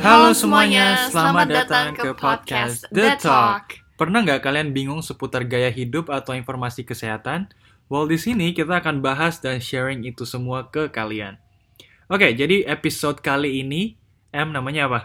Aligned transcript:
Halo 0.00 0.32
semuanya, 0.32 1.12
selamat 1.12 1.46
datang 1.52 1.92
ke 1.92 2.16
podcast 2.16 2.88
The 2.88 3.20
Talk. 3.20 3.76
Pernah 4.00 4.24
nggak 4.24 4.40
kalian 4.40 4.72
bingung 4.72 5.04
seputar 5.04 5.44
gaya 5.44 5.68
hidup 5.68 6.08
atau 6.08 6.32
informasi 6.32 6.88
kesehatan? 6.88 7.52
Well, 7.92 8.08
di 8.08 8.16
sini 8.16 8.56
kita 8.56 8.80
akan 8.80 9.04
bahas 9.04 9.44
dan 9.44 9.60
sharing 9.60 10.08
itu 10.08 10.24
semua 10.24 10.72
ke 10.72 10.88
kalian. 10.88 11.36
Oke, 12.08 12.32
jadi 12.32 12.64
episode 12.64 13.20
kali 13.20 13.60
ini, 13.60 14.00
M 14.32 14.56
namanya 14.56 14.88
apa? 14.88 15.00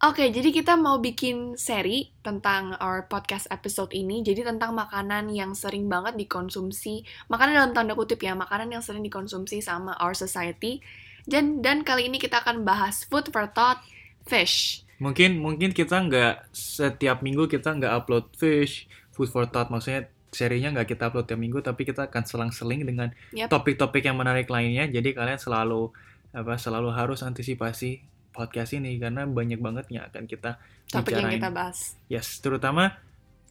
Oke, 0.00 0.28
jadi 0.28 0.48
kita 0.48 0.76
mau 0.76 1.00
bikin 1.00 1.60
seri 1.60 2.12
tentang 2.20 2.76
our 2.80 3.08
podcast 3.08 3.48
episode 3.48 3.92
ini. 3.96 4.20
Jadi 4.20 4.44
tentang 4.44 4.72
makanan 4.72 5.28
yang 5.32 5.52
sering 5.52 5.88
banget 5.88 6.16
dikonsumsi, 6.20 7.04
makanan 7.28 7.52
dalam 7.56 7.72
tanda 7.72 7.92
kutip 7.96 8.20
ya, 8.20 8.36
makanan 8.36 8.68
yang 8.68 8.84
sering 8.84 9.00
dikonsumsi 9.00 9.64
sama 9.64 9.96
our 9.96 10.12
society. 10.12 10.84
Dan 11.28 11.60
dan 11.60 11.84
kali 11.84 12.08
ini 12.08 12.16
kita 12.16 12.40
akan 12.40 12.64
bahas 12.64 13.04
food 13.04 13.28
for 13.28 13.44
thought, 13.52 13.84
fish. 14.30 14.86
Mungkin 15.02 15.42
mungkin 15.42 15.74
kita 15.74 15.96
nggak 15.98 16.54
setiap 16.54 17.20
minggu 17.20 17.50
kita 17.50 17.74
nggak 17.74 17.90
upload 17.90 18.30
fish, 18.38 18.86
food 19.10 19.26
for 19.28 19.48
thought, 19.50 19.68
maksudnya 19.68 20.06
serinya 20.30 20.70
nggak 20.70 20.94
kita 20.94 21.10
upload 21.10 21.26
tiap 21.26 21.40
minggu, 21.42 21.58
tapi 21.58 21.82
kita 21.82 22.06
akan 22.06 22.22
selang-seling 22.22 22.86
dengan 22.86 23.10
topik-topik 23.50 24.06
yang 24.06 24.14
menarik 24.14 24.46
lainnya. 24.46 24.86
Jadi 24.86 25.10
kalian 25.12 25.40
selalu 25.40 25.90
apa 26.30 26.54
selalu 26.54 26.94
harus 26.94 27.26
antisipasi 27.26 28.06
podcast 28.30 28.78
ini 28.78 28.94
karena 29.02 29.26
banyak 29.26 29.58
banget 29.58 29.90
yang 29.90 30.06
akan 30.06 30.30
kita 30.30 30.62
Topik 30.86 31.18
yang 31.18 31.26
bicarain. 31.26 31.38
kita 31.42 31.50
bahas. 31.50 31.78
Yes, 32.06 32.38
terutama 32.38 32.94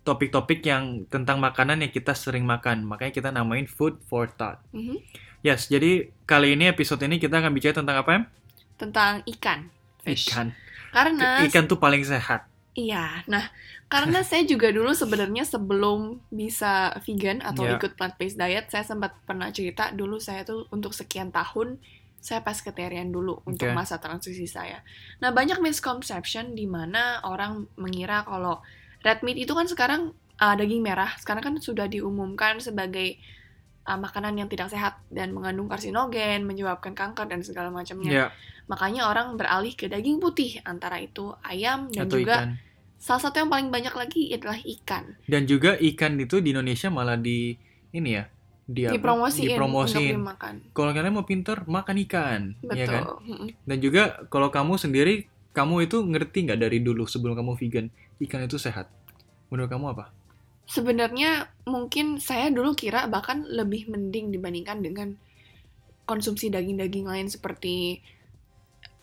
topik-topik 0.03 0.63
yang 0.63 1.03
tentang 1.11 1.43
makanan 1.43 1.83
yang 1.83 1.91
kita 1.91 2.15
sering 2.15 2.47
makan. 2.47 2.87
Makanya 2.87 3.11
kita 3.11 3.29
namain 3.35 3.67
food 3.67 3.99
for 4.07 4.31
thought. 4.31 4.63
Mhm. 4.71 5.03
Yes, 5.39 5.67
jadi 5.67 6.11
kali 6.23 6.55
ini 6.55 6.67
episode 6.67 6.99
ini 7.03 7.19
kita 7.19 7.39
akan 7.39 7.51
bicara 7.51 7.79
tentang 7.79 7.97
apa 7.99 8.09
ya? 8.11 8.21
Tentang 8.79 9.13
ikan, 9.27 9.67
fish. 10.11 10.27
Ikan. 10.29 10.51
Karena 10.89 11.45
Ikan 11.45 11.65
tuh 11.69 11.77
paling 11.77 12.01
sehat. 12.01 12.49
Iya, 12.77 13.25
nah 13.27 13.49
karena 13.89 14.21
saya 14.21 14.45
juga 14.45 14.69
dulu 14.69 14.93
sebenarnya 14.93 15.43
sebelum 15.43 16.21
bisa 16.29 16.95
vegan 17.03 17.41
atau 17.41 17.65
Iya. 17.65 17.81
ikut 17.81 17.97
plant-based 17.97 18.37
diet, 18.37 18.65
saya 18.69 18.85
sempat 18.85 19.17
pernah 19.25 19.49
cerita 19.49 19.89
dulu 19.91 20.21
saya 20.21 20.45
tuh 20.45 20.69
untuk 20.69 20.93
sekian 20.93 21.33
tahun 21.33 21.81
saya 22.19 22.43
pescatarian 22.43 23.09
dulu 23.09 23.39
untuk 23.47 23.71
Oke. 23.71 23.75
masa 23.75 23.97
transisi 23.97 24.45
saya. 24.45 24.83
Nah 25.23 25.31
banyak 25.31 25.63
misconception 25.63 26.51
di 26.53 26.67
mana 26.67 27.23
orang 27.23 27.67
mengira 27.79 28.27
kalau 28.27 28.59
red 29.01 29.23
meat 29.23 29.39
itu 29.39 29.55
kan 29.55 29.65
sekarang 29.65 30.11
uh, 30.39 30.55
daging 30.55 30.83
merah, 30.83 31.15
sekarang 31.15 31.43
kan 31.43 31.55
sudah 31.59 31.87
diumumkan 31.87 32.59
sebagai 32.59 33.19
uh, 33.89 33.97
makanan 33.97 34.37
yang 34.37 34.45
tidak 34.45 34.69
sehat 34.69 35.01
dan 35.09 35.33
mengandung 35.33 35.65
karsinogen, 35.65 36.45
menyebabkan 36.45 36.93
kanker 36.93 37.25
dan 37.25 37.41
segala 37.41 37.73
macamnya. 37.73 38.11
Ya, 38.13 38.27
Makanya 38.69 39.09
orang 39.09 39.33
beralih 39.33 39.73
ke 39.73 39.89
daging 39.89 40.21
putih, 40.21 40.61
antara 40.61 41.01
itu 41.01 41.33
ayam 41.41 41.89
dan 41.89 42.05
atau 42.05 42.21
juga 42.21 42.35
ikan. 42.37 42.49
Salah 42.99 43.21
satu 43.25 43.41
yang 43.41 43.49
paling 43.49 43.73
banyak 43.73 43.95
lagi 43.95 44.29
adalah 44.29 44.59
ikan. 44.59 45.17
Dan 45.25 45.49
juga 45.49 45.73
ikan 45.79 46.19
itu 46.21 46.37
di 46.43 46.53
Indonesia 46.53 46.91
malah 46.93 47.17
di 47.17 47.57
ini 47.89 48.09
ya, 48.13 48.29
di 48.69 48.85
apa? 48.85 48.93
Dipromosiin, 48.93 49.57
Dipromosiin. 49.57 50.15
Kalau 50.75 50.91
kalian 50.93 51.15
mau 51.15 51.25
pinter, 51.25 51.65
makan 51.65 51.95
ikan, 52.05 52.41
ya 52.61 52.85
Betul. 52.85 52.93
kan? 52.93 53.03
Mm-mm. 53.25 53.49
Dan 53.65 53.77
juga 53.81 54.21
kalau 54.29 54.53
kamu 54.53 54.77
sendiri, 54.77 55.25
kamu 55.55 55.89
itu 55.89 55.97
ngerti 56.05 56.37
nggak 56.45 56.59
dari 56.61 56.77
dulu 56.83 57.09
sebelum 57.09 57.33
kamu 57.33 57.57
vegan, 57.57 57.87
ikan 58.21 58.45
itu 58.45 58.61
sehat. 58.61 58.91
Menurut 59.49 59.71
kamu 59.71 59.97
apa? 59.97 60.13
Sebenarnya 60.69 61.49
mungkin 61.65 62.21
saya 62.21 62.53
dulu 62.53 62.77
kira 62.77 63.09
bahkan 63.09 63.41
lebih 63.43 63.89
mending 63.89 64.29
dibandingkan 64.29 64.85
dengan 64.85 65.17
konsumsi 66.05 66.49
daging-daging 66.49 67.05
lain 67.05 67.25
seperti 67.25 68.01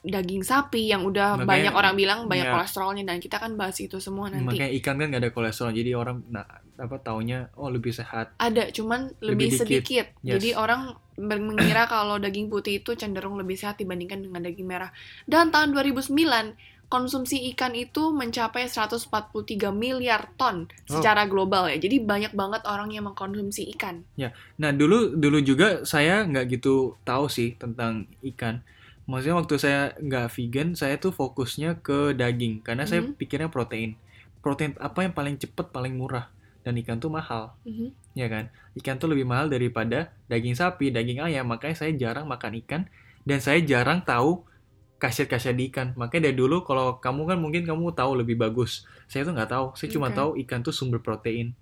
daging 0.07 0.47
sapi 0.47 0.87
yang 0.87 1.03
udah 1.03 1.35
Makanya- 1.35 1.47
banyak 1.51 1.75
orang 1.75 1.95
bilang 1.99 2.19
banyak 2.31 2.47
Iya. 2.47 2.55
kolesterolnya 2.55 3.03
dan 3.03 3.19
kita 3.19 3.43
kan 3.43 3.59
bahas 3.59 3.75
itu 3.83 3.99
semua 3.99 4.31
nanti. 4.31 4.47
Makanya 4.47 4.71
ikan 4.79 4.95
kan 4.95 5.07
nggak 5.11 5.23
ada 5.27 5.33
kolesterol, 5.35 5.75
jadi 5.75 5.99
orang 5.99 6.23
nah, 6.31 6.47
apa 6.79 6.97
taunya 7.03 7.51
oh 7.59 7.67
lebih 7.67 7.91
sehat. 7.91 8.39
Ada, 8.39 8.71
cuman 8.71 9.11
Lebih 9.19 9.27
lebih, 9.27 9.49
dikit. 9.51 9.61
sedikit. 9.67 10.07
Yes. 10.23 10.39
Jadi 10.39 10.49
orang 10.55 10.95
mengira 11.19 11.91
kalau 11.91 12.23
daging 12.23 12.47
putih 12.47 12.79
itu 12.79 12.95
cenderung 12.95 13.35
lebih 13.35 13.59
sehat 13.59 13.83
dibandingkan 13.83 14.23
dengan 14.23 14.47
daging 14.47 14.69
merah. 14.69 14.95
Dan 15.27 15.51
tahun 15.51 15.75
2009, 15.75 16.55
konsumsi 16.87 17.51
ikan 17.53 17.75
itu 17.75 18.15
mencapai 18.15 18.71
143 18.71 19.75
miliar 19.75 20.31
ton 20.39 20.71
Oh. 20.87 20.99
secara 20.99 21.27
global 21.27 21.67
ya. 21.67 21.77
Jadi 21.77 21.99
banyak 21.99 22.33
banget 22.33 22.63
orang 22.63 22.95
yang 22.95 23.11
mengkonsumsi 23.11 23.67
ikan. 23.75 24.07
Nah 24.57 24.71
dulu 24.71 25.13
dulu 25.13 25.39
juga 25.41 25.83
saya 25.83 26.23
nggak 26.23 26.59
gitu 26.59 26.95
tahu 27.03 27.27
sih 27.27 27.59
tentang 27.59 28.07
ikan. 28.23 28.63
Maksudnya 29.07 29.39
waktu 29.39 29.55
saya 29.57 29.81
nggak 29.99 30.27
vegan, 30.31 30.69
saya 30.75 30.99
tuh 30.99 31.11
fokusnya 31.11 31.79
ke 31.79 32.11
daging 32.13 32.63
karena 32.63 32.83
saya 32.83 33.07
Mhm. 33.07 33.15
pikirnya 33.15 33.47
protein. 33.47 33.95
Protein 34.43 34.75
apa 34.79 35.07
yang 35.07 35.15
paling 35.15 35.39
cepet, 35.39 35.71
paling 35.71 35.95
murah 35.95 36.27
dan 36.67 36.75
ikan 36.83 36.99
tuh 36.99 37.11
mahal, 37.11 37.55
Mhm. 37.63 37.95
ya 38.15 38.27
kan? 38.27 38.51
Ikan 38.75 38.99
tuh 38.99 39.07
lebih 39.07 39.23
mahal 39.23 39.47
daripada 39.47 40.11
daging 40.27 40.55
sapi, 40.55 40.91
daging 40.91 41.23
ayam. 41.23 41.47
Makanya 41.47 41.79
saya 41.79 41.95
jarang 41.95 42.27
makan 42.27 42.59
ikan 42.67 42.83
dan 43.23 43.39
saya 43.39 43.63
jarang 43.63 44.03
tahu 44.03 44.43
khasiat-khasiat 44.97 45.55
di 45.55 45.69
ikan. 45.69 45.93
Makanya 45.95 46.33
dari 46.33 46.37
dulu 46.37 46.65
kalau 46.65 46.97
kamu 46.99 47.23
kan 47.29 47.39
mungkin 47.39 47.63
kamu 47.65 47.93
tahu 47.93 48.17
lebih 48.21 48.37
bagus. 48.37 48.85
Saya 49.07 49.29
tuh 49.29 49.37
nggak 49.37 49.51
tahu. 49.51 49.67
Saya 49.77 49.89
cuma 49.93 50.09
Oke. 50.09 50.17
tahu 50.17 50.31
ikan 50.47 50.61
tuh 50.65 50.73
sumber 50.73 51.01
protein, 51.01 51.53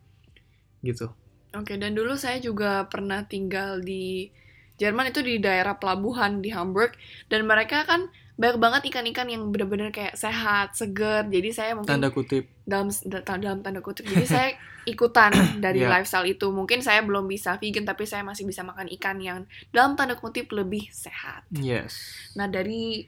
gitu. 0.80 1.10
Oke, 1.54 1.78
dan 1.78 1.94
dulu 1.94 2.18
saya 2.18 2.38
juga 2.38 2.86
pernah 2.90 3.22
tinggal 3.24 3.78
di 3.78 4.30
Jerman 4.74 5.14
itu 5.14 5.22
di 5.22 5.38
daerah 5.38 5.78
pelabuhan 5.78 6.42
di 6.42 6.50
Hamburg 6.50 6.98
dan 7.30 7.46
mereka 7.46 7.86
kan 7.86 8.10
banyak 8.34 8.58
banget 8.58 8.82
ikan-ikan 8.90 9.30
yang 9.30 9.46
benar-benar 9.54 9.94
kayak 9.94 10.18
sehat, 10.18 10.74
seger. 10.74 11.22
Jadi 11.30 11.54
saya 11.54 11.78
mungkin 11.78 12.02
Tanda 12.02 12.10
kutip. 12.10 12.50
dalam 12.66 12.90
dalam 13.38 13.62
tanda 13.62 13.78
kutip. 13.78 14.02
Jadi 14.02 14.26
saya 14.26 14.48
ikutan 14.82 15.30
dari 15.62 15.86
Iya. 15.86 15.94
lifestyle 15.94 16.26
itu. 16.26 16.50
Mungkin 16.50 16.82
saya 16.82 17.06
belum 17.06 17.30
bisa 17.30 17.54
vegan 17.62 17.86
tapi 17.86 18.02
saya 18.02 18.26
masih 18.26 18.42
bisa 18.42 18.66
makan 18.66 18.90
ikan 18.98 19.22
yang 19.22 19.46
dalam 19.70 19.94
tanda 19.94 20.18
kutip 20.18 20.50
lebih 20.50 20.90
sehat. 20.90 21.46
Yes. 21.54 21.94
Nah, 22.34 22.50
dari 22.50 23.06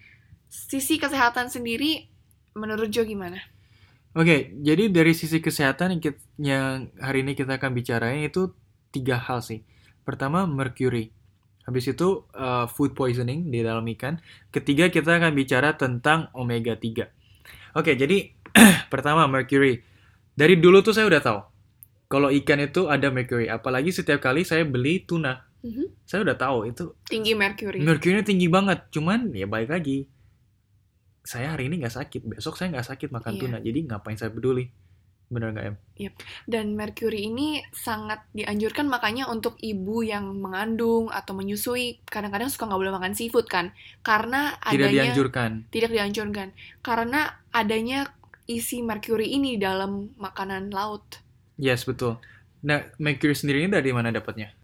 sisi 0.49 0.97
kesehatan 0.97 1.51
sendiri 1.53 2.09
menurut 2.57 2.89
Jo 2.91 3.05
gimana? 3.05 3.39
Oke, 4.17 4.57
jadi 4.65 4.89
dari 4.89 5.13
sisi 5.13 5.45
kesehatan 5.45 5.99
yang, 5.99 6.01
kit- 6.01 6.25
yang 6.41 6.89
hari 6.97 7.21
ini 7.21 7.37
kita 7.37 7.61
akan 7.61 7.77
bicarain 7.77 8.25
itu 8.25 8.57
tiga 8.89 9.21
hal 9.21 9.45
sih. 9.45 9.61
Pertama, 10.09 10.49
mercury. 10.49 11.13
Habis 11.69 11.93
itu 11.93 12.25
uh, 12.33 12.65
food 12.71 12.97
poisoning 12.97 13.53
di 13.53 13.61
dalam 13.61 13.85
ikan. 13.93 14.17
Ketiga, 14.49 14.89
kita 14.89 15.21
akan 15.21 15.37
bicara 15.37 15.77
tentang 15.77 16.33
omega 16.33 16.79
3. 16.79 17.77
Oke, 17.77 17.93
jadi 17.93 18.33
pertama 18.93 19.29
mercury. 19.29 19.85
Dari 20.33 20.57
dulu 20.57 20.81
tuh 20.81 20.97
saya 20.97 21.09
udah 21.13 21.21
tahu 21.21 21.41
kalau 22.09 22.31
ikan 22.33 22.63
itu 22.63 22.89
ada 22.89 23.13
mercury. 23.13 23.51
Apalagi 23.53 23.93
setiap 23.93 24.23
kali 24.23 24.47
saya 24.47 24.65
beli 24.65 25.05
tuna, 25.05 25.45
Mhm. 25.67 26.07
saya 26.07 26.23
udah 26.23 26.37
tahu 26.39 26.71
itu 26.71 26.95
Tinggi 27.11 27.35
mercury 27.35 28.23
tinggi 28.23 28.47
banget. 28.47 28.87
Cuman 28.95 29.35
ya 29.35 29.51
baik 29.51 29.75
lagi. 29.75 30.07
Saya 31.27 31.59
hari 31.59 31.67
ini 31.67 31.83
nggak 31.83 31.97
sakit, 31.99 32.21
besok 32.39 32.55
saya 32.55 32.71
nggak 32.71 32.87
sakit 32.87 33.09
makan 33.11 33.33
Iya. 33.35 33.41
tuna. 33.43 33.59
Jadi 33.59 33.79
ngapain 33.83 34.15
saya 34.15 34.31
peduli? 34.31 34.71
Bener 35.27 35.51
nggak 35.51 35.67
em? 35.67 35.77
Dan 36.47 36.79
merkuri 36.79 37.27
ini 37.27 37.59
sangat 37.75 38.23
dianjurkan 38.31 38.87
makanya 38.87 39.27
untuk 39.27 39.59
ibu 39.59 40.07
yang 40.07 40.39
mengandung 40.39 41.11
atau 41.11 41.35
menyusui 41.35 41.99
kadang-kadang 42.07 42.47
suka 42.47 42.71
nggak 42.71 42.79
boleh 42.79 42.95
makan 42.95 43.13
seafood 43.19 43.51
kan 43.51 43.75
karena 44.07 44.55
Tidak 44.63 44.71
adanya 44.87 45.03
dianjurkan. 45.11 45.51
tidak 45.75 45.91
dianjurkan 45.91 46.49
karena 46.79 47.43
adanya 47.51 48.15
isi 48.47 48.87
merkuri 48.87 49.35
ini 49.35 49.59
dalam 49.59 50.15
makanan 50.15 50.71
laut. 50.71 51.03
Yes, 51.59 51.83
betul. 51.83 52.23
Nah, 52.63 52.87
mercury 53.03 53.35
sendiri 53.35 53.67
ini 53.67 53.75
dari 53.75 53.91
mana 53.91 54.15
dapatnya? 54.15 54.55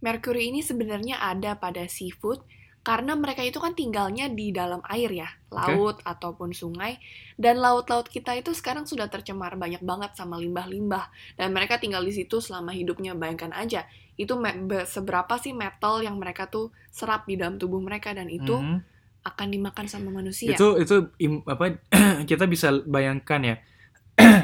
Merkuri 0.00 0.48
ini 0.48 0.64
sebenarnya 0.64 1.20
ada 1.20 1.60
pada 1.60 1.84
seafood 1.84 2.40
karena 2.80 3.12
mereka 3.12 3.44
itu 3.44 3.60
kan 3.60 3.76
tinggalnya 3.76 4.32
di 4.32 4.56
dalam 4.56 4.80
air 4.88 5.12
ya, 5.12 5.28
laut 5.52 6.00
ataupun 6.00 6.56
sungai. 6.56 6.96
Dan 7.36 7.60
laut-laut 7.60 8.08
kita 8.08 8.32
itu 8.40 8.56
sekarang 8.56 8.88
sudah 8.88 9.12
tercemar 9.12 9.52
banyak 9.60 9.84
banget 9.84 10.16
sama 10.16 10.40
limbah-limbah. 10.40 11.12
Dan 11.36 11.52
mereka 11.52 11.76
tinggal 11.76 12.00
di 12.00 12.16
situ 12.16 12.40
selama 12.40 12.72
hidupnya, 12.72 13.12
bayangkan 13.12 13.52
aja. 13.52 13.84
Itu 14.16 14.40
seberapa 14.88 15.36
sih 15.36 15.52
metal 15.52 16.00
yang 16.00 16.16
mereka 16.16 16.48
tuh 16.48 16.72
serap 16.88 17.28
di 17.28 17.36
dalam 17.36 17.60
tubuh 17.60 17.84
mereka 17.84 18.16
dan 18.16 18.32
itu 18.32 18.56
Mhm. 18.56 18.80
akan 19.28 19.48
dimakan 19.52 19.84
sama 19.84 20.08
manusia. 20.08 20.56
Itu 20.56 20.80
itu 20.80 21.12
im- 21.20 21.44
apa 21.44 21.76
kita 22.30 22.48
bisa 22.48 22.80
bayangkan 22.88 23.40
ya. 23.44 23.56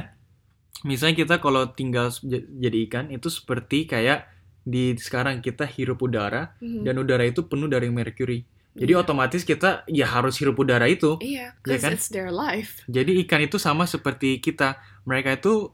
Misalnya 0.84 1.16
kita 1.24 1.34
kalau 1.40 1.72
tinggal 1.72 2.12
jadi 2.60 2.78
ikan 2.84 3.08
itu 3.08 3.32
seperti 3.32 3.88
kayak 3.88 4.35
di 4.66 4.98
sekarang 4.98 5.38
kita 5.38 5.62
hirup 5.62 6.02
udara 6.02 6.58
Mhm. 6.58 6.82
dan 6.82 6.94
udara 6.98 7.22
itu 7.22 7.46
penuh 7.46 7.70
dari 7.70 7.86
mercury. 7.86 8.42
Jadi 8.76 8.92
Iya. 8.92 9.00
otomatis 9.00 9.40
kita 9.40 9.86
ya 9.88 10.04
harus 10.04 10.36
hirup 10.36 10.58
udara 10.58 10.84
itu. 10.84 11.16
Iya, 11.22 11.54
Iya 11.54 11.62
'cause 11.62 11.80
kan? 11.80 11.92
it's 11.94 12.10
their 12.10 12.28
life. 12.28 12.82
Jadi 12.90 13.22
ikan 13.24 13.40
itu 13.40 13.56
sama 13.56 13.86
seperti 13.86 14.36
kita. 14.36 14.76
Mereka 15.06 15.38
itu 15.38 15.70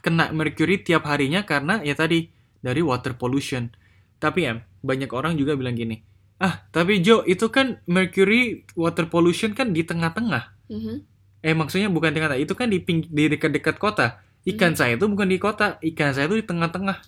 kena 0.00 0.30
mercury 0.30 0.78
tiap 0.78 1.04
harinya 1.04 1.42
karena 1.42 1.82
ya 1.82 1.92
tadi 1.92 2.30
dari 2.62 2.80
water 2.80 3.12
pollution. 3.12 3.68
Tapi 4.16 4.46
ya 4.46 4.62
banyak 4.80 5.10
orang 5.10 5.34
juga 5.34 5.52
bilang 5.52 5.74
gini, 5.74 6.00
ah 6.38 6.64
tapi 6.70 7.02
Jo 7.02 7.26
itu 7.26 7.50
kan 7.50 7.82
mercury 7.84 8.62
water 8.72 9.10
pollution 9.10 9.52
kan 9.52 9.74
di 9.74 9.82
tengah-tengah. 9.82 10.54
Mhm. 10.70 10.96
Eh 11.42 11.52
maksudnya 11.52 11.90
bukan 11.90 12.14
di 12.14 12.22
tengah, 12.22 12.38
itu 12.38 12.54
kan 12.54 12.70
di 12.70 12.78
ping- 12.80 13.10
di 13.10 13.26
dekat-dekat 13.28 13.76
kota. 13.76 14.22
Ikan 14.46 14.72
Hmm. 14.72 14.78
saya 14.78 14.92
itu 14.94 15.04
bukan 15.04 15.26
di 15.26 15.36
kota, 15.36 15.76
ikan 15.82 16.14
saya 16.14 16.30
itu 16.30 16.38
di 16.38 16.46
tengah-tengah, 16.46 17.02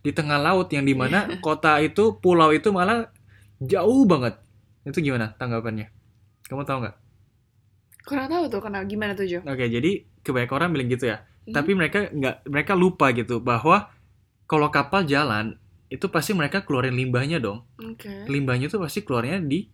di 0.00 0.10
tengah 0.10 0.38
laut 0.38 0.70
yang 0.70 0.86
di 0.86 0.94
mana 0.94 1.26
kota 1.38 1.78
itu 1.78 2.16
pulau 2.18 2.50
itu 2.50 2.70
malah 2.70 3.10
jauh 3.58 4.06
banget. 4.06 4.38
Itu 4.86 4.98
gimana 4.98 5.34
tanggapannya? 5.36 5.90
Kamu 6.46 6.62
tahu 6.64 6.78
nggak? 6.86 6.96
Kurang 8.06 8.28
tahu 8.30 8.44
tuh 8.48 8.60
kenapa 8.64 8.84
gimana 8.88 9.12
tuh 9.12 9.28
Jo. 9.28 9.44
Oke, 9.44 9.68
jadi 9.68 10.06
kebanyakan 10.24 10.54
orang 10.56 10.68
bilang 10.72 10.88
gitu 10.88 11.04
ya. 11.12 11.20
Mhm. 11.44 11.52
Tapi 11.52 11.70
mereka 11.76 11.98
nggak, 12.08 12.36
mereka 12.48 12.72
lupa 12.72 13.12
gitu 13.12 13.42
bahwa 13.42 13.92
kalau 14.48 14.72
kapal 14.72 15.04
jalan 15.04 15.60
itu 15.88 16.08
pasti 16.08 16.32
mereka 16.32 16.64
keluarin 16.64 16.96
limbahnya 16.96 17.36
dong. 17.36 17.64
Oke. 17.76 18.24
Limbahnya 18.28 18.68
itu 18.68 18.80
pasti 18.80 19.04
keluarnya 19.04 19.40
di 19.40 19.68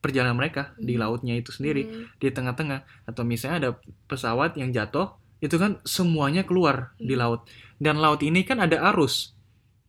perjalanan 0.00 0.32
mereka 0.32 0.72
di 0.80 0.96
Hmm. 0.96 1.02
lautnya 1.02 1.34
itu 1.36 1.52
sendiri. 1.52 1.82
Hmm. 1.84 2.08
di 2.16 2.32
tengah-tengah 2.32 3.04
atau 3.04 3.20
misalnya 3.20 3.56
ada 3.60 3.70
pesawat 4.08 4.56
yang 4.56 4.72
jatuh 4.72 5.12
itu 5.40 5.60
kan 5.60 5.76
semuanya 5.84 6.40
keluar 6.44 6.96
di 6.96 7.12
Hmm. 7.12 7.20
laut 7.20 7.40
dan 7.76 8.00
laut 8.00 8.24
ini 8.24 8.40
kan 8.40 8.64
ada 8.64 8.80
arus 8.92 9.36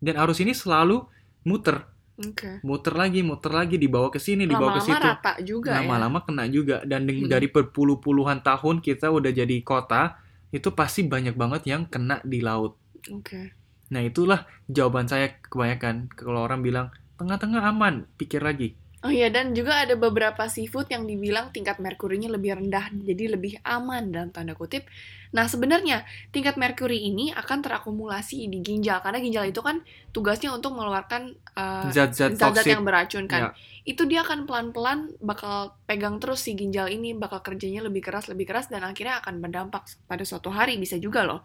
dan 0.02 0.18
arus 0.18 0.42
ini 0.42 0.52
selalu 0.52 1.06
muter 1.44 1.86
Oke. 2.18 2.62
muter 2.62 2.94
lagi 2.94 3.22
muter 3.22 3.50
lagi 3.50 3.78
dibawa 3.78 4.10
ke 4.10 4.18
sini 4.18 4.44
dibawa 4.44 4.76
ke 4.76 4.82
Lama-lama 4.82 4.86
situ 4.94 5.08
rata 5.08 5.32
juga 5.42 5.70
ya. 5.72 5.76
lama-lama 5.82 6.20
kena 6.22 6.44
juga 6.48 6.78
dan 6.84 7.06
Hmm. 7.06 7.26
dari 7.26 7.48
berpuluh-puluhan 7.48 8.42
tahun 8.42 8.82
kita 8.82 9.10
udah 9.10 9.32
jadi 9.32 9.58
kota 9.62 10.22
itu 10.52 10.70
pasti 10.72 11.08
banyak 11.08 11.34
banget 11.34 11.66
yang 11.66 11.88
kena 11.88 12.20
di 12.22 12.42
laut 12.42 12.78
Oke. 13.08 13.56
nah 13.88 14.02
itulah 14.02 14.46
jawaban 14.68 15.06
saya 15.06 15.34
kebanyakan 15.42 16.12
kalau 16.12 16.44
orang 16.44 16.62
bilang 16.62 16.88
tengah-tengah 17.16 17.62
aman 17.64 18.06
pikir 18.16 18.42
lagi 18.42 18.78
Oh 19.02 19.10
iya, 19.10 19.34
dan 19.34 19.58
juga 19.58 19.82
ada 19.82 19.98
beberapa 19.98 20.46
seafood 20.46 20.86
yang 20.94 21.10
dibilang 21.10 21.50
tingkat 21.50 21.82
merkurinya 21.82 22.30
lebih 22.30 22.54
rendah, 22.54 22.94
jadi 23.02 23.34
lebih 23.34 23.58
aman 23.66 24.14
dalam 24.14 24.30
tanda 24.30 24.54
kutip. 24.54 24.86
Nah, 25.34 25.50
sebenarnya 25.50 26.06
tingkat 26.30 26.54
merkuri 26.54 27.10
ini 27.10 27.34
akan 27.34 27.66
terakumulasi 27.66 28.46
di 28.46 28.62
ginjal, 28.62 29.02
karena 29.02 29.18
ginjal 29.18 29.50
itu 29.50 29.66
kan 29.66 29.82
tugasnya 30.14 30.54
untuk 30.54 30.78
mengeluarkan 30.78 31.34
uh, 31.58 31.90
zat-zat 31.90 32.38
toksik 32.38 32.78
yang 32.78 32.86
beracun 32.86 33.26
kan. 33.26 33.42
Ya. 33.42 33.90
Itu 33.90 34.06
dia 34.06 34.22
akan 34.22 34.46
pelan-pelan 34.46 35.18
bakal 35.18 35.74
pegang 35.90 36.22
terus 36.22 36.46
si 36.46 36.54
ginjal 36.54 36.86
ini, 36.86 37.18
bakal 37.18 37.42
kerjanya 37.42 37.82
lebih 37.82 38.06
keras, 38.06 38.30
lebih 38.30 38.46
keras, 38.46 38.70
dan 38.70 38.86
akhirnya 38.86 39.18
akan 39.26 39.42
berdampak 39.42 39.90
pada 40.06 40.22
suatu 40.22 40.54
hari, 40.54 40.78
bisa 40.78 41.02
juga 41.02 41.26
loh. 41.26 41.42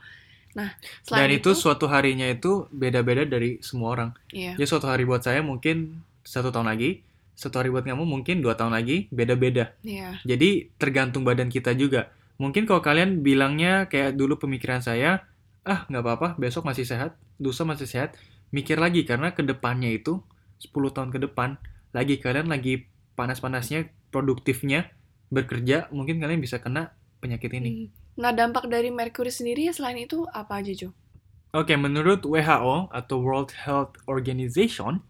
Nah, 0.57 0.73
dan 0.77 1.05
selain 1.05 1.37
itu 1.37 1.53
suatu 1.53 1.89
harinya 1.89 2.29
itu 2.29 2.69
beda-beda 2.73 3.29
dari 3.29 3.61
semua 3.61 3.93
orang 3.93 4.11
iya. 4.33 4.57
Ya 4.57 4.65
suatu 4.65 4.89
hari 4.89 5.05
buat 5.05 5.21
saya 5.21 5.45
mungkin 5.45 6.01
satu 6.25 6.49
tahun 6.49 6.73
lagi, 6.73 7.05
satu 7.37 7.61
hari 7.61 7.69
buat 7.69 7.85
kamu 7.85 8.09
mungkin 8.09 8.41
dua 8.41 8.57
tahun 8.57 8.73
lagi, 8.73 9.13
beda-beda. 9.13 9.77
Iya. 9.85 10.19
Jadi 10.25 10.73
tergantung 10.81 11.23
badan 11.23 11.53
kita 11.53 11.77
juga. 11.77 12.09
Mungkin 12.41 12.65
kalau 12.65 12.81
kalian 12.81 13.21
bilangnya 13.21 13.87
kayak 13.93 14.17
dulu 14.17 14.41
pemikiran 14.41 14.81
saya, 14.81 15.29
ah 15.69 15.85
nggak 15.87 16.03
apa-apa, 16.03 16.29
besok 16.41 16.65
masih 16.65 16.89
sehat, 16.89 17.17
lusa 17.37 17.69
masih 17.69 17.85
sehat, 17.85 18.17
mikir 18.51 18.81
lagi 18.81 19.05
karena 19.05 19.37
ke 19.37 19.45
depannya 19.45 19.93
itu 19.93 20.25
10 20.65 20.73
tahun 20.97 21.13
ke 21.13 21.29
depan, 21.29 21.61
lagi 21.93 22.17
kalian 22.17 22.49
lagi 22.49 22.89
panas-panasnya, 23.17 23.93
produktifnya, 24.09 24.89
bekerja, 25.29 25.93
mungkin 25.93 26.21
kalian 26.21 26.41
bisa 26.41 26.61
kena 26.61 26.97
penyakit 27.21 27.53
ini. 27.53 27.71
Hmm. 27.71 27.89
Nah, 28.17 28.33
dampak 28.33 28.73
dari 28.73 28.89
merkuri 28.89 29.29
sendiri 29.29 29.69
selain 29.77 30.01
itu 30.01 30.25
apa 30.33 30.65
aja, 30.65 30.73
Jo? 30.73 30.97
Oke, 31.53 31.77
menurut 31.77 32.25
WHO 32.25 32.89
atau 32.89 33.17
World 33.21 33.53
Health 33.53 34.01
Organization, 34.09 35.05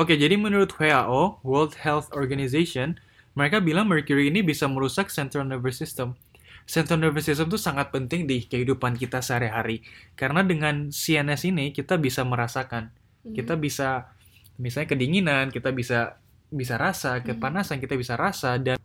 oke, 0.00 0.16
jadi 0.16 0.34
menurut 0.40 0.72
WHO, 0.72 1.44
World 1.44 1.76
Health 1.78 2.08
Organization, 2.16 2.96
mereka 3.36 3.60
bilang 3.60 3.86
mercury 3.86 4.32
ini 4.32 4.40
bisa 4.40 4.66
merusak 4.66 5.12
central 5.12 5.46
nervous 5.46 5.78
system. 5.78 6.16
Central 6.66 7.02
nervous 7.02 7.26
system 7.26 7.50
itu 7.50 7.58
sangat 7.58 7.90
penting 7.90 8.24
di 8.26 8.46
kehidupan 8.46 8.96
kita 8.96 9.20
sehari-hari. 9.20 9.82
Karena 10.14 10.40
dengan 10.46 10.88
CNS 10.90 11.42
ini 11.46 11.70
kita 11.70 11.98
bisa 11.98 12.22
merasakan, 12.26 12.90
Hmm. 13.20 13.36
kita 13.36 13.54
bisa 13.60 14.10
misalnya 14.56 14.88
kedinginan, 14.96 15.44
kita 15.52 15.70
bisa 15.76 16.16
bisa 16.50 16.74
rasa, 16.80 17.22
kepanasan 17.22 17.78
kita 17.78 17.94
bisa 17.94 18.16
rasa 18.18 18.58
dan 18.58 18.80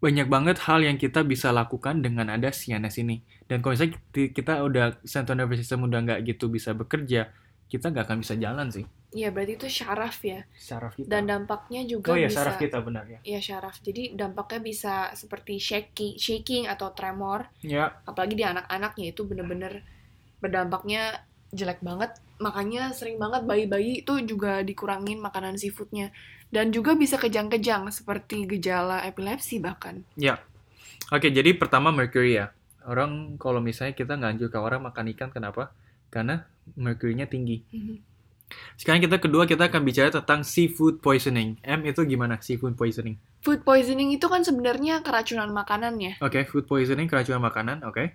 banyak 0.00 0.26
banget 0.26 0.56
hal 0.66 0.80
yang 0.82 0.96
kita 0.96 1.20
bisa 1.22 1.52
lakukan 1.52 2.00
dengan 2.00 2.32
ada 2.32 2.48
CNS 2.50 2.96
ini. 3.04 3.20
Dan 3.44 3.60
kalau 3.60 3.76
misalnya 3.76 4.00
ki- 4.10 4.32
kita 4.32 4.64
udah 4.64 4.98
central 5.04 5.36
nervous 5.38 5.60
system 5.60 5.84
udah 5.84 6.00
nggak 6.02 6.20
gitu 6.26 6.48
bisa 6.48 6.72
bekerja, 6.72 7.30
kita 7.68 7.92
nggak 7.92 8.04
akan 8.08 8.18
bisa 8.24 8.34
jalan 8.40 8.72
sih. 8.72 8.84
Iya, 9.16 9.32
berarti 9.32 9.52
itu 9.56 9.68
syaraf 9.80 10.20
ya. 10.20 10.44
Saraf 10.60 10.92
kita. 10.92 11.08
Dan 11.08 11.24
dampaknya 11.24 11.88
juga 11.88 12.12
oh 12.12 12.16
iya, 12.20 12.28
bisa 12.28 12.44
saraf 12.44 12.60
kita 12.60 12.84
benar 12.84 13.08
ya. 13.08 13.18
Iya, 13.24 13.40
syaraf. 13.40 13.80
Jadi 13.80 14.12
dampaknya 14.12 14.60
bisa 14.60 14.94
seperti 15.16 15.56
shaking, 15.56 16.20
shaking 16.20 16.68
atau 16.68 16.92
tremor, 16.92 17.48
Ya, 17.64 17.96
apalagi 18.04 18.36
di 18.36 18.44
anak-anaknya 18.44 19.16
itu 19.16 19.24
bener-bener 19.24 19.80
berdampaknya 20.44 21.24
jelek 21.56 21.80
banget. 21.80 22.12
Makanya 22.36 22.92
sering 22.92 23.16
banget 23.16 23.48
bayi-bayi 23.48 24.04
itu 24.04 24.20
juga 24.28 24.60
dikurangin 24.60 25.16
makanan 25.24 25.56
seafoodnya. 25.56 26.12
Dan 26.52 26.70
juga 26.76 26.92
bisa 26.92 27.16
kejang-kejang 27.16 27.88
seperti 27.88 28.44
gejala 28.44 29.00
epilepsi 29.08 29.58
bahkan. 29.64 30.04
ya. 30.20 30.36
Oke, 31.08 31.30
jadi 31.32 31.56
pertama 31.56 31.88
mercury 31.88 32.36
ya. 32.36 32.52
Orang 32.84 33.40
kalau 33.40 33.64
misalnya 33.64 33.94
kita 33.96 34.18
nganjur 34.18 34.52
ke 34.52 34.58
orang 34.58 34.84
makan 34.84 35.10
ikan, 35.16 35.30
kenapa? 35.32 35.72
Karena 36.12 36.44
mercury-nya 36.76 37.26
tinggi. 37.30 37.62
Mhm. 37.72 38.15
Sekarang 38.78 39.02
kita 39.02 39.18
kedua 39.18 39.42
kita 39.44 39.66
akan 39.66 39.82
bicara 39.82 40.08
tentang 40.12 40.46
seafood 40.46 41.02
poisoning. 41.02 41.58
M 41.66 41.82
itu 41.82 42.06
gimana 42.06 42.38
seafood 42.38 42.78
poisoning? 42.78 43.18
Food 43.42 43.66
poisoning 43.66 44.14
itu 44.14 44.26
kan 44.30 44.42
sebenarnya 44.42 45.02
keracunan 45.02 45.50
makanan 45.50 45.98
ya. 45.98 46.14
Oke, 46.22 46.46
food 46.46 46.66
poisoning 46.66 47.10
keracunan 47.10 47.42
makanan, 47.42 47.82
oke. 47.82 48.14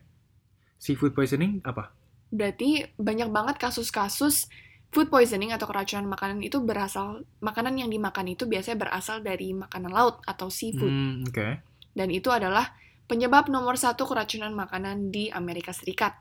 Seafood 0.80 1.12
poisoning 1.12 1.60
apa? 1.62 1.92
Berarti 2.32 2.88
banyak 2.96 3.28
banget 3.28 3.60
kasus-kasus 3.60 4.48
food 4.92 5.08
poisoning 5.08 5.52
atau 5.52 5.68
keracunan 5.68 6.08
makanan 6.08 6.44
itu 6.44 6.60
berasal 6.64 7.24
makanan 7.40 7.80
yang 7.80 7.90
dimakan 7.92 8.28
itu 8.28 8.44
biasanya 8.44 8.88
berasal 8.88 9.20
dari 9.20 9.56
makanan 9.56 9.92
laut 9.92 10.20
atau 10.24 10.52
seafood 10.52 10.92
Hmm, 10.92 11.24
oke. 11.28 11.48
dan 11.92 12.08
itu 12.12 12.28
adalah 12.32 12.76
penyebab 13.08 13.48
nomor 13.48 13.76
satu 13.76 14.08
keracunan 14.08 14.52
makanan 14.52 15.12
di 15.12 15.28
Amerika 15.28 15.76
Serikat. 15.76 16.16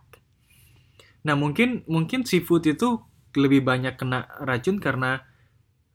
Nah, 1.27 1.35
mungkin 1.35 1.83
mungkin 1.87 2.23
seafood 2.23 2.67
itu 2.67 2.99
lebih 3.37 3.63
banyak 3.63 3.95
kena 3.95 4.27
racun 4.43 4.83
karena 4.83 5.23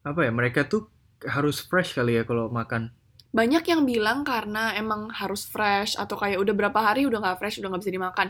apa 0.05 0.19
ya? 0.23 0.31
Mereka 0.31 0.67
tuh 0.69 0.87
harus 1.25 1.63
fresh 1.63 1.97
kali 1.97 2.19
ya 2.19 2.23
kalau 2.23 2.51
makan. 2.51 2.93
Banyak 3.35 3.67
yang 3.67 3.83
bilang 3.83 4.23
karena 4.23 4.71
emang 4.79 5.11
harus 5.11 5.43
fresh 5.43 5.99
atau 5.99 6.15
kayak 6.15 6.39
udah 6.39 6.53
berapa 6.55 6.79
hari 6.79 7.03
udah 7.03 7.19
nggak 7.19 7.37
fresh 7.41 7.59
udah 7.59 7.73
nggak 7.73 7.83
bisa 7.83 7.95
dimakan. 7.95 8.27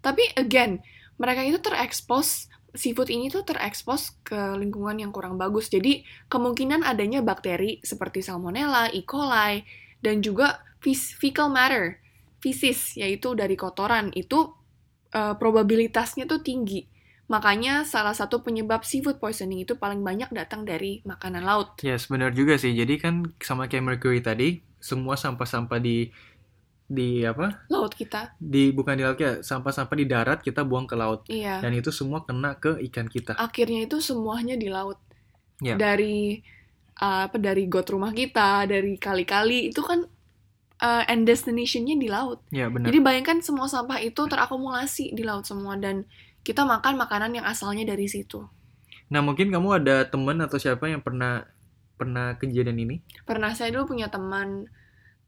Tapi 0.00 0.34
again 0.34 0.82
mereka 1.20 1.44
itu 1.44 1.60
terekspos 1.60 2.48
seafood 2.74 3.10
ini 3.10 3.30
tuh 3.30 3.42
terekspos 3.42 4.14
ke 4.22 4.56
lingkungan 4.58 4.98
yang 5.02 5.10
kurang 5.10 5.36
bagus. 5.36 5.70
Jadi 5.70 6.06
kemungkinan 6.30 6.86
adanya 6.86 7.20
bakteri 7.22 7.82
seperti 7.82 8.22
Salmonella, 8.22 8.90
E. 8.94 9.02
coli, 9.02 9.66
dan 10.00 10.22
juga 10.22 10.62
fecal 10.80 11.50
matter, 11.50 11.98
feces 12.38 12.96
yaitu 12.96 13.34
dari 13.34 13.58
kotoran 13.58 14.14
itu 14.14 14.54
eh, 15.12 15.34
probabilitasnya 15.34 16.30
tuh 16.30 16.40
tinggi. 16.40 16.86
Makanya 17.30 17.86
salah 17.86 18.10
satu 18.10 18.42
penyebab 18.42 18.82
seafood 18.82 19.22
poisoning 19.22 19.62
itu 19.62 19.78
paling 19.78 20.02
banyak 20.02 20.34
datang 20.34 20.66
dari 20.66 20.98
makanan 21.06 21.46
laut. 21.46 21.78
Ya, 21.78 21.94
yes, 21.94 22.10
benar 22.10 22.34
juga 22.34 22.58
sih. 22.58 22.74
Jadi 22.74 22.98
kan 22.98 23.22
sama 23.38 23.70
kayak 23.70 23.86
mercury 23.86 24.18
tadi, 24.18 24.58
semua 24.82 25.14
sampah-sampah 25.14 25.78
di 25.78 26.10
di 26.90 27.22
apa? 27.22 27.70
Laut 27.70 27.94
kita, 27.94 28.34
Di 28.42 28.74
bukan 28.74 28.98
di 28.98 29.06
laut 29.06 29.14
ya, 29.14 29.46
sampah-sampah 29.46 29.94
di 29.94 30.10
darat 30.10 30.42
kita 30.42 30.66
buang 30.66 30.90
ke 30.90 30.98
laut. 30.98 31.22
iya. 31.30 31.62
Dan 31.62 31.78
itu 31.78 31.94
semua 31.94 32.26
kena 32.26 32.58
ke 32.58 32.82
ikan 32.90 33.06
kita. 33.06 33.38
akhirnya 33.38 33.86
itu 33.86 34.02
semuanya 34.02 34.58
di 34.58 34.66
laut. 34.66 34.98
Ya. 35.62 35.78
Dari 35.78 36.42
uh, 36.98 37.30
apa 37.30 37.38
dari 37.38 37.70
got 37.70 37.86
rumah 37.94 38.10
kita, 38.10 38.66
dari 38.66 38.98
kali-kali 38.98 39.70
itu 39.70 39.86
kan 39.86 40.02
uh, 40.82 41.02
end 41.06 41.30
destination-nya 41.30 41.94
di 41.94 42.08
laut. 42.10 42.42
Ya, 42.50 42.66
benar. 42.66 42.90
Jadi 42.90 42.98
bayangkan 42.98 43.38
semua 43.38 43.70
sampah 43.70 44.02
itu 44.02 44.26
terakumulasi 44.26 45.14
di 45.14 45.22
laut 45.22 45.46
semua 45.46 45.78
dan 45.78 46.02
kita 46.40 46.64
makan 46.64 46.96
makanan 46.96 47.36
yang 47.36 47.46
asalnya 47.46 47.84
dari 47.84 48.08
situ. 48.08 48.46
Nah, 49.10 49.20
mungkin 49.20 49.50
kamu 49.50 49.82
ada 49.82 50.06
teman 50.06 50.38
atau 50.40 50.56
siapa 50.56 50.86
yang 50.86 51.02
pernah 51.02 51.44
pernah 51.94 52.38
kejadian 52.40 52.78
ini? 52.80 52.96
Pernah 53.28 53.52
saya 53.52 53.74
dulu 53.74 53.92
punya 53.92 54.08
teman 54.08 54.70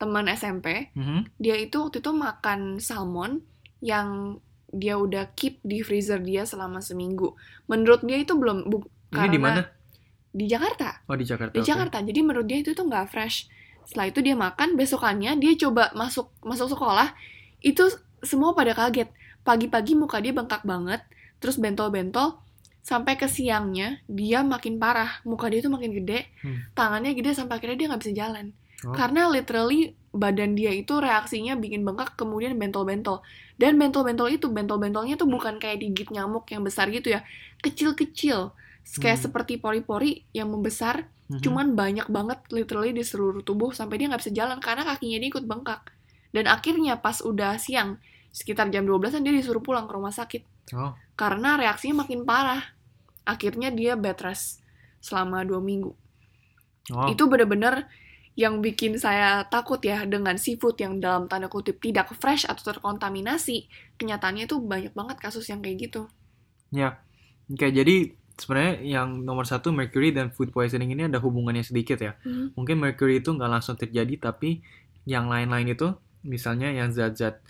teman 0.01 0.27
SMP, 0.27 0.91
Mhm. 0.99 1.39
dia 1.39 1.55
itu 1.55 1.79
waktu 1.79 2.03
itu 2.03 2.11
makan 2.11 2.83
salmon 2.83 3.45
yang 3.79 4.39
dia 4.73 4.97
udah 4.97 5.31
keep 5.37 5.61
di 5.63 5.85
freezer 5.85 6.19
dia 6.19 6.43
selama 6.43 6.81
seminggu. 6.81 7.37
Menurut 7.69 8.03
dia 8.03 8.19
itu 8.19 8.35
belum 8.35 8.67
bu, 8.67 8.83
Ini 9.13 9.29
di 9.29 9.37
mana? 9.39 9.61
Di 10.33 10.49
Jakarta. 10.49 11.05
Oh, 11.07 11.15
di 11.15 11.29
Jakarta. 11.29 11.53
di 11.53 11.61
oke. 11.61 11.69
Jakarta. 11.69 12.01
Jadi 12.01 12.21
menurut 12.25 12.49
dia 12.49 12.65
itu 12.65 12.73
tuh 12.73 12.89
nggak 12.89 13.13
fresh. 13.13 13.53
Setelah 13.85 14.09
itu 14.09 14.25
dia 14.25 14.33
makan, 14.33 14.75
besokannya 14.81 15.37
dia 15.37 15.53
coba 15.61 15.93
masuk 15.93 16.33
masuk 16.41 16.73
sekolah, 16.73 17.13
itu 17.61 17.85
semua 18.25 18.57
pada 18.57 18.73
kaget. 18.73 19.13
Pagi-pagi 19.43 19.99
muka 19.99 20.23
dia 20.23 20.31
bengkak 20.31 20.63
banget, 20.63 21.03
terus 21.43 21.59
bentol-bentol, 21.59 22.39
sampai 22.83 23.15
ke 23.15 23.31
siangnya 23.31 24.03
dia 24.11 24.43
makin 24.43 24.79
parah. 24.79 25.23
Muka 25.23 25.47
dia 25.51 25.63
tuh 25.63 25.71
makin 25.71 25.95
gede, 26.03 26.27
Hmm. 26.43 26.67
tangannya 26.75 27.15
gede 27.15 27.35
sampai 27.35 27.59
akhirnya 27.59 27.79
dia 27.79 27.87
nggak 27.91 28.03
bisa 28.03 28.15
jalan. 28.15 28.47
Oh. 28.83 28.95
Karena 28.95 29.31
literally 29.31 29.95
badan 30.11 30.59
dia 30.59 30.75
itu 30.75 30.99
reaksinya 30.99 31.55
bikin 31.55 31.87
bengkak 31.87 32.19
kemudian 32.19 32.59
bentol-bentol. 32.59 33.23
Dan 33.55 33.79
bentol-bentol 33.79 34.35
itu 34.35 34.51
bentol-bentolnya 34.51 35.15
tuh 35.15 35.31
bukan 35.31 35.63
kayak 35.63 35.79
digigit 35.79 36.11
nyamuk 36.11 36.51
yang 36.51 36.67
besar 36.67 36.91
gitu 36.91 37.15
ya. 37.15 37.23
Kecil-kecil. 37.63 38.51
Kayak 38.99 39.19
Hmm. 39.23 39.25
seperti 39.31 39.63
pori-pori 39.63 40.27
yang 40.35 40.51
membesar 40.51 41.07
Mhm. 41.31 41.41
cuman 41.41 41.67
banyak 41.79 42.07
banget 42.11 42.43
literally 42.51 42.93
di 42.93 43.07
seluruh 43.07 43.41
tubuh 43.41 43.71
sampai 43.73 43.97
dia 44.03 44.11
nggak 44.11 44.21
bisa 44.21 44.35
jalan 44.35 44.59
karena 44.59 44.83
kakinya 44.85 45.17
dia 45.23 45.31
ikut 45.31 45.47
bengkak. 45.47 45.81
Dan 46.35 46.51
akhirnya 46.51 46.99
pas 46.99 47.23
udah 47.23 47.57
siang 47.57 48.03
sekitar 48.33 48.73
jam 48.73 48.89
12-an 48.89 49.23
dia 49.23 49.37
disuruh 49.37 49.61
pulang 49.61 49.85
ke 49.85 49.93
rumah 49.93 50.11
sakit 50.11 50.43
Oh, 50.71 50.95
karena 51.19 51.59
reaksinya 51.59 52.07
makin 52.07 52.23
parah. 52.23 52.63
Akhirnya 53.27 53.75
dia 53.75 53.99
bed 53.99 54.19
rest 54.23 54.63
selama 55.03 55.43
dua 55.43 55.59
minggu. 55.59 55.91
oh. 56.95 57.07
Itu 57.11 57.27
bener-bener 57.27 57.91
yang 58.33 58.65
bikin 58.65 58.97
saya 58.97 59.45
takut 59.51 59.83
ya 59.85 60.09
dengan 60.09 60.41
seafood 60.41 60.81
yang 60.81 60.97
dalam 61.03 61.29
tanda 61.29 61.53
kutip 61.53 61.83
tidak 61.83 62.15
fresh 62.17 62.49
atau 62.49 62.73
terkontaminasi. 62.73 63.69
Kenyataannya 64.01 64.49
itu 64.49 64.57
banyak 64.63 64.95
banget 64.97 65.21
kasus 65.21 65.51
yang 65.53 65.61
kayak 65.61 65.91
gitu. 65.91 66.09
Ya, 66.73 67.03
oke 67.53 67.69
jadi 67.69 68.17
sebenarnya 68.41 68.81
yang 68.81 69.21
nomor 69.21 69.45
satu 69.45 69.69
mercury 69.75 70.15
dan 70.17 70.33
food 70.33 70.51
poisoning 70.55 70.95
ini 70.97 71.05
ada 71.11 71.21
hubungannya 71.21 71.67
sedikit 71.67 72.01
ya. 72.01 72.17
Mhm. 72.25 72.57
Mungkin 72.57 72.77
mercury 72.81 73.21
itu 73.21 73.35
nggak 73.37 73.51
langsung 73.51 73.77
terjadi, 73.77 74.17
tapi 74.17 74.65
yang 75.05 75.29
lain-lain 75.29 75.77
itu, 75.77 75.93
misalnya 76.25 76.73
yang 76.73 76.89
zat-zat 76.95 77.43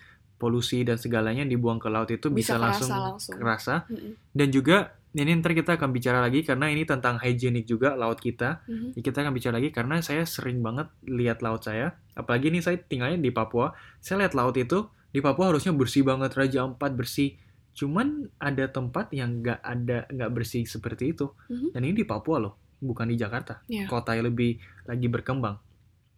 polusi 0.43 0.83
dan 0.83 0.99
segalanya 0.99 1.47
yang 1.47 1.55
dibuang 1.55 1.79
ke 1.79 1.87
laut 1.87 2.11
itu 2.11 2.27
Bisa 2.27 2.59
bisa, 2.59 2.59
kerasa 2.59 2.67
langsung, 2.67 2.91
langsung. 2.99 3.35
kerasa. 3.39 3.75
Mhm. 3.87 4.11
Dan 4.35 4.49
juga 4.51 4.77
ini 5.13 5.31
ntar 5.39 5.53
kita 5.53 5.77
akan 5.77 5.93
bicara 5.93 6.19
lagi 6.25 6.41
karena 6.43 6.73
ini 6.73 6.83
tentang 6.83 7.21
hygienic 7.23 7.69
juga 7.71 7.95
laut 7.95 8.19
kita. 8.19 8.65
Mhm. 8.67 8.99
Jadi 8.99 9.03
kita 9.07 9.19
akan 9.23 9.33
bicara 9.37 9.55
lagi 9.61 9.71
karena 9.71 10.03
saya 10.03 10.27
sering 10.27 10.59
banget 10.59 10.91
lihat 11.07 11.45
laut 11.45 11.63
saya. 11.63 11.95
Apalagi 12.19 12.51
ini 12.51 12.59
saya 12.59 12.81
tinggalnya 12.81 13.21
di 13.21 13.31
Papua. 13.31 13.71
Saya 14.03 14.27
lihat 14.27 14.35
laut 14.35 14.59
itu 14.59 14.89
di 15.13 15.21
Papua 15.23 15.53
harusnya 15.53 15.71
bersih 15.77 16.03
banget, 16.03 16.33
Raja 16.35 16.65
Ampat 16.67 16.97
bersih. 16.97 17.37
Cuman 17.77 18.29
ada 18.41 18.65
tempat 18.69 19.13
yang 19.13 19.45
nggak 19.45 19.61
ada 19.61 20.09
nggak 20.09 20.31
bersih 20.33 20.65
seperti 20.65 21.13
itu. 21.13 21.31
Mhm. 21.53 21.77
Dan 21.77 21.81
ini 21.85 21.95
di 22.03 22.07
Papua 22.09 22.41
loh, 22.41 22.57
bukan 22.81 23.07
di 23.13 23.21
Jakarta. 23.21 23.61
Iya. 23.69 23.85
Kota 23.87 24.17
yang 24.17 24.33
lebih 24.33 24.57
lagi 24.89 25.07
berkembang. 25.13 25.61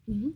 Mhm. 0.06 0.30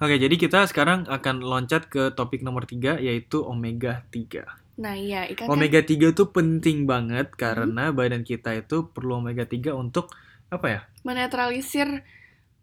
Oke, 0.00 0.16
jadi 0.16 0.34
kita 0.36 0.64
sekarang 0.68 1.08
akan 1.08 1.44
loncat 1.44 1.88
ke 1.88 2.12
topik 2.16 2.40
nomor 2.40 2.64
tiga 2.64 2.96
yaitu 2.96 3.40
omega 3.44 4.04
3. 4.12 4.80
Nah 4.80 4.96
iya, 4.96 5.28
ikan 5.28 5.44
kan 5.44 5.52
Omega 5.52 5.84
3 5.84 6.16
itu 6.16 6.24
penting 6.32 6.88
banget 6.88 7.36
karena 7.36 7.92
badan 7.92 8.24
kita 8.24 8.56
itu 8.56 8.88
perlu 8.88 9.20
omega 9.20 9.44
3 9.44 9.76
untuk 9.76 10.08
apa 10.50 10.66
ya? 10.66 10.80
menetralisir 11.06 12.04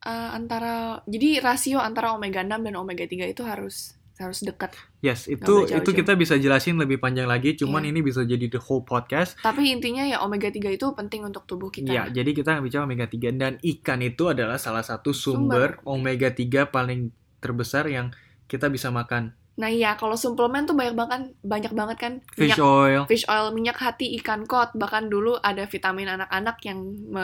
uh, 0.06 0.30
antara 0.36 1.02
jadi 1.10 1.42
rasio 1.42 1.82
antara 1.82 2.14
omega 2.14 2.46
6 2.46 2.54
dan 2.54 2.76
omega 2.78 3.06
3 3.08 3.34
itu 3.34 3.42
harus 3.42 3.97
harus 4.20 4.42
dekat. 4.42 4.74
Yes, 4.98 5.26
itu 5.26 5.40
boleh 5.40 5.70
itu 5.70 5.78
jauh-jauh. 5.78 5.96
kita 5.96 6.12
bisa 6.14 6.36
jelasin 6.36 6.76
lebih 6.76 6.98
panjang 6.98 7.26
lagi, 7.26 7.54
cuman 7.54 7.82
Iya. 7.82 7.90
ini 7.92 8.00
bisa 8.02 8.22
jadi 8.22 8.46
the 8.48 8.58
whole 8.58 8.82
podcast. 8.82 9.38
Tapi 9.40 9.70
intinya 9.70 10.02
ya 10.02 10.20
omega 10.20 10.48
3 10.48 10.68
itu 10.68 10.86
penting 10.92 11.22
untuk 11.22 11.46
tubuh 11.46 11.70
kita. 11.70 11.88
Ya, 11.88 12.04
jadi 12.06 12.32
kita 12.32 12.58
bicara 12.58 12.84
omega 12.84 13.06
3 13.06 13.30
dan 13.32 13.58
ikan 13.60 14.02
itu 14.02 14.28
adalah 14.28 14.58
salah 14.58 14.82
satu 14.82 15.12
sumber, 15.12 15.78
omega 15.84 16.28
3 16.28 16.66
paling 16.66 17.10
terbesar 17.38 17.86
yang 17.86 18.10
kita 18.46 18.68
bisa 18.68 18.90
makan. 18.90 19.38
Nah 19.54 19.68
iya, 19.68 19.94
kalau 19.94 20.14
suplemen 20.14 20.66
tuh 20.66 20.74
banyak 20.74 20.94
banget 20.94 21.22
banyak 21.42 21.74
banget 21.74 21.98
kan 21.98 22.14
Fish 22.32 22.54
minyak 22.54 22.62
oil. 22.62 23.02
fish 23.06 23.26
oil, 23.26 23.50
minyak 23.50 23.74
hati, 23.76 24.14
ikan 24.18 24.46
kod, 24.46 24.70
bahkan 24.74 25.10
dulu 25.10 25.34
ada 25.36 25.66
vitamin 25.66 26.06
anak-anak 26.08 26.62
yang 26.62 26.78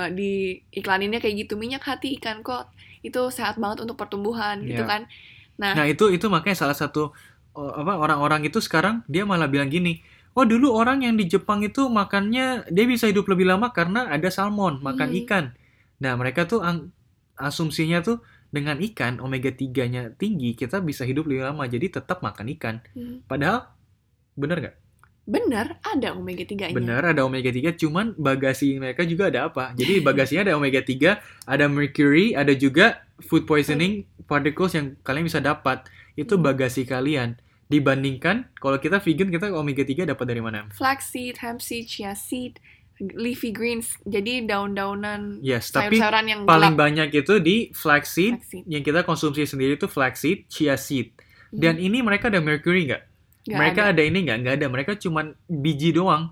di 0.09 0.57
iklaninnya 0.71 1.21
kayak 1.21 1.45
gitu, 1.45 1.53
minyak 1.55 1.81
hati, 1.81 2.17
ikan 2.17 2.41
kod. 2.41 2.65
Itu 3.01 3.29
sehat 3.29 3.57
banget 3.57 3.85
untuk 3.85 3.97
pertumbuhan 3.97 4.61
gitu 4.61 4.81
Iya. 4.81 4.89
kan. 4.89 5.01
Nah, 5.61 5.73
Nah, 5.77 5.85
itu 5.89 6.09
itu 6.09 6.25
makanya 6.29 6.57
salah 6.65 6.77
satu 6.77 7.13
apa 7.53 7.93
orang-orang 8.01 8.49
itu 8.49 8.57
sekarang 8.57 9.05
dia 9.05 9.23
malah 9.29 9.45
bilang 9.45 9.69
gini, 9.69 10.01
"Oh, 10.33 10.41
dulu 10.41 10.73
orang 10.73 11.05
yang 11.05 11.13
di 11.13 11.29
Jepang 11.29 11.61
itu 11.61 11.85
makannya 11.85 12.65
dia 12.73 12.85
bisa 12.89 13.05
hidup 13.05 13.29
lebih 13.29 13.45
lama 13.45 13.69
karena 13.69 14.09
ada 14.09 14.29
salmon, 14.33 14.81
makan 14.81 15.13
Mhm. 15.13 15.17
ikan." 15.25 15.45
Nah, 16.01 16.17
mereka 16.17 16.49
tuh 16.49 16.65
ang- 16.65 16.89
asumsinya 17.37 18.01
tuh 18.01 18.21
dengan 18.53 18.77
ikan 18.81 19.17
omega 19.21 19.49
3-nya 19.53 20.13
tinggi, 20.17 20.53
kita 20.53 20.81
bisa 20.81 21.05
hidup 21.05 21.25
lebih 21.29 21.45
lama. 21.49 21.65
Jadi 21.69 21.89
tetap 21.93 22.21
makan 22.25 22.49
ikan. 22.57 22.75
hmm, 22.97 23.25
Padahal 23.29 23.69
bener 24.37 24.57
nggak? 24.61 24.75
Bener 25.23 25.79
ada 25.81 26.11
omega 26.11 26.43
3-nya. 26.43 26.73
Bener 26.73 27.01
ada 27.01 27.21
omega 27.21 27.47
3, 27.47 27.73
cuman 27.73 28.11
bagasi 28.13 28.75
mereka 28.75 29.03
juga 29.03 29.27
ada 29.27 29.47
apa? 29.47 29.71
Jadi 29.73 29.99
bagasinya 30.07 30.43
ada 30.43 30.53
omega 30.53 30.79
3, 30.79 31.15
ada 31.45 31.65
mercury, 31.65 32.33
ada 32.33 32.51
juga 32.51 32.99
food 33.21 33.43
poisoning 33.43 34.03
particles 34.23 34.73
yang 34.73 34.99
kalian 34.99 35.25
bisa 35.25 35.39
dapat. 35.39 35.87
Itu 36.13 36.35
Hmm. 36.35 36.45
bagasi 36.45 36.83
kalian. 36.83 37.39
Dibandingkan 37.65 38.51
kalau 38.53 38.77
kita 38.77 38.99
vegan 38.99 39.27
kita 39.27 39.49
omega 39.49 39.81
3 39.81 40.03
dapat 40.05 40.25
dari 40.25 40.39
mana? 40.39 40.67
Flaxseed, 40.69 41.39
hemp 41.39 41.57
seed, 41.57 41.87
chia 41.87 42.13
seed, 42.13 42.59
leafy 42.99 43.49
greens. 43.49 43.97
Jadi 44.03 44.43
daun-daunan 44.43 45.39
Yes, 45.39 45.71
tapi 45.71 45.97
sayur-sayuran 45.97 46.25
yang 46.27 46.41
paling 46.43 46.75
gelap. 46.75 46.83
banyak 46.83 47.09
itu 47.15 47.33
di 47.39 47.55
flaxseed 47.71 48.37
Flaxseed. 48.37 48.63
yang 48.67 48.83
kita 48.83 49.01
konsumsi 49.01 49.43
sendiri 49.43 49.73
itu 49.73 49.87
flaxseed, 49.87 50.45
chia 50.47 50.75
seed. 50.75 51.15
Dan 51.49 51.77
Mhm. 51.77 51.85
ini 51.85 51.97
mereka 52.01 52.27
ada 52.27 52.37
mercury 52.37 52.85
nggak? 52.85 53.03
Nggak 53.43 53.59
mereka 53.59 53.81
ada. 53.87 53.91
ada. 53.91 54.01
ini 54.03 54.17
nggak? 54.23 54.37
Nggak 54.43 54.55
ada. 54.59 54.67
Mereka 54.69 54.91
cuman 54.99 55.25
biji 55.47 55.91
doang. 55.91 56.31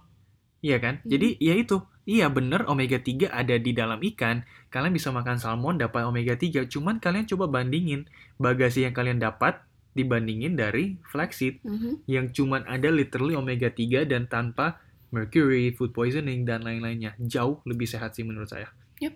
Iya 0.61 0.77
kan? 0.79 1.01
Hmm. 1.01 1.09
Jadi 1.09 1.27
ya 1.41 1.53
itu. 1.57 1.77
Iya 2.01 2.33
bener 2.33 2.65
omega 2.65 2.97
3 2.97 3.29
ada 3.29 3.55
di 3.61 3.71
dalam 3.77 4.01
ikan. 4.01 4.41
Kalian 4.73 4.89
bisa 4.89 5.13
makan 5.13 5.37
salmon 5.37 5.77
dapat 5.77 6.01
omega 6.01 6.33
3. 6.33 6.65
Cuman 6.65 6.97
kalian 6.97 7.29
coba 7.29 7.45
bandingin 7.47 8.09
bagasi 8.41 8.89
yang 8.89 8.95
kalian 8.97 9.21
dapat 9.21 9.61
dibandingin 9.91 10.55
dari 10.55 10.95
flaxseed 11.03 11.59
Mhm. 11.61 12.07
yang 12.07 12.31
cuman 12.31 12.63
ada 12.65 12.87
literally 12.89 13.35
omega 13.35 13.67
3 13.69 14.07
dan 14.07 14.25
tanpa 14.25 14.79
mercury, 15.11 15.75
food 15.75 15.91
poisoning 15.91 16.47
dan 16.47 16.63
lain-lainnya. 16.63 17.13
Jauh 17.19 17.59
lebih 17.67 17.83
sehat 17.85 18.15
sih 18.15 18.23
menurut 18.23 18.47
saya. 18.47 18.71
Yep. 19.03 19.13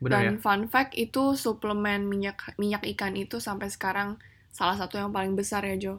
Benar 0.00 0.18
ya? 0.18 0.32
Dan 0.32 0.36
fun 0.40 0.66
fact 0.66 0.96
itu 0.96 1.36
suplemen 1.36 2.08
minyak 2.08 2.56
minyak 2.56 2.82
ikan 2.96 3.14
itu 3.14 3.38
sampai 3.38 3.68
sekarang 3.68 4.16
salah 4.50 4.74
satu 4.74 4.96
yang 4.96 5.12
paling 5.12 5.36
besar 5.36 5.62
ya 5.62 5.76
Jo. 5.76 5.94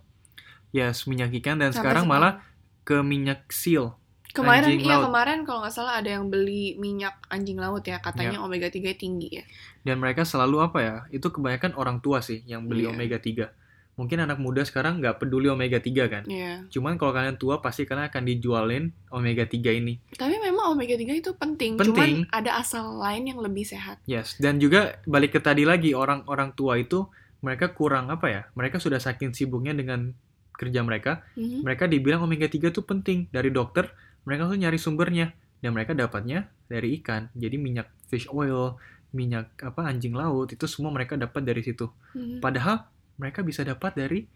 Yes, 0.76 1.08
minyak 1.08 1.32
ikan 1.34 1.56
dan 1.56 1.72
Sampai 1.72 1.96
sekarang 1.96 2.06
malah 2.06 2.44
ke 2.84 3.00
minyak 3.02 3.48
seal. 3.50 3.96
kemarin 4.30 4.68
anjing 4.68 4.84
iya 4.84 5.00
laut. 5.00 5.08
kemarin 5.08 5.38
kalau 5.42 5.64
nggak 5.64 5.72
salah 5.74 5.96
ada 5.96 6.12
yang 6.12 6.28
beli 6.28 6.76
minyak 6.76 7.16
anjing 7.32 7.56
laut 7.56 7.80
ya 7.82 7.98
katanya 7.98 8.44
omega 8.44 8.68
3 8.68 8.92
tinggi 8.94 9.32
ya. 9.32 9.44
Dan 9.82 9.96
mereka 9.98 10.22
selalu 10.22 10.60
apa 10.60 10.80
ya? 10.80 10.96
Itu 11.10 11.32
kebanyakan 11.32 11.72
orang 11.74 11.98
tua 11.98 12.20
sih 12.20 12.44
yang 12.44 12.68
beli 12.68 12.84
Iya. 12.84 12.92
omega 12.92 13.16
3. 13.16 13.48
Mungkin 13.96 14.20
anak 14.20 14.44
muda 14.44 14.60
sekarang 14.62 15.00
nggak 15.00 15.24
peduli 15.24 15.48
omega 15.48 15.80
3 15.80 16.12
kan. 16.12 16.28
Iya. 16.28 16.68
Cuman 16.68 17.00
kalau 17.00 17.16
kalian 17.16 17.40
tua 17.40 17.64
pasti 17.64 17.88
kalian 17.88 18.12
akan 18.12 18.24
dijualin 18.28 18.84
omega 19.08 19.48
3 19.48 19.72
ini. 19.72 20.04
Tapi 20.12 20.36
memang 20.36 20.76
omega 20.76 20.92
3 20.94 21.16
itu 21.16 21.32
penting, 21.32 21.80
Penting. 21.80 22.28
cuman 22.28 22.28
ada 22.30 22.60
asal 22.60 23.00
lain 23.00 23.24
yang 23.26 23.40
lebih 23.40 23.64
sehat. 23.64 24.04
Yes, 24.04 24.36
dan 24.36 24.60
juga 24.60 25.00
balik 25.08 25.32
ke 25.32 25.40
tadi 25.40 25.64
lagi 25.64 25.96
orang-orang 25.96 26.52
tua 26.52 26.76
itu 26.76 27.08
mereka 27.40 27.72
kurang 27.72 28.12
apa 28.12 28.28
ya? 28.28 28.42
Mereka 28.52 28.84
sudah 28.84 29.00
saking 29.00 29.32
sibuknya 29.32 29.72
dengan 29.72 30.12
kerja 30.56 30.82
mereka, 30.82 31.24
Mhm. 31.36 31.62
mereka 31.62 31.86
dibilang 31.86 32.24
omega 32.24 32.48
3 32.48 32.72
itu 32.72 32.82
penting 32.82 33.28
dari 33.30 33.52
dokter, 33.52 33.92
mereka 34.24 34.48
tuh 34.48 34.58
nyari 34.58 34.80
sumbernya 34.80 35.36
dan 35.60 35.76
mereka 35.76 35.92
dapatnya 35.92 36.50
dari 36.66 36.98
ikan. 37.00 37.30
Jadi 37.36 37.56
minyak 37.60 37.92
fish 38.08 38.26
oil, 38.32 38.80
minyak 39.12 39.56
apa 39.64 39.88
anjing 39.88 40.12
laut 40.12 40.52
itu 40.52 40.66
semua 40.68 40.92
mereka 40.92 41.16
dapat 41.16 41.44
dari 41.44 41.62
situ. 41.64 41.88
Mhm. 42.16 42.40
Padahal 42.40 42.88
mereka 43.16 43.44
bisa 43.44 43.64
dapat 43.64 43.96
dari 43.96 44.28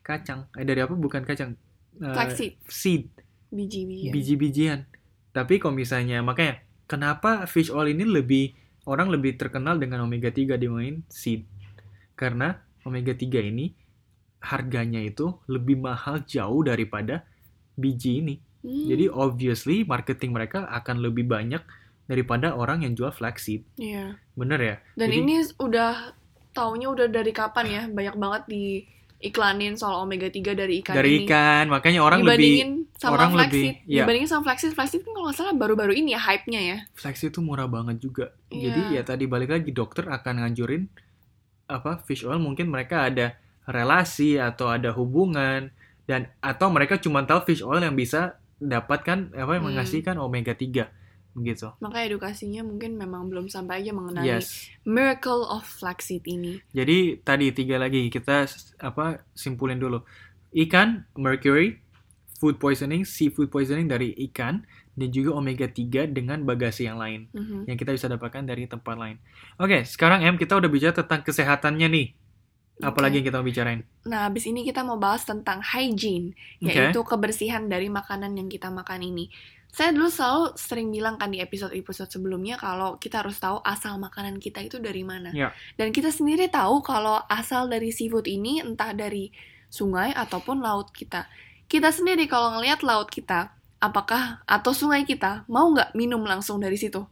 kacang. 0.00 0.48
Eh 0.56 0.64
dari 0.64 0.80
apa? 0.80 0.96
Bukan 0.96 1.22
kacang. 1.22 1.52
Flaxseed, 1.92 2.56
seed, 2.72 3.12
biji-bijian. 3.52 4.12
biji-bijian. 4.16 4.80
Tapi 5.32 5.60
kalau 5.60 5.76
misalnya 5.76 6.24
makanya 6.24 6.64
kenapa 6.88 7.44
fish 7.44 7.68
oil 7.68 7.92
ini 7.92 8.08
lebih 8.08 8.56
orang 8.88 9.12
lebih 9.12 9.36
terkenal 9.36 9.76
dengan 9.76 10.00
omega 10.04 10.32
3 10.32 10.56
dibandingin 10.56 11.04
seed? 11.12 11.44
Karena 12.16 12.56
omega 12.88 13.12
3 13.12 13.44
ini 13.44 13.76
harganya 14.42 14.98
itu 14.98 15.30
lebih 15.46 15.78
mahal 15.78 16.20
jauh 16.22 16.60
daripada 16.60 17.22
biji 17.72 18.18
ini. 18.18 18.34
Hmm, 18.62 18.86
Jadi 18.86 19.06
obviously 19.08 19.82
marketing 19.82 20.30
mereka 20.30 20.66
akan 20.68 20.98
lebih 20.98 21.24
banyak 21.24 21.62
daripada 22.04 22.52
orang 22.52 22.82
yang 22.82 22.92
jual 22.92 23.10
flaxseed. 23.10 23.62
iya. 23.74 24.18
Bener 24.34 24.58
ya? 24.58 24.76
Dan 24.94 25.08
Jadi- 25.08 25.18
ini 25.20 25.34
udah 25.56 26.12
taunya 26.50 26.86
udah 26.86 27.06
dari 27.06 27.30
kapan 27.30 27.66
ya? 27.66 27.82
Banyak 27.86 28.14
banget 28.14 28.42
diiklanin 28.46 29.74
soal 29.74 30.02
omega 30.02 30.26
3 30.26 30.52
dari 30.52 30.78
ikan 30.78 30.92
dari 30.92 31.22
ini. 31.22 31.24
ikan, 31.24 31.70
makanya 31.70 32.02
orang 32.02 32.20
lebih 32.20 32.36
dibandingin 32.36 32.70
sama 32.94 33.12
orang 33.16 33.30
flaxseed. 33.32 33.54
lebih- 33.54 33.74
iya. 33.88 34.02
Dibandingin 34.02 34.28
sama 34.28 34.42
flaxseed, 34.44 34.72
flaxseed 34.74 35.00
kan 35.00 35.10
kalau 35.10 35.24
nggak 35.24 35.38
salah 35.38 35.54
baru-baru 35.54 35.92
ini 35.94 36.10
ya 36.12 36.20
hype-nya 36.20 36.60
ya. 36.60 36.76
flaxseed 36.92 37.30
itu 37.30 37.40
murah 37.40 37.66
banget 37.66 37.96
juga. 37.98 38.34
Iya. 38.48 38.62
Jadi 38.68 38.80
ya 38.92 39.02
tadi 39.02 39.24
balik 39.26 39.50
lagi 39.50 39.70
dokter 39.70 40.06
akan 40.06 40.34
nganjurin 40.38 40.82
apa 41.66 41.98
fish 41.98 42.22
oil 42.22 42.36
mungkin 42.36 42.68
mereka 42.68 43.08
ada 43.08 43.32
relasi 43.64 44.36
atau 44.36 44.68
ada 44.68 44.90
hubungan 44.90 45.70
dan 46.04 46.30
atau 46.38 46.66
mereka 46.66 46.98
cuma 46.98 47.22
tahu 47.22 47.46
fish 47.46 47.62
oil 47.62 47.78
yang 47.78 47.94
bisa 47.94 48.36
dapatkan 48.58 49.32
apa 49.32 49.52
yang 49.52 49.64
Hmm. 49.64 49.74
mengasihkan 49.74 50.16
omega 50.16 50.52
3. 50.52 50.90
begitu. 51.32 51.64
Maka 51.80 52.04
edukasinya 52.04 52.60
mungkin 52.60 53.00
memang 53.00 53.32
belum 53.32 53.48
sampai 53.48 53.80
aja 53.80 53.96
mengenai 53.96 54.20
Yes. 54.20 54.68
miracle 54.84 55.48
of 55.48 55.64
flaxseed 55.64 56.28
ini. 56.28 56.60
Jadi 56.76 57.24
tadi 57.24 57.48
tiga 57.56 57.80
lagi 57.80 58.12
kita 58.12 58.44
apa 58.76 59.24
simpulin 59.32 59.80
dulu. 59.80 60.04
Ikan, 60.52 61.08
mercury, 61.16 61.80
food 62.36 62.60
poisoning, 62.60 63.08
seafood 63.08 63.48
poisoning 63.48 63.88
dari 63.88 64.12
ikan 64.28 64.60
dan 64.92 65.08
juga 65.08 65.32
omega 65.32 65.64
3 65.64 66.04
dengan 66.04 66.44
bagasi 66.44 66.84
yang 66.84 67.00
lain 67.00 67.32
Mhm. 67.32 67.64
yang 67.64 67.80
kita 67.80 67.96
bisa 67.96 68.12
dapatkan 68.12 68.44
dari 68.44 68.68
tempat 68.68 68.92
lain. 68.92 69.16
Oke, 69.56 69.88
sekarang 69.88 70.20
M 70.20 70.36
kita 70.36 70.60
udah 70.60 70.68
bicara 70.68 70.92
tentang 70.92 71.24
kesehatannya 71.24 71.88
nih. 71.88 72.06
Apalagi 72.80 73.18
Oke. 73.18 73.18
yang 73.20 73.26
kita 73.28 73.36
mau 73.42 73.46
bicarain? 73.46 73.80
Nah, 74.08 74.20
habis 74.30 74.48
ini 74.48 74.64
kita 74.64 74.80
mau 74.80 74.96
bahas 74.96 75.22
tentang 75.28 75.60
hygiene, 75.60 76.32
yaitu 76.62 77.04
kebersihan 77.04 77.68
dari 77.68 77.92
makanan 77.92 78.32
yang 78.32 78.48
kita 78.48 78.72
makan 78.72 79.04
ini. 79.04 79.28
Saya 79.72 79.88
dulu 79.96 80.12
selalu 80.12 80.52
sering 80.60 80.92
bilang 80.92 81.16
kan 81.16 81.32
di 81.32 81.40
episode-episode 81.40 82.12
sebelumnya 82.12 82.60
kalau 82.60 83.00
kita 83.00 83.24
harus 83.24 83.40
tahu 83.40 83.56
asal 83.64 83.96
makanan 83.96 84.36
kita 84.36 84.60
itu 84.60 84.76
dari 84.76 85.00
mana. 85.00 85.32
Ya. 85.32 85.56
Dan 85.80 85.96
kita 85.96 86.12
sendiri 86.12 86.52
tahu 86.52 86.84
kalau 86.84 87.24
asal 87.28 87.72
dari 87.72 87.88
seafood 87.88 88.28
ini 88.28 88.60
entah 88.60 88.92
dari 88.92 89.32
sungai 89.72 90.12
ataupun 90.12 90.60
laut 90.60 90.92
kita. 90.92 91.24
Kita 91.72 91.88
sendiri 91.88 92.28
kalau 92.28 92.60
ngelihat 92.60 92.84
laut 92.84 93.08
kita, 93.08 93.56
apakah 93.80 94.44
atau 94.44 94.76
sungai 94.76 95.08
kita 95.08 95.48
mau 95.48 95.72
nggak 95.72 95.96
minum 95.96 96.20
langsung 96.20 96.60
dari 96.60 96.76
situ? 96.76 97.08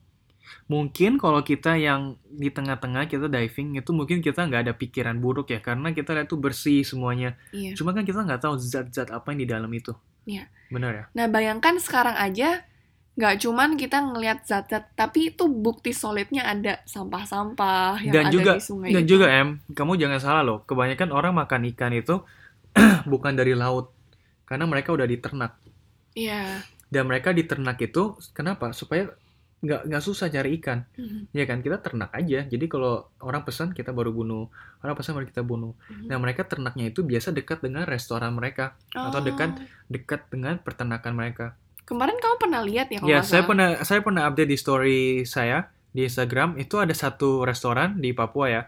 Mungkin 0.66 1.18
kalau 1.18 1.42
kita 1.42 1.74
yang 1.74 2.14
di 2.26 2.48
tengah-tengah 2.48 3.06
kita 3.06 3.26
diving 3.26 3.76
itu 3.76 3.90
mungkin 3.90 4.22
kita 4.22 4.46
nggak 4.46 4.70
ada 4.70 4.74
pikiran 4.74 5.18
buruk 5.18 5.50
ya 5.50 5.58
karena 5.58 5.90
kita 5.90 6.14
lihat 6.14 6.30
tuh 6.30 6.38
bersih 6.38 6.86
semuanya. 6.86 7.34
Iya. 7.50 7.74
Cuma 7.74 7.90
kan 7.90 8.06
kita 8.06 8.22
nggak 8.22 8.40
tahu 8.40 8.54
zat-zat 8.56 9.10
apa 9.10 9.34
yang 9.34 9.40
di 9.42 9.48
dalam 9.50 9.70
itu. 9.70 9.90
Iya. 10.24 10.46
Benar 10.70 10.92
ya? 10.94 11.04
Nah, 11.16 11.26
bayangkan 11.26 11.74
sekarang 11.82 12.14
aja 12.14 12.62
nggak 13.10 13.42
cuman 13.42 13.74
kita 13.74 13.98
ngelihat 14.00 14.46
zat-zat, 14.46 14.94
tapi 14.94 15.34
itu 15.34 15.44
bukti 15.50 15.90
solidnya 15.90 16.46
ada 16.46 16.80
sampah-sampah 16.86 18.00
yang 18.06 18.14
dan 18.14 18.24
ada 18.30 18.32
juga 18.32 18.52
di 18.56 18.62
sungai 18.62 18.88
dan 18.94 19.02
itu. 19.04 19.10
juga 19.12 19.26
em 19.28 19.48
kamu 19.74 19.92
jangan 19.98 20.20
salah 20.22 20.42
loh 20.46 20.62
kebanyakan 20.64 21.10
orang 21.12 21.34
makan 21.36 21.68
ikan 21.74 21.92
itu 21.92 22.22
bukan 23.12 23.34
dari 23.34 23.52
laut 23.52 23.92
karena 24.46 24.64
mereka 24.64 24.94
udah 24.94 25.04
diternak 25.04 25.58
Iya. 26.14 26.62
dan 26.88 27.02
mereka 27.04 27.34
diternak 27.34 27.76
itu 27.82 28.14
kenapa 28.32 28.72
supaya 28.72 29.12
nggak 29.60 29.92
nggak 29.92 30.02
susah 30.02 30.32
cari 30.32 30.56
ikan. 30.56 30.88
Mhm. 30.96 31.36
ya 31.36 31.44
kan 31.44 31.60
kita 31.60 31.84
ternak 31.84 32.10
aja. 32.16 32.48
Jadi 32.48 32.64
kalau 32.64 33.12
orang 33.20 33.44
pesan 33.44 33.76
kita 33.76 33.92
baru 33.92 34.08
bunuh. 34.10 34.48
Orang 34.80 34.96
pesan 34.96 35.12
baru 35.12 35.28
kita 35.28 35.44
bunuh. 35.44 35.76
Mhm. 35.92 36.08
nah 36.08 36.16
mereka 36.16 36.48
ternaknya 36.48 36.88
itu 36.88 37.04
biasa 37.04 37.36
dekat 37.36 37.60
dengan 37.60 37.84
restoran 37.84 38.32
mereka 38.32 38.74
atau 38.96 39.20
dekat 39.20 39.50
Oh. 39.60 39.64
dekat 39.92 40.20
dengan 40.32 40.56
peternakan 40.60 41.12
mereka. 41.12 41.46
Kemarin 41.84 42.16
kamu 42.22 42.36
pernah 42.40 42.60
lihat 42.64 42.86
ya 42.88 42.98
kalau 43.02 43.10
ya 43.10 43.20
saya 43.20 43.42
salah? 43.42 43.48
pernah 43.50 43.68
saya 43.84 44.00
pernah 44.00 44.22
update 44.30 44.50
di 44.50 44.58
story 44.58 44.98
saya 45.28 45.68
di 45.92 46.06
Instagram. 46.08 46.56
Itu 46.56 46.80
ada 46.80 46.94
satu 46.96 47.44
restoran 47.44 48.00
di 48.00 48.16
Papua 48.16 48.46
ya. 48.48 48.62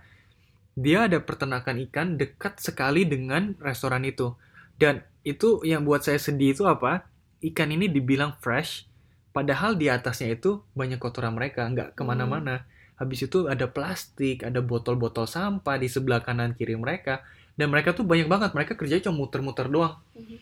Dia 0.76 1.08
ada 1.08 1.20
peternakan 1.20 1.84
ikan 1.88 2.16
dekat 2.20 2.61
sekali 2.61 3.04
dengan 3.08 3.56
restoran 3.61 4.04
itu. 4.04 4.32
Dan 4.76 5.04
itu 5.22 5.62
yang 5.62 5.87
buat 5.87 6.02
saya 6.02 6.18
sedih 6.18 6.52
itu 6.56 6.64
apa? 6.66 7.06
Ikan 7.40 7.70
ini 7.70 7.87
dibilang 7.87 8.34
fresh 8.42 8.90
padahal 9.32 9.74
di 9.74 9.88
atasnya 9.88 10.36
itu 10.36 10.62
banyak 10.76 11.00
kotoran 11.00 11.34
mereka 11.34 11.66
nggak 11.68 11.98
ke 11.98 12.02
mana-mana. 12.04 12.64
Habis 13.00 13.26
itu 13.26 13.50
ada 13.50 13.66
plastik 13.66 14.46
ada 14.46 14.62
botol-botol 14.62 15.26
sampah 15.26 15.76
di 15.80 15.88
sebelah 15.90 16.22
kanan 16.22 16.54
kiri 16.54 16.78
mereka. 16.78 17.24
Dan 17.52 17.68
mereka 17.68 17.92
tuh 17.92 18.04
banyak 18.08 18.28
banget 18.32 18.56
mereka 18.56 18.72
kerjanya 18.78 19.08
cuma 19.10 19.26
muter-muter 19.26 19.68
doang. 19.68 20.00
Mhm. 20.16 20.38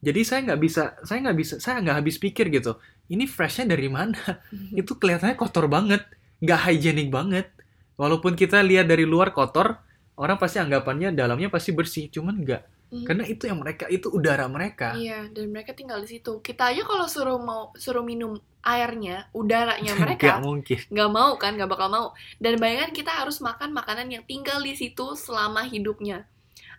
jadi 0.00 0.20
saya 0.24 0.40
nggak 0.48 0.60
bisa 0.64 0.82
saya 1.04 1.18
nggak 1.28 1.36
bisa 1.36 1.54
saya 1.60 1.76
nggak 1.84 1.96
habis 2.00 2.16
pikir 2.16 2.48
gitu 2.48 2.80
ini 3.12 3.28
freshnya 3.28 3.76
dari 3.76 3.92
mana? 3.92 4.16
Mhm. 4.48 4.80
itu 4.80 4.96
kelihatannya 4.96 5.36
kotor 5.36 5.68
banget 5.68 6.08
nggak 6.40 6.60
higienik 6.68 7.12
banget. 7.12 7.52
Walaupun 8.00 8.32
kita 8.32 8.64
lihat 8.64 8.88
dari 8.88 9.04
luar 9.04 9.36
kotor 9.36 9.76
orang 10.16 10.40
pasti 10.40 10.56
anggapannya 10.56 11.12
dalamnya 11.12 11.52
pasti 11.52 11.72
bersih 11.76 12.08
cuman 12.08 12.40
nggak 12.40 12.62
Mhm. 12.90 13.06
karena 13.06 13.24
itu 13.26 13.46
yang 13.46 13.58
mereka 13.62 13.86
itu 13.86 14.10
udara 14.10 14.50
mereka 14.50 14.98
Iya, 14.98 15.30
dan 15.30 15.54
mereka 15.54 15.72
tinggal 15.78 16.02
di 16.02 16.18
situ. 16.18 16.42
Kita 16.42 16.74
aja 16.74 16.82
kalau 16.82 17.06
suruh 17.06 17.38
mau 17.38 17.70
suruh 17.78 18.02
minum 18.02 18.34
airnya, 18.66 19.30
udaranya 19.30 19.94
nggak 19.94 20.02
mereka 20.02 20.42
mungkin 20.42 20.78
nggak 20.90 21.10
mau 21.14 21.32
kan, 21.38 21.54
nggak 21.54 21.70
bakal 21.70 21.88
mau. 21.88 22.06
Dan 22.42 22.58
bayangkan 22.58 22.90
kita 22.90 23.12
harus 23.14 23.38
makan 23.38 23.70
makanan 23.70 24.10
yang 24.10 24.26
tinggal 24.26 24.58
di 24.58 24.74
situ 24.74 25.14
selama 25.14 25.64
hidupnya. 25.70 26.26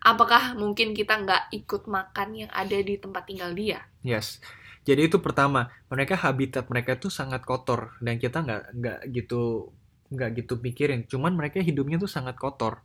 Apakah 0.03 0.57
mungkin 0.59 0.91
kita 0.91 1.15
nggak 1.23 1.53
ikut 1.63 1.87
makan 1.87 2.45
yang 2.45 2.51
ada 2.51 2.75
di 2.75 2.99
tempat 2.99 3.23
tinggal 3.23 3.55
dia? 3.55 3.87
yes 4.01 4.41
jadi 4.81 5.07
itu 5.07 5.21
pertama 5.21 5.69
mereka 5.87 6.17
habitat 6.17 6.67
mereka 6.67 6.97
tuh 6.97 7.13
sangat 7.13 7.45
kotor 7.45 7.93
dan 8.01 8.17
kita 8.17 8.41
nggak 8.41 8.63
nggak 8.73 8.99
gitu 9.13 9.69
nggak 10.11 10.29
gitu 10.43 10.53
pikirin 10.59 11.05
cuman 11.07 11.37
mereka 11.37 11.61
hidupnya 11.61 12.01
tuh 12.01 12.09
sangat 12.09 12.35
kotor 12.35 12.81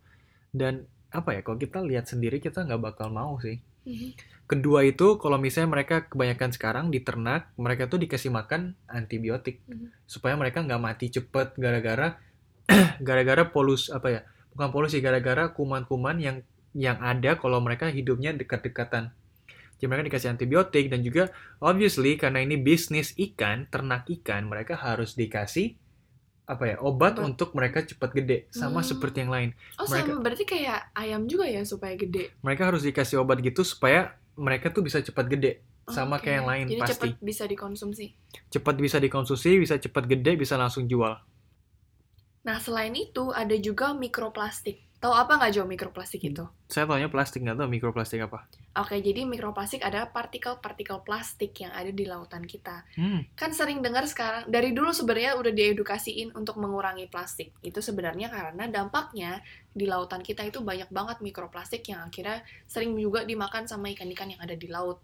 dan 0.53 0.85
apa 1.17 1.33
ya 1.33 1.41
kalau 1.41 1.57
kita 1.57 1.81
lihat 1.81 2.05
sendiri 2.05 2.37
kita 2.37 2.61
nggak 2.61 2.81
bakal 2.93 3.09
mau 3.09 3.41
sih 3.41 3.57
Kedua 4.47 4.79
itu 4.87 5.19
kalau 5.19 5.35
misalnya 5.35 5.75
mereka 5.75 6.07
kebanyakan 6.07 6.55
sekarang 6.55 6.85
diternak, 6.87 7.51
mereka 7.59 7.91
tuh 7.91 7.99
dikasih 7.99 8.31
makan 8.31 8.79
antibiotik 8.87 9.59
Mhm. 9.67 9.91
supaya 10.07 10.39
mereka 10.39 10.63
nggak 10.63 10.79
mati 10.79 11.11
cepet 11.11 11.59
gara-gara 11.59 12.15
gara-gara 13.07 13.43
polus 13.51 13.91
apa 13.91 14.07
ya? 14.07 14.21
Bukan 14.55 14.71
polusi, 14.71 15.03
gara-gara 15.03 15.51
kuman-kuman 15.51 16.15
yang 16.19 16.37
yang 16.71 16.95
ada 17.03 17.35
kalau 17.35 17.59
mereka 17.59 17.91
hidupnya 17.91 18.31
dekat-dekatan. 18.35 19.11
Jadi 19.77 19.85
mereka 19.87 20.03
dikasih 20.15 20.31
antibiotik 20.35 20.87
dan 20.89 21.03
juga 21.03 21.27
obviously 21.59 22.15
karena 22.15 22.39
ini 22.39 22.55
bisnis 22.55 23.15
ikan, 23.19 23.67
ternak 23.67 24.07
ikan, 24.19 24.47
mereka 24.47 24.79
harus 24.79 25.13
dikasih 25.19 25.75
apa 26.47 26.63
ya 26.63 26.75
obat 26.79 27.19
Obat. 27.19 27.27
untuk 27.27 27.51
mereka 27.51 27.83
cepat 27.83 28.15
gede 28.15 28.47
sama 28.49 28.79
Hmm. 28.79 28.87
seperti 28.87 29.17
yang 29.19 29.29
lain. 29.29 29.49
Oh, 29.75 29.83
Mereka- 29.83 30.15
sama 30.15 30.23
berarti 30.23 30.43
kayak 30.43 30.79
ayam 30.95 31.27
juga 31.27 31.43
ya 31.43 31.59
supaya 31.61 31.93
gede. 31.93 32.31
Mereka 32.39 32.63
harus 32.65 32.81
dikasih 32.81 33.19
obat 33.19 33.43
gitu 33.43 33.61
supaya 33.61 34.15
mereka 34.33 34.71
tuh 34.71 34.79
bisa 34.79 35.03
cepat 35.03 35.27
gede 35.27 35.59
sama 35.85 36.15
Oke. 36.15 36.31
kayak 36.31 36.35
yang 36.37 36.47
lain 36.47 36.65
Jadi 36.69 36.79
pasti. 36.79 36.93
cepat 36.95 37.11
bisa 37.19 37.43
dikonsumsi. 37.43 38.05
cepat 38.47 38.75
bisa 38.77 38.97
dikonsumsi, 38.97 39.51
bisa 39.59 39.75
cepat 39.75 40.03
gede, 40.07 40.31
bisa 40.35 40.55
langsung 40.55 40.87
jual. 40.87 41.19
Nah, 42.43 42.57
selain 42.57 42.95
itu 42.95 43.27
ada 43.29 43.55
juga 43.59 43.91
mikroplastik. 43.91 44.86
Tahu 44.97 45.13
apa 45.13 45.37
nggak 45.37 45.53
Jo 45.53 45.63
mikroplastik 45.69 46.25
itu? 46.25 46.41
Saya 46.65 46.89
taunya 46.89 47.05
plastik, 47.05 47.45
nggak 47.45 47.61
tahu 47.61 47.69
mikroplastik 47.69 48.17
apa. 48.17 48.49
Oke, 48.81 48.97
jadi 48.97 49.29
mikroplastik 49.29 49.85
adalah 49.85 50.09
partikel-partikel 50.09 51.05
plastik 51.05 51.53
yang 51.61 51.69
ada 51.69 51.93
di 51.93 52.01
lautan 52.09 52.41
kita. 52.41 52.81
Hmm, 52.97 53.21
Kan 53.37 53.53
sering 53.53 53.85
dengar 53.85 54.09
sekarang, 54.09 54.49
dari 54.49 54.73
dulu 54.73 54.89
sebenarnya 54.89 55.37
udah 55.37 55.53
diedukasiin 55.53 56.33
untuk 56.33 56.57
mengurangi 56.57 57.05
plastik. 57.13 57.53
Itu 57.61 57.77
sebenarnya 57.77 58.33
karena 58.33 58.65
dampaknya 58.73 59.45
di 59.69 59.85
lautan 59.85 60.25
kita 60.25 60.41
itu 60.49 60.65
banyak 60.65 60.89
banget 60.89 61.21
mikroplastik 61.21 61.85
yang 61.85 62.01
akhirnya 62.01 62.41
sering 62.65 62.97
juga 62.97 63.21
dimakan 63.21 63.69
sama 63.69 63.93
ikan-ikan 63.93 64.33
yang 64.33 64.41
ada 64.41 64.57
di 64.57 64.65
laut. 64.65 64.97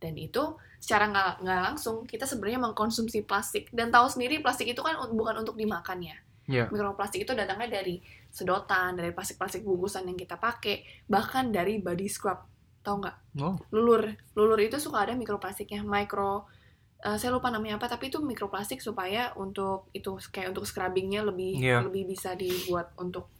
Dan 0.00 0.16
itu 0.16 0.56
secara 0.80 1.36
nggak 1.44 1.60
langsung 1.68 2.08
kita 2.08 2.24
sebenarnya 2.24 2.64
mengkonsumsi 2.64 3.28
plastik. 3.28 3.68
Dan 3.76 3.92
tahu 3.92 4.08
sendiri 4.08 4.40
plastik 4.40 4.72
itu 4.72 4.80
kan 4.80 4.96
bukan 5.12 5.44
untuk 5.44 5.52
dimakan 5.52 6.00
ya. 6.00 6.16
Iya. 6.44 6.68
Mikroplastik 6.68 7.24
itu 7.24 7.32
datangnya 7.32 7.80
dari 7.80 8.00
sedotan, 8.34 8.98
dari 8.98 9.14
plastik-plastik 9.14 9.62
bungkusan 9.62 10.10
yang 10.10 10.18
kita 10.18 10.34
pakai, 10.36 10.82
bahkan 11.06 11.54
dari 11.54 11.78
body 11.78 12.10
scrub. 12.10 12.40
Tahu 12.84 12.96
nggak? 13.00 13.16
oh, 13.40 13.56
lulur 13.72 14.12
lulur 14.36 14.60
itu 14.60 14.76
suka 14.76 15.08
ada 15.08 15.16
mikroplastiknya 15.16 15.80
micro 15.80 16.44
eh, 17.00 17.16
saya 17.16 17.32
lupa 17.32 17.48
namanya 17.48 17.80
apa 17.80 17.88
tapi 17.88 18.12
itu 18.12 18.20
mikroplastik 18.20 18.80
supaya 18.84 19.32
untuk 19.40 19.88
itu 19.96 20.20
kayak 20.28 20.52
untuk 20.52 20.68
scrubbingnya 20.68 21.24
lebih 21.24 21.64
Iya. 21.64 21.80
lebih 21.80 22.04
bisa 22.12 22.36
dibuat 22.36 22.92
untuk 23.00 23.32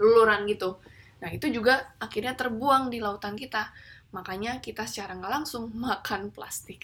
luluran 0.00 0.48
gitu 0.48 0.80
nah 1.20 1.28
itu 1.28 1.52
juga 1.52 1.92
akhirnya 2.00 2.32
terbuang 2.32 2.88
di 2.88 2.98
lautan 3.04 3.36
kita 3.36 3.68
makanya 4.16 4.58
kita 4.64 4.88
secara 4.88 5.12
nggak 5.20 5.32
langsung 5.44 5.68
makan 5.86 6.32
plastik 6.32 6.80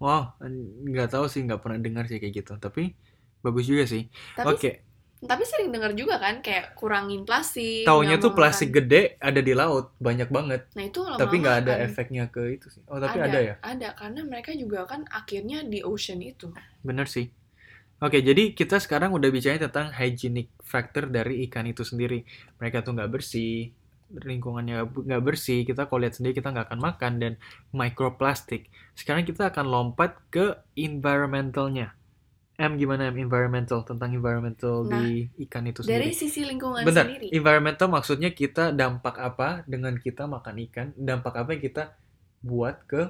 wow, 0.00 0.32
nggak 0.40 1.12
tahu 1.12 1.28
sih, 1.28 1.44
nggak 1.44 1.60
pernah 1.60 1.76
dengar 1.76 2.08
sih 2.08 2.16
kayak 2.16 2.34
gitu. 2.40 2.52
Tapi 2.56 2.96
bagus 3.44 3.68
juga 3.68 3.84
sih. 3.84 4.08
Oke, 4.48 4.80
tapi 5.20 5.44
sering 5.44 5.68
dengar 5.68 5.92
juga 5.92 6.16
kan 6.16 6.40
kayak 6.40 6.72
kurangin 6.74 7.28
plastik 7.28 7.84
taunya 7.84 8.16
tuh 8.16 8.32
plastik 8.32 8.72
makan. 8.72 8.76
gede 8.80 9.02
ada 9.20 9.40
di 9.44 9.52
laut, 9.52 9.92
banyak 10.00 10.32
banget. 10.32 10.64
nah 10.72 10.84
itu 10.84 11.00
lama-lama 11.04 11.20
Tapi 11.20 11.34
nggak 11.38 11.56
ada 11.60 11.72
akan- 11.76 11.84
efeknya 11.84 12.24
ke 12.32 12.42
itu 12.56 12.66
sih. 12.72 12.82
Oh, 12.88 12.96
tapi 12.96 13.20
ada, 13.20 13.38
ya? 13.38 13.54
ada 13.60 13.88
karena 13.92 14.20
mereka 14.24 14.56
juga 14.56 14.88
kan 14.88 15.04
akhirnya 15.12 15.60
di 15.62 15.84
ocean 15.84 16.24
itu 16.24 16.48
Bener 16.80 17.04
sih. 17.04 17.28
Oke, 18.00 18.24
jadi 18.24 18.56
kita 18.56 18.80
sekarang 18.80 19.12
udah 19.12 19.28
bicara 19.28 19.60
tentang 19.60 19.92
hygienic 19.92 20.48
factor 20.64 21.04
dari 21.04 21.44
ikan 21.44 21.68
itu 21.68 21.84
sendiri. 21.84 22.24
Mereka 22.56 22.80
tuh 22.80 22.96
nggak 22.96 23.12
bersih, 23.12 23.76
lingkungannya 24.08 24.88
nggak 24.88 25.20
bersih. 25.20 25.68
Kita 25.68 25.84
kalau 25.84 26.08
lihat 26.08 26.16
sendiri 26.16 26.32
kita 26.32 26.48
nggak 26.48 26.72
akan 26.72 26.80
makan 26.80 27.12
dan 27.20 27.32
microplastic. 27.76 28.72
Sekarang 28.96 29.28
kita 29.28 29.52
akan 29.52 29.68
lompat 29.68 30.16
ke 30.32 30.56
environmentalnya. 30.74 31.92
M 32.60 32.76
gimana 32.76 33.08
M 33.08 33.16
environmental 33.18 33.80
tentang 33.82 34.12
environmental 34.12 34.84
di 34.84 35.24
ikan 35.48 35.64
itu 35.64 35.80
dari 35.80 36.12
sendiri? 36.12 36.12
sisi 36.12 36.44
lingkungan 36.44 36.84
Bentar, 36.84 37.08
sendiri 37.08 37.32
environmental 37.32 37.88
maksudnya 37.88 38.30
kita 38.30 38.70
dampak 38.70 39.16
apa 39.16 39.64
dengan 39.64 39.96
kita 39.96 40.28
makan 40.28 40.60
ikan, 40.68 40.92
dampak 40.92 41.34
apa 41.34 41.56
yang 41.56 41.62
kita 41.64 41.96
buat 42.40 42.84
ke 42.84 43.08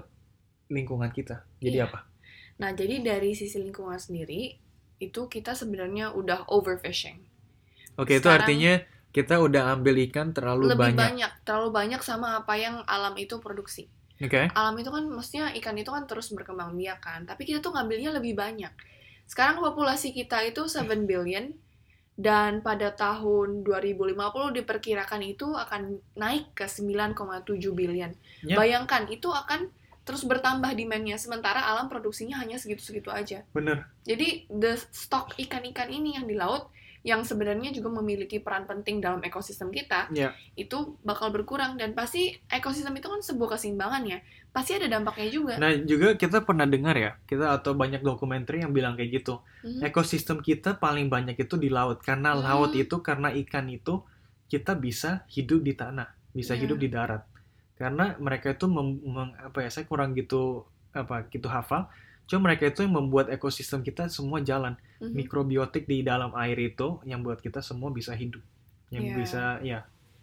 lingkungan 0.68 1.10
kita. 1.10 1.42
Jadi 1.58 1.76
Iya. 1.76 1.90
apa? 1.90 2.06
Nah, 2.62 2.70
jadi 2.70 3.02
dari 3.02 3.34
sisi 3.34 3.58
lingkungan 3.58 3.98
sendiri, 3.98 4.54
itu 4.98 5.20
kita 5.26 5.56
sebenarnya 5.56 6.12
udah 6.12 6.46
overfishing. 6.46 7.18
Oke, 7.96 8.16
itu 8.16 8.22
Sekarang- 8.22 8.46
artinya 8.46 8.72
kita 9.10 9.42
udah 9.42 9.74
ambil 9.74 9.98
ikan 10.06 10.30
terlalu 10.30 10.70
Lebih 10.70 10.94
banyak. 10.94 11.00
banyak. 11.00 11.30
terlalu 11.42 11.70
banyak 11.74 12.00
sama 12.00 12.38
apa 12.38 12.54
yang 12.54 12.86
alam 12.86 13.18
itu 13.18 13.42
produksi. 13.42 13.90
Oke. 14.20 14.46
Alam 14.52 14.76
itu 14.76 14.92
kan 14.92 15.02
maksudnya 15.08 15.50
ikan 15.56 15.74
itu 15.74 15.90
kan 15.90 16.06
terus 16.06 16.30
berkembang 16.30 16.76
biak 16.76 17.00
kan, 17.00 17.26
tapi 17.26 17.42
kita 17.42 17.58
tuh 17.58 17.74
ngambilnya 17.74 18.14
lebih 18.14 18.38
banyak. 18.38 18.70
Sekarang 19.30 19.62
populasi 19.62 20.10
kita 20.10 20.42
itu 20.42 20.66
7 20.66 21.06
billion 21.06 21.54
dan 22.18 22.66
pada 22.66 22.90
tahun 22.90 23.62
2050 23.62 24.58
diperkirakan 24.58 25.22
itu 25.22 25.54
akan 25.54 26.02
naik 26.18 26.50
ke 26.58 26.66
9,7 26.66 27.14
billion. 27.70 28.10
Ya. 28.42 28.58
Bayangkan 28.58 29.06
itu 29.06 29.30
akan 29.30 29.70
terus 30.02 30.26
bertambah 30.26 30.74
demand-nya 30.74 31.14
sementara 31.14 31.62
alam 31.62 31.86
produksinya 31.86 32.42
hanya 32.42 32.58
segitu-segitu 32.58 33.14
aja. 33.14 33.46
Bener. 33.54 33.86
Jadi 34.02 34.50
the 34.50 34.74
stok 34.90 35.38
ikan-ikan 35.38 35.86
ini 35.86 36.18
yang 36.18 36.26
di 36.26 36.34
laut 36.34 36.66
yang 37.00 37.24
sebenarnya 37.24 37.72
juga 37.72 37.88
memiliki 38.02 38.44
peran 38.44 38.68
penting 38.68 39.00
dalam 39.00 39.24
ekosistem 39.24 39.72
kita 39.72 40.12
Ya. 40.12 40.36
itu 40.52 41.00
bakal 41.00 41.32
berkurang 41.32 41.80
dan 41.80 41.96
pasti 41.96 42.36
ekosistem 42.52 42.92
itu 42.92 43.08
kan 43.08 43.24
sebuah 43.24 43.56
keseimbangan 43.56 44.04
ya 44.04 44.18
pasti 44.50 44.74
ada 44.74 44.90
dampaknya 44.90 45.28
juga 45.30 45.54
Nah, 45.56 45.70
juga 45.86 46.18
kita 46.18 46.42
pernah 46.42 46.66
dengar 46.66 46.98
ya, 46.98 47.14
kita 47.24 47.54
atau 47.54 47.72
banyak 47.74 48.02
dokumenter 48.02 48.58
yang 48.58 48.74
bilang 48.74 48.98
kayak 48.98 49.22
gitu. 49.22 49.38
Mhm. 49.62 49.86
Ekosistem 49.86 50.42
kita 50.42 50.74
paling 50.76 51.06
banyak 51.06 51.38
itu 51.38 51.54
di 51.54 51.70
laut 51.70 52.02
karena 52.02 52.34
Hmm. 52.34 52.42
laut 52.42 52.72
itu 52.74 52.98
karena 52.98 53.30
ikan 53.46 53.70
itu 53.70 54.02
kita 54.50 54.74
bisa 54.74 55.22
hidup 55.30 55.62
di 55.62 55.78
tanah, 55.78 56.10
bisa 56.34 56.58
Iya. 56.58 56.66
hidup 56.66 56.78
di 56.82 56.88
darat. 56.90 57.22
Karena 57.78 58.18
mereka 58.18 58.50
itu 58.52 58.66
mem- 58.66 59.00
meng- 59.00 59.36
apa 59.38 59.62
ya, 59.62 59.70
saya 59.70 59.86
kurang 59.86 60.12
gitu 60.18 60.66
apa 60.90 61.30
gitu 61.30 61.46
hafal. 61.46 61.86
Cuma 62.26 62.50
mereka 62.50 62.66
itu 62.66 62.82
yang 62.82 62.94
membuat 62.94 63.30
ekosistem 63.30 63.80
kita 63.80 64.10
semua 64.10 64.42
jalan. 64.42 64.74
Mhm. 64.98 65.14
Mikrobiotik 65.14 65.86
di 65.86 66.02
dalam 66.02 66.34
air 66.34 66.58
itu 66.58 66.98
yang 67.06 67.22
buat 67.22 67.38
kita 67.38 67.62
semua 67.62 67.90
bisa 67.90 68.12
hidup. 68.12 68.42
Yang 68.90 69.04
Iya. 69.06 69.14
bisa 69.16 69.42
ya. 69.62 69.80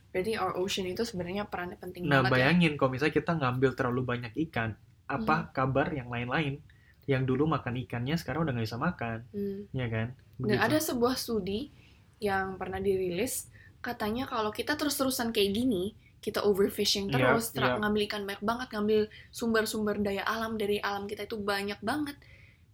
Berarti 0.09 0.33
our 0.35 0.55
ocean 0.55 0.85
itu 0.85 1.01
sebenarnya 1.01 1.45
perannya 1.45 1.75
penting 1.75 2.05
Nah, 2.05 2.21
banget 2.21 2.29
ya 2.29 2.33
bayangin 2.33 2.73
kalau 2.73 2.89
misalnya 2.89 3.15
kita 3.15 3.31
ngambil 3.33 3.71
terlalu 3.73 4.01
banyak 4.03 4.33
ikan, 4.47 4.73
Hmm. 4.73 5.15
apa 5.17 5.35
kabar 5.51 5.87
yang 5.89 6.07
lain-lain? 6.07 6.59
Yang 7.05 7.23
dulu 7.25 7.47
makan 7.47 7.79
ikannya 7.79 8.15
sekarang 8.15 8.43
udah 8.43 8.51
nggak 8.51 8.65
bisa 8.65 8.75
makan, 8.77 9.17
Hmm. 9.29 9.61
ya 9.71 9.87
kan? 9.87 10.07
dan 10.37 10.53
Begitu. 10.53 10.65
ada 10.65 10.77
sebuah 10.79 11.15
studi 11.15 11.73
yang 12.17 12.55
pernah 12.55 12.77
dirilis 12.77 13.49
katanya 13.77 14.25
kalau 14.25 14.49
kita 14.49 14.73
terus-terusan 14.73 15.29
kayak 15.29 15.49
gini 15.51 15.93
kita 16.17 16.41
overfishing 16.41 17.07
Iya, 17.07 17.13
terus 17.33 17.49
ter- 17.51 17.61
iya. 17.63 17.77
ngambil 17.77 18.01
ikan 18.05 18.21
banyak 18.21 18.43
banget 18.43 18.67
ngambil 18.69 19.01
sumber-sumber 19.29 19.97
daya 19.97 20.21
alam 20.23 20.53
dari 20.53 20.77
alam 20.77 21.05
kita 21.05 21.23
itu 21.23 21.37
banyak 21.37 21.77
banget 21.79 22.17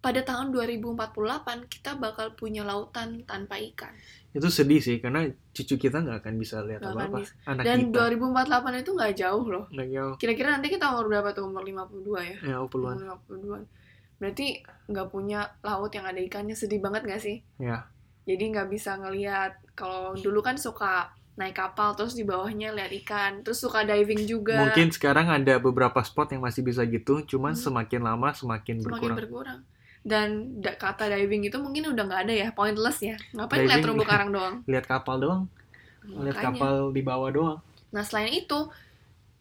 pada 0.04 0.20
tahun 0.20 0.52
2048 0.52 1.16
kita 1.72 1.96
bakal 1.96 2.36
punya 2.36 2.68
lautan 2.68 3.24
tanpa 3.24 3.56
ikan. 3.72 3.96
Itu 4.36 4.52
sedih 4.52 4.84
sih 4.84 5.00
karena 5.00 5.24
cucu 5.56 5.80
kita 5.80 6.04
nggak 6.04 6.20
akan 6.20 6.34
bisa 6.36 6.60
lihat 6.60 6.84
Nggak 6.84 6.92
apa 6.92 7.04
apa 7.08 7.18
akan 7.24 7.24
anak 7.48 7.64
dan 7.64 7.80
kita. 7.88 8.04
2048 8.12 8.84
itu 8.84 8.92
nggak 8.92 9.14
jauh 9.16 9.46
loh. 9.48 9.66
Nggak 9.72 9.90
jauh. 9.96 10.14
Kira-kira 10.20 10.48
nanti 10.52 10.68
kita 10.68 10.92
umur 10.92 11.08
berapa 11.08 11.32
tuh? 11.32 11.48
Umur 11.48 11.64
52 11.64 12.20
ya? 12.20 12.36
Ya 12.44 12.58
puluhan. 12.68 13.00
Umur 13.00 13.64
52 13.64 13.64
berarti 14.20 14.48
nggak 14.88 15.08
punya 15.08 15.40
laut 15.64 15.92
yang 15.96 16.04
ada 16.04 16.20
ikannya. 16.20 16.56
Sedih 16.56 16.84
banget 16.84 17.08
gak 17.08 17.24
sih? 17.24 17.40
Ya. 17.56 17.88
Jadi 18.28 18.44
nggak 18.52 18.68
bisa 18.68 19.00
ngelihat. 19.00 19.56
Kalau 19.72 20.16
dulu 20.16 20.40
kan 20.40 20.60
suka 20.60 21.12
naik 21.34 21.58
kapal 21.58 21.96
terus 21.96 22.14
di 22.14 22.28
bawahnya 22.28 22.72
lihat 22.72 22.92
ikan. 23.04 23.32
Terus 23.44 23.64
suka 23.64 23.84
diving 23.84 24.28
juga. 24.28 24.68
Mungkin 24.68 24.92
sekarang 24.92 25.32
ada 25.32 25.60
beberapa 25.60 26.04
spot 26.04 26.32
yang 26.32 26.44
masih 26.44 26.60
bisa 26.62 26.84
gitu 26.84 27.24
cuman 27.24 27.56
Hmm. 27.56 27.64
semakin 27.64 28.02
lama 28.04 28.30
semakin 28.32 28.76
semakin 28.84 28.92
berkurang. 29.16 29.18
berkurang 29.18 29.60
dan 30.04 30.28
da- 30.60 30.76
kata 30.76 31.08
diving 31.08 31.44
itu 31.44 31.58
mungkin 31.58 31.90
udah 31.90 32.04
nggak 32.04 32.22
ada 32.24 32.34
ya 32.36 32.48
pointless 32.52 33.00
ya. 33.00 33.16
Ngapain 33.32 33.58
Diving- 33.58 33.70
lihat 33.70 33.80
terumbu 33.82 34.04
karang 34.04 34.30
doang? 34.30 34.56
Lihat 34.70 34.86
kapal 34.86 35.16
doang. 35.18 35.44
Lihat 36.04 36.38
kapal 36.38 36.92
di 36.92 37.02
bawah 37.02 37.30
doang. 37.30 37.58
Nah 37.90 38.04
selain 38.04 38.30
itu 38.30 38.68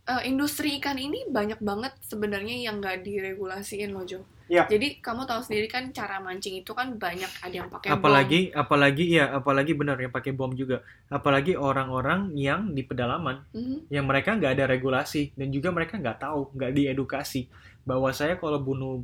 eh, 0.05 0.23
industri 0.25 0.79
ikan 0.79 0.97
ini 0.97 1.27
banyak 1.29 1.59
banget 1.61 1.95
sebenarnya 2.01 2.59
yang 2.61 2.79
nggak 2.79 3.03
diregulasiin 3.03 3.91
loh 3.91 4.03
Jo 4.03 4.23
Ya. 4.47 4.69
jadi 4.69 5.01
kamu 5.01 5.25
tahu 5.25 5.41
sendiri 5.41 5.65
kan 5.65 5.89
cara 5.91 6.21
mancing 6.21 6.61
itu 6.61 6.69
kan 6.71 6.93
banyak 6.95 7.31
ada 7.41 7.55
yang 7.55 7.73
pakai 7.73 7.89
bom. 7.89 7.97
apalagi 7.97 8.41
apalagi 8.53 9.05
ya 9.11 9.33
apalagi 9.33 9.73
benar 9.73 9.97
yang 9.97 10.13
pakai 10.13 10.31
bom 10.31 10.53
juga. 10.53 10.85
Apalagi 11.09 11.57
orang-orang 11.57 12.37
yang 12.37 12.69
di 12.69 12.85
pedalaman 12.85 13.41
Mhm. 13.49 13.89
yang 13.89 14.05
mereka 14.05 14.37
nggak 14.37 14.53
ada 14.53 14.69
regulasi 14.69 15.33
dan 15.33 15.49
juga 15.49 15.73
mereka 15.73 15.97
nggak 15.97 16.21
tahu 16.21 16.53
nggak 16.53 16.69
diedukasi. 16.71 17.49
Bahwa 17.81 18.13
saya 18.13 18.37
kalau 18.37 18.61
bunuh 18.61 19.01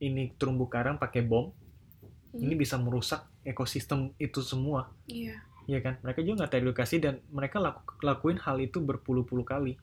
ini 0.00 0.32
terumbu 0.36 0.66
karang 0.66 0.96
pakai 0.96 1.22
bom 1.22 1.52
Mhm. 2.30 2.46
ini 2.46 2.54
bisa 2.54 2.78
merusak 2.78 3.26
ekosistem 3.42 4.14
itu 4.16 4.38
semua 4.38 4.90
iya 5.10 5.42
ya 5.66 5.82
kan 5.82 5.98
mereka 6.02 6.22
juga 6.22 6.42
nggak 6.46 6.52
teredukasi 6.54 6.96
dan 7.02 7.18
mereka 7.30 7.58
laku, 7.58 7.82
lakuin 8.02 8.38
hal 8.38 8.58
itu 8.62 8.78
berpuluh-puluh 8.78 9.42
kali 9.42 9.74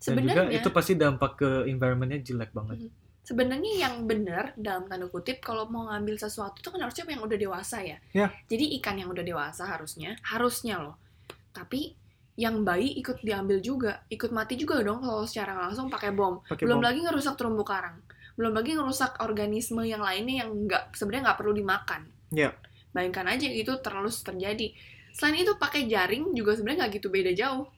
dan 0.00 0.16
juga 0.24 0.42
itu 0.48 0.68
pasti 0.72 0.92
dampak 0.96 1.36
ke 1.36 1.48
environmentnya 1.68 2.24
jelek 2.24 2.52
banget 2.56 2.88
sebenarnya 3.20 3.72
yang 3.76 4.08
benar 4.08 4.56
dalam 4.56 4.88
tanda 4.88 5.06
kutip 5.06 5.44
kalau 5.44 5.68
mau 5.68 5.86
ngambil 5.92 6.16
sesuatu 6.18 6.58
itu 6.58 6.68
kan 6.72 6.80
harusnya 6.82 7.04
yang 7.06 7.22
udah 7.22 7.38
dewasa 7.38 7.78
ya. 7.84 7.98
Ya. 8.16 8.32
Jadi 8.48 8.74
ikan 8.80 8.96
yang 8.96 9.12
udah 9.12 9.22
dewasa 9.22 9.68
harusnya, 9.68 10.16
harusnya 10.24 10.80
loh. 10.82 10.96
Tapi 11.52 11.94
yang 12.40 12.64
bayi 12.64 12.96
ikut 12.98 13.20
diambil 13.20 13.60
juga, 13.60 14.02
ikut 14.08 14.32
mati 14.32 14.56
juga 14.56 14.80
dong 14.80 15.04
kalau 15.04 15.28
secara 15.28 15.52
langsung 15.68 15.92
pakai 15.92 16.10
bom. 16.10 16.40
pakai 16.48 16.64
Belum 16.64 16.80
bom 16.80 16.86
lagi 16.90 17.04
ngerusak 17.04 17.36
terumbu 17.36 17.62
karang. 17.62 18.00
Belum 18.40 18.56
lagi 18.56 18.72
ngerusak 18.72 19.20
organisme 19.20 19.84
yang 19.84 20.00
lainnya 20.00 20.40
yang 20.42 20.64
nggak 20.64 20.96
sebenarnya 20.96 21.28
nggak 21.28 21.38
perlu 21.38 21.52
dimakan. 21.52 22.08
Ya. 22.32 22.56
Bayangkan 22.90 23.28
aja 23.28 23.44
itu 23.46 23.68
terlalu 23.78 24.08
terjadi. 24.08 24.72
Selain 25.12 25.36
itu 25.36 25.52
pakai 25.54 25.84
jaring 25.84 26.32
juga 26.32 26.56
sebenarnya 26.56 26.78
nggak 26.80 26.92
gitu 26.96 27.08
beda 27.08 27.32
jauh. 27.32 27.68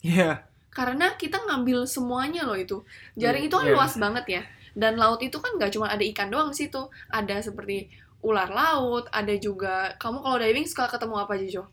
ya 0.00 0.46
Karena 0.70 1.12
kita 1.12 1.42
ngambil 1.42 1.84
semuanya 1.84 2.42
loh 2.42 2.54
itu. 2.54 2.80
Jaring 3.14 3.44
itu 3.44 3.52
kan 3.52 3.66
Iya. 3.66 3.74
luas 3.74 3.94
banget 3.96 4.24
ya. 4.30 4.42
Dan 4.72 4.94
laut 4.94 5.18
itu 5.18 5.36
kan 5.36 5.52
nggak 5.52 5.68
cuma 5.70 5.86
ada 5.86 6.00
ikan 6.06 6.30
doang 6.30 6.48
di 6.48 6.58
situ. 6.58 6.80
Ada 7.08 7.42
seperti 7.42 7.90
ular 8.22 8.48
laut, 8.48 9.10
ada 9.10 9.34
juga 9.34 9.98
kamu 9.98 10.22
kalau 10.22 10.38
diving 10.38 10.64
suka 10.64 10.86
ketemu 10.88 11.14
apa 11.18 11.34
aja 11.34 11.48
Jo? 11.50 11.64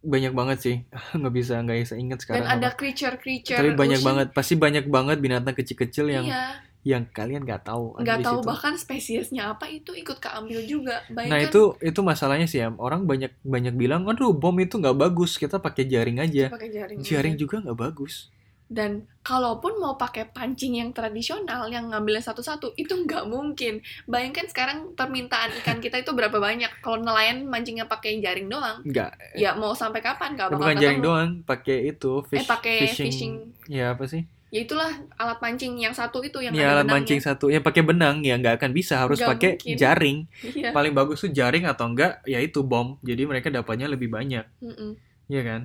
banyak 0.00 0.32
banget 0.32 0.58
sih 0.58 0.76
nggak 1.12 1.34
bisa 1.34 1.60
nggak 1.60 1.78
bisa 1.78 1.94
ingat 1.94 2.24
sekarang 2.24 2.40
Dan 2.40 2.48
ada 2.50 2.68
apa. 2.68 2.76
creature-creature 2.78 3.58
tapi 3.58 3.76
banyak 3.76 4.00
ocean. 4.00 4.08
banget 4.08 4.26
pasti 4.32 4.54
banyak 4.56 4.88
banget 4.88 5.20
binatang 5.20 5.52
kecil-kecil 5.52 6.08
yang 6.08 6.24
Iya, 6.24 6.56
yang 6.80 7.04
kalian 7.12 7.44
nggak 7.44 7.68
tahu 7.68 7.92
nggak 8.00 8.24
tahu 8.24 8.40
situ. 8.40 8.48
bahkan 8.48 8.72
spesiesnya 8.72 9.52
apa 9.52 9.68
itu 9.68 9.92
ikut 9.92 10.16
keambil 10.16 10.64
juga. 10.64 11.04
Nah 11.12 11.36
itu 11.36 11.76
itu 11.84 12.00
masalahnya 12.00 12.48
sih 12.48 12.64
ya 12.64 12.72
orang 12.80 13.04
banyak 13.04 13.36
banyak 13.44 13.76
bilang 13.76 14.08
aduh 14.08 14.32
bom 14.32 14.56
itu 14.56 14.80
nggak 14.80 14.96
bagus 14.96 15.36
kita 15.36 15.60
pakai 15.60 15.84
jaring 15.84 16.16
aja 16.16 16.48
pakai 16.48 16.72
jaring. 16.72 16.98
jaring 17.04 17.34
aja. 17.36 17.40
juga 17.40 17.56
nggak 17.60 17.76
bagus 17.78 18.32
Dan 18.70 19.02
kalaupun 19.26 19.82
mau 19.82 19.98
pakai 19.98 20.30
pancing 20.30 20.78
yang 20.78 20.94
tradisional 20.94 21.66
yang 21.66 21.90
ngambilnya 21.90 22.22
satu-satu 22.22 22.78
itu 22.78 23.02
nggak 23.02 23.26
mungkin. 23.26 23.82
Bayangkan 24.06 24.46
sekarang 24.46 24.94
permintaan 24.94 25.50
ikan 25.58 25.82
kita 25.82 25.98
itu 25.98 26.14
berapa 26.14 26.38
banyak. 26.38 26.78
Kalau 26.78 27.02
nelayan 27.02 27.50
mancingnya 27.50 27.90
pakai 27.90 28.22
jaring 28.22 28.46
doang, 28.46 28.78
nggak 28.86 29.34
ya 29.34 29.58
mau 29.58 29.74
sampai 29.74 29.98
kapan 29.98 30.38
nggak 30.38 30.54
bakal 30.54 30.62
bukan 30.62 30.70
ketemu. 30.78 30.84
jaring 30.86 31.02
doang 31.02 31.30
pakai 31.42 31.76
itu 31.90 32.12
fish 32.30 32.38
eh 32.38 32.46
pakai 32.46 32.76
fishing, 32.86 33.10
fishing. 33.10 33.34
ya 33.66 33.90
apa 33.98 34.06
sih 34.06 34.22
Ya 34.50 34.60
itulah 34.60 34.90
alat 35.14 35.38
mancing 35.38 35.78
yang 35.78 35.94
satu 35.94 36.20
itu 36.20 36.38
yang 36.38 36.50
ya 36.50 36.74
ada 36.74 36.82
alat 36.82 36.86
benangnya. 36.90 37.22
satu 37.22 37.46
ya 37.48 37.58
pakai 37.58 37.82
benang 37.82 38.18
ya 38.20 38.34
nggak 38.34 38.58
akan 38.58 38.70
bisa 38.70 38.98
harus 38.98 39.22
pakai 39.22 39.54
mungkin. 39.54 39.76
jaring 39.78 40.18
Iya. 40.42 40.70
paling 40.70 40.90
bagus 40.90 41.22
tuh 41.22 41.30
jaring 41.30 41.64
atau 41.64 41.86
enggak 41.86 42.18
ya 42.24 42.36
itu 42.36 42.60
bom 42.60 42.98
jadi 43.00 43.24
mereka 43.24 43.46
dapatnya 43.48 43.86
lebih 43.86 44.10
banyak 44.10 44.42
Mm-mm. 44.58 44.98
Iya 45.26 45.42
kan? 45.44 45.60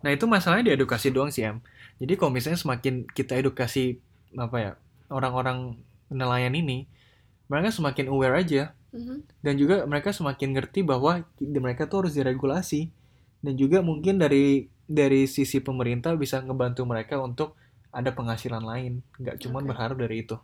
Nah 0.00 0.10
itu 0.10 0.24
masalahnya 0.24 0.70
di 0.70 0.72
edukasi 0.72 1.10
doang 1.10 1.28
sih 1.28 1.42
Em. 1.42 1.58
Jadi 1.98 2.14
kalau 2.14 2.30
misalnya 2.30 2.56
semakin 2.56 3.04
kita 3.04 3.34
edukasi 3.34 3.98
apa 4.32 4.56
ya 4.56 4.72
orang-orang 5.08 5.74
nelayan 6.06 6.54
ini, 6.54 6.86
mereka 7.46 7.68
semakin 7.68 8.06
aware 8.08 8.34
aja 8.36 8.72
Mhm. 8.90 9.26
dan 9.38 9.54
juga 9.54 9.82
mereka 9.84 10.10
semakin 10.10 10.50
ngerti 10.52 10.82
bahwa 10.82 11.26
mereka 11.40 11.84
tuh 11.84 12.02
harus 12.02 12.14
diregulasi 12.14 12.94
dan 13.40 13.54
juga 13.54 13.78
mungkin 13.80 14.16
dari 14.16 14.66
dari 14.84 15.26
sisi 15.26 15.58
pemerintah 15.58 16.14
bisa 16.14 16.38
ngebantu 16.38 16.82
mereka 16.84 17.18
untuk 17.18 17.58
ada 17.90 18.10
penghasilan 18.10 18.62
lain, 18.62 19.02
nggak 19.18 19.36
cuma 19.38 19.58
Oke. 19.60 19.68
berharap 19.70 19.96
dari 19.98 20.22
itu. 20.22 20.38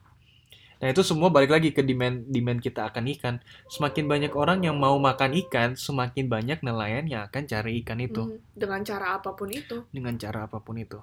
Nah 0.77 0.93
itu 0.93 1.01
semua 1.01 1.33
balik 1.33 1.57
lagi 1.57 1.73
ke 1.73 1.81
demand 1.81 2.29
demand 2.29 2.61
kita 2.61 2.93
akan 2.93 3.09
ikan. 3.17 3.35
Semakin 3.67 4.05
banyak 4.05 4.33
orang 4.37 4.61
yang 4.61 4.77
mau 4.77 5.01
makan 5.01 5.33
ikan, 5.47 5.73
semakin 5.73 6.29
banyak 6.29 6.61
nelayan 6.61 7.09
yang 7.09 7.25
akan 7.25 7.49
cari 7.49 7.81
ikan 7.81 7.97
itu 7.97 8.21
Mhm. 8.21 8.37
Dengan 8.53 8.81
cara 8.85 9.07
apa 9.17 9.33
pun 9.33 9.49
itu. 9.49 9.89
dengan 9.89 10.15
cara 10.17 10.45
apa 10.45 10.61
pun 10.61 10.77
itu. 10.77 11.01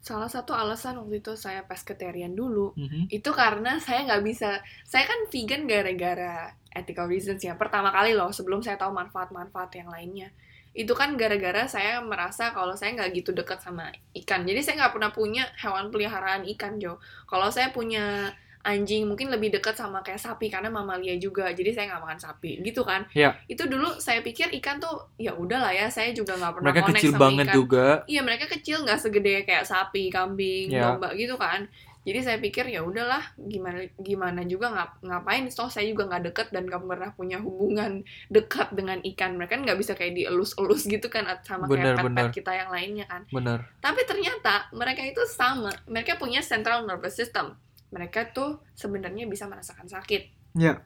Salah 0.00 0.30
satu 0.30 0.54
alasan 0.54 1.02
waktu 1.02 1.18
itu 1.18 1.34
saya 1.34 1.66
pescatarian 1.66 2.30
dulu 2.32 2.72
Mhm. 2.72 3.10
itu 3.10 3.30
karena 3.34 3.76
saya 3.82 4.06
nggak 4.06 4.22
bisa. 4.24 4.62
Saya 4.86 5.04
kan 5.04 5.28
vegan 5.28 5.66
gara-gara 5.66 6.54
ethical 6.72 7.10
reasons 7.10 7.42
ya. 7.42 7.52
Pertama 7.52 7.90
kali 7.90 8.14
loh 8.14 8.30
sebelum 8.30 8.62
saya 8.62 8.78
tahu 8.78 8.94
manfaat-manfaat 8.94 9.74
yang 9.74 9.90
lainnya. 9.90 10.30
Itu 10.76 10.92
kan 10.92 11.16
gara-gara 11.16 11.64
saya 11.64 11.98
merasa 12.00 12.52
kalau 12.52 12.76
saya 12.76 12.92
nggak 12.92 13.10
gitu 13.16 13.32
dekat 13.32 13.58
sama 13.58 13.88
ikan. 14.14 14.44
Jadi 14.44 14.60
saya 14.60 14.74
nggak 14.78 14.92
pernah 14.92 15.10
punya 15.10 15.48
hewan 15.56 15.88
peliharaan 15.88 16.44
ikan 16.52 16.76
Jo. 16.76 17.00
Kalau 17.24 17.48
saya 17.48 17.72
punya 17.72 18.28
anjing 18.62 19.06
mungkin 19.06 19.30
lebih 19.30 19.54
dekat 19.54 19.72
sama 19.72 20.02
kayak 20.02 20.18
sapi 20.18 20.50
karena 20.50 20.66
mamalia 20.66 21.14
juga 21.16 21.46
jadi 21.48 21.70
saya 21.70 21.86
nggak 21.86 22.02
makan 22.02 22.18
sapi 22.18 22.58
gitu 22.60 22.82
kan 22.82 23.06
Ya. 23.14 23.38
itu 23.46 23.62
dulu 23.62 23.94
saya 23.96 24.18
pikir 24.20 24.50
ikan 24.58 24.82
tuh 24.82 25.06
ya 25.14 25.30
udahlah 25.32 25.70
ya 25.70 25.86
saya 25.86 26.10
juga 26.10 26.34
nggak 26.34 26.50
pernah 26.50 26.66
Mereka 26.66 26.82
connect 26.82 26.98
kecil 26.98 27.12
sama 27.14 27.22
banget 27.22 27.46
ikan 27.46 27.54
juga. 27.54 27.86
iya 28.10 28.20
mereka 28.26 28.44
kecil 28.50 28.82
nggak 28.82 28.98
segede 28.98 29.46
kayak 29.46 29.62
sapi 29.64 30.10
kambing 30.10 30.74
Ya. 30.74 30.82
domba 30.98 31.14
gitu 31.14 31.38
kan 31.38 31.70
jadi 32.06 32.22
saya 32.22 32.38
pikir 32.38 32.70
ya 32.70 32.86
udahlah 32.86 33.34
gimana 33.34 33.82
gimana 33.98 34.46
juga 34.46 34.70
ngap, 34.70 34.90
ngapain 35.02 35.50
toh 35.50 35.66
saya 35.66 35.90
juga 35.90 36.06
nggak 36.06 36.22
deket 36.30 36.48
dan 36.54 36.70
nggak 36.70 36.86
pernah 36.86 37.10
punya 37.18 37.42
hubungan 37.42 38.06
dekat 38.30 38.70
dengan 38.78 39.02
ikan 39.02 39.34
mereka 39.34 39.58
kan 39.58 39.66
nggak 39.66 39.78
bisa 39.82 39.98
kayak 39.98 40.14
dielus-elus 40.14 40.86
gitu 40.86 41.10
kan 41.10 41.26
sama 41.42 41.66
Bener, 41.66 41.98
kayak 41.98 42.06
pet-pet 42.06 42.30
kita 42.30 42.52
yang 42.54 42.70
lainnya 42.70 43.10
kan 43.10 43.26
Bener. 43.26 43.66
tapi 43.82 44.06
ternyata 44.06 44.70
mereka 44.76 45.02
itu 45.02 45.22
sama. 45.26 45.72
Mereka 45.88 46.20
punya 46.20 46.44
central 46.44 46.84
nervous 46.84 47.16
system. 47.16 47.56
Mereka 47.90 48.36
tuh 48.36 48.60
sebenarnya 48.76 49.24
bisa 49.26 49.48
merasakan 49.48 49.88
sakit. 49.88 50.54
Ya. 50.54 50.84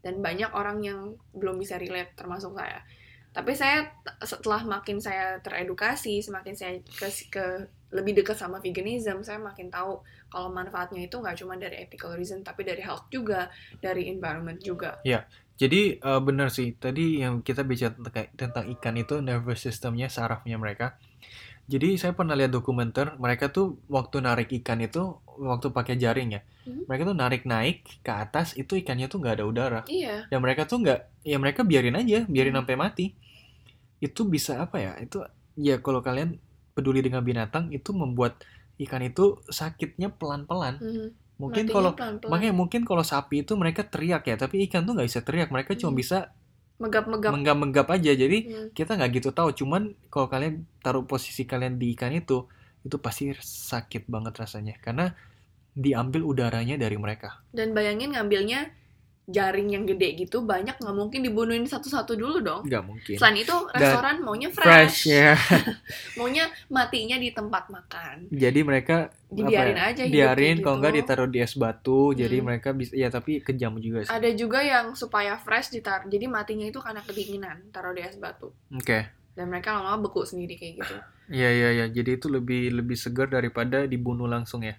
Dan 0.00 0.22
banyak 0.22 0.50
orang 0.54 0.82
yang 0.82 1.00
belum 1.34 1.58
bisa 1.58 1.76
relate, 1.76 2.14
termasuk 2.14 2.54
saya. 2.54 2.82
Tapi 3.32 3.52
saya 3.56 3.88
setelah 4.22 4.62
makin 4.64 5.00
saya 5.00 5.40
teredukasi, 5.40 6.20
semakin 6.20 6.54
saya 6.54 6.72
ke, 6.84 7.08
ke 7.32 7.44
lebih 7.92 8.12
dekat 8.24 8.36
sama 8.40 8.58
veganism, 8.58 9.20
saya 9.20 9.36
makin 9.38 9.68
tahu 9.68 10.00
kalau 10.32 10.48
manfaatnya 10.48 11.04
itu 11.04 11.16
nggak 11.20 11.36
cuma 11.44 11.54
dari 11.60 11.76
ethical 11.84 12.16
reason, 12.16 12.40
tapi 12.40 12.64
dari 12.64 12.80
health 12.80 13.06
juga, 13.12 13.52
dari 13.84 14.08
environment 14.08 14.58
juga. 14.64 14.96
Jadi 15.62 16.00
eh, 16.00 16.20
bener 16.24 16.48
sih, 16.50 16.74
tadi 16.74 17.22
yang 17.22 17.44
kita 17.44 17.62
bicara 17.62 17.94
tentang, 17.94 18.26
tentang 18.34 18.64
ikan 18.74 18.94
itu 18.98 19.14
nervous 19.22 19.62
systemnya, 19.62 20.10
sarafnya 20.10 20.58
mereka. 20.58 20.98
Jadi 21.70 21.94
saya 21.94 22.12
pernah 22.12 22.34
lihat 22.34 22.50
dokumenter, 22.50 23.14
mereka 23.22 23.48
tuh 23.54 23.78
waktu 23.86 24.18
narik 24.18 24.50
ikan 24.60 24.82
itu, 24.82 25.22
waktu 25.38 25.70
pakai 25.70 25.94
jaring 25.94 26.34
ya, 26.36 26.42
Mhm. 26.66 26.82
mereka 26.90 27.02
tuh 27.06 27.16
narik 27.16 27.42
naik 27.46 27.76
ke 28.02 28.12
atas, 28.12 28.58
itu 28.58 28.74
ikannya 28.82 29.06
tuh 29.06 29.22
nggak 29.22 29.34
ada 29.38 29.44
udara. 29.46 29.80
Iya, 29.86 30.26
Dan 30.28 30.38
mereka 30.42 30.66
tuh 30.66 30.82
nggak, 30.82 31.00
ya 31.22 31.36
mereka 31.38 31.62
biarin 31.62 31.94
aja, 31.94 32.26
biarin 32.26 32.52
Hmm. 32.56 32.66
sampai 32.66 32.76
mati. 32.76 33.06
Itu 34.02 34.26
bisa 34.26 34.58
apa 34.66 34.82
ya? 34.82 34.92
Itu 34.98 35.22
ya 35.54 35.78
kalau 35.78 36.02
kalian 36.02 36.42
peduli 36.72 37.04
dengan 37.04 37.22
binatang, 37.24 37.70
itu 37.70 37.92
membuat 37.92 38.40
ikan 38.80 39.04
itu 39.04 39.38
sakitnya 39.48 40.10
pelan-pelan. 40.12 40.80
Mhm. 40.80 41.06
Mungkin 41.42 41.64
Matinya 41.66 41.74
kalau 41.74 41.90
makanya 42.30 42.54
mungkin 42.54 42.82
kalau 42.86 43.02
sapi 43.02 43.42
itu 43.42 43.52
mereka 43.58 43.82
teriak 43.82 44.22
ya, 44.28 44.36
tapi 44.38 44.62
ikan 44.70 44.86
tuh 44.86 44.94
nggak 44.94 45.08
bisa 45.10 45.20
teriak, 45.26 45.48
mereka 45.50 45.74
cuma 45.74 45.90
Hmm. 45.90 46.00
bisa 46.00 46.18
megap-megap. 46.78 47.30
menggap-menggap 47.30 47.86
aja. 47.94 48.12
Jadi 48.14 48.38
Hmm. 48.46 48.68
kita 48.74 48.98
nggak 48.98 49.10
gitu 49.22 49.30
tahu. 49.34 49.50
Cuman 49.54 49.94
kalau 50.10 50.26
kalian 50.30 50.66
taruh 50.82 51.06
posisi 51.06 51.46
kalian 51.46 51.78
di 51.78 51.94
ikan 51.94 52.14
itu, 52.14 52.46
itu 52.82 52.96
pasti 52.98 53.30
sakit 53.38 54.06
banget 54.10 54.34
rasanya 54.38 54.78
karena 54.82 55.14
diambil 55.72 56.26
udaranya 56.26 56.76
dari 56.76 56.98
mereka. 57.00 57.42
Dan 57.54 57.72
bayangin 57.72 58.12
ngambilnya 58.12 58.70
jaring 59.22 59.70
yang 59.70 59.86
gede 59.86 60.18
gitu 60.18 60.42
banyak 60.42 60.74
nggak 60.74 60.96
mungkin 60.98 61.22
dibunuhin 61.22 61.62
satu-satu 61.62 62.18
dulu 62.18 62.42
dong. 62.42 62.62
Nggak 62.66 62.82
mungkin. 62.82 63.16
Selain 63.16 63.38
itu 63.38 63.54
restoran 63.70 64.18
maunya 64.20 64.50
Fresh 64.50 64.66
fresh, 64.66 64.98
ya. 65.08 65.38
maunya 66.18 66.50
matinya 66.66 67.14
di 67.16 67.30
tempat 67.30 67.70
makan. 67.70 68.26
Jadi 68.34 68.60
mereka 68.66 69.14
Dibiarin 69.32 69.78
apa 69.78 69.84
ya, 69.88 69.92
aja 69.96 70.02
hidup 70.04 70.14
biarin 70.18 70.56
kalau 70.58 70.76
gitu. 70.76 70.80
nggak 70.82 70.94
ditaruh 70.98 71.28
di 71.30 71.38
es 71.40 71.54
batu. 71.54 72.02
Jadi 72.12 72.36
Hmm. 72.42 72.46
mereka 72.50 72.68
bisa 72.74 72.92
ya 72.92 73.08
tapi 73.08 73.38
kejam 73.40 73.78
juga 73.78 74.04
sih. 74.04 74.10
Ada 74.12 74.30
juga 74.34 74.58
yang 74.60 74.92
supaya 74.92 75.38
fresh 75.38 75.70
ditaruh. 75.70 76.10
Jadi 76.10 76.26
matinya 76.26 76.66
itu 76.66 76.82
karena 76.82 77.00
kedinginan, 77.00 77.70
taruh 77.70 77.94
di 77.94 78.02
es 78.02 78.18
batu. 78.18 78.50
Oke. 78.74 79.21
Dan 79.32 79.48
mereka 79.48 79.72
lama-lama 79.76 80.08
beku 80.08 80.28
sendiri 80.28 80.60
kayak 80.60 80.84
gitu. 80.84 80.96
Iya 81.32 81.48
iya 81.48 81.68
iya. 81.72 81.86
Jadi 81.88 82.20
itu 82.20 82.28
lebih 82.28 82.76
lebih 82.76 82.96
segar 82.98 83.32
daripada 83.32 83.88
dibunuh 83.88 84.28
langsung 84.28 84.60
ya. 84.60 84.76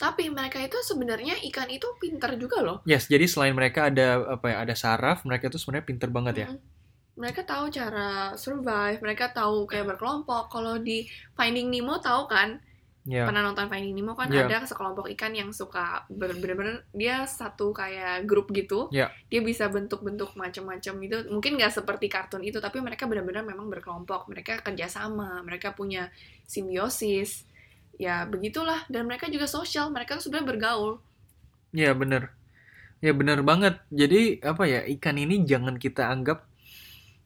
Tapi 0.00 0.32
mereka 0.32 0.56
itu 0.64 0.80
sebenarnya 0.80 1.36
ikan 1.52 1.68
itu 1.68 1.84
pinter 2.00 2.32
juga 2.40 2.64
loh. 2.64 2.80
Yes, 2.88 3.12
jadi 3.12 3.28
selain 3.28 3.52
mereka 3.52 3.92
ada 3.92 4.24
apa 4.40 4.48
ya, 4.48 4.56
ada 4.64 4.72
saraf, 4.72 5.28
mereka 5.28 5.52
tuh 5.52 5.60
sebenarnya 5.60 5.84
pinter 5.84 6.08
banget 6.08 6.34
ya. 6.40 6.48
Mm-mm. 6.48 6.64
Mereka 7.12 7.44
tahu 7.44 7.68
cara 7.68 8.32
survive, 8.40 9.04
mereka 9.04 9.36
tahu 9.36 9.68
kayak 9.68 9.84
berkelompok. 9.92 10.48
Kalau 10.48 10.80
di 10.80 11.04
Finding 11.36 11.68
Nemo 11.68 12.00
tahu 12.00 12.24
kan, 12.24 12.56
Ya. 13.02 13.26
pernah 13.26 13.42
nonton 13.42 13.66
Finding 13.66 13.98
Nemo 13.98 14.14
kan 14.14 14.30
Iya. 14.30 14.46
ada 14.46 14.62
sekelompok 14.62 15.10
ikan 15.10 15.34
yang 15.34 15.50
suka 15.50 16.06
bener-bener 16.06 16.86
dia 16.94 17.26
satu 17.26 17.74
kayak 17.74 18.22
grup 18.30 18.54
gitu. 18.54 18.86
Iya. 18.94 19.10
Dia 19.26 19.42
bisa 19.42 19.66
bentuk-bentuk 19.66 20.38
macam-macam 20.38 20.94
itu. 21.02 21.16
Mungkin 21.26 21.58
nggak 21.58 21.82
seperti 21.82 22.06
kartun 22.06 22.46
itu, 22.46 22.62
tapi 22.62 22.78
mereka 22.78 23.10
benar-benar 23.10 23.42
memang 23.42 23.66
berkelompok. 23.66 24.30
Mereka 24.30 24.62
kerjasama, 24.62 25.42
mereka 25.42 25.74
punya 25.74 26.14
simbiosis. 26.46 27.42
Ya 27.98 28.22
begitulah. 28.22 28.86
Dan 28.86 29.10
mereka 29.10 29.26
juga 29.26 29.50
sosial. 29.50 29.90
Mereka 29.90 30.22
tuh 30.22 30.30
sebenarnya 30.30 30.48
bergaul. 30.54 30.94
Iya 31.74 31.98
bener. 31.98 32.30
Ya 33.02 33.10
bener 33.10 33.42
banget. 33.42 33.82
Jadi 33.90 34.38
apa 34.46 34.62
ya 34.70 34.86
ikan 34.94 35.18
ini 35.18 35.42
jangan 35.42 35.74
kita 35.74 36.06
anggap 36.06 36.46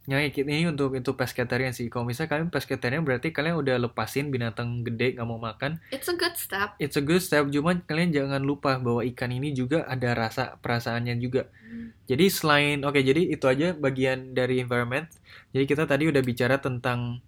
ya 0.06 0.22
ini 0.22 0.70
untuk 0.70 0.94
itu 0.94 1.18
pescatarian 1.18 1.74
sih. 1.74 1.90
Kalau 1.90 2.06
misalnya 2.06 2.30
kalian 2.38 2.48
pescatarian 2.54 3.02
berarti 3.02 3.34
kalian 3.34 3.58
udah 3.58 3.74
lepasin 3.82 4.30
binatang 4.30 4.86
gede 4.86 5.18
nggak 5.18 5.26
mau 5.26 5.42
makan. 5.42 5.82
It's 5.90 6.06
a 6.06 6.14
good 6.14 6.38
step. 6.38 6.78
It's 6.78 6.94
a 6.94 7.02
good 7.02 7.18
step. 7.18 7.50
Cuman 7.50 7.82
kalian 7.82 8.14
jangan 8.14 8.46
lupa 8.46 8.78
bahwa 8.78 9.02
ikan 9.02 9.34
ini 9.34 9.50
juga 9.50 9.82
ada 9.90 10.14
rasa 10.14 10.62
perasaannya 10.62 11.18
juga. 11.18 11.50
Jadi 12.06 12.30
selain 12.30 12.86
oke 12.86 13.02
jadi 13.02 13.34
itu 13.34 13.50
aja 13.50 13.74
bagian 13.74 14.30
dari 14.30 14.62
environment. 14.62 15.10
Jadi 15.50 15.66
kita 15.66 15.90
tadi 15.90 16.06
udah 16.06 16.22
bicara 16.22 16.62
tentang 16.62 17.18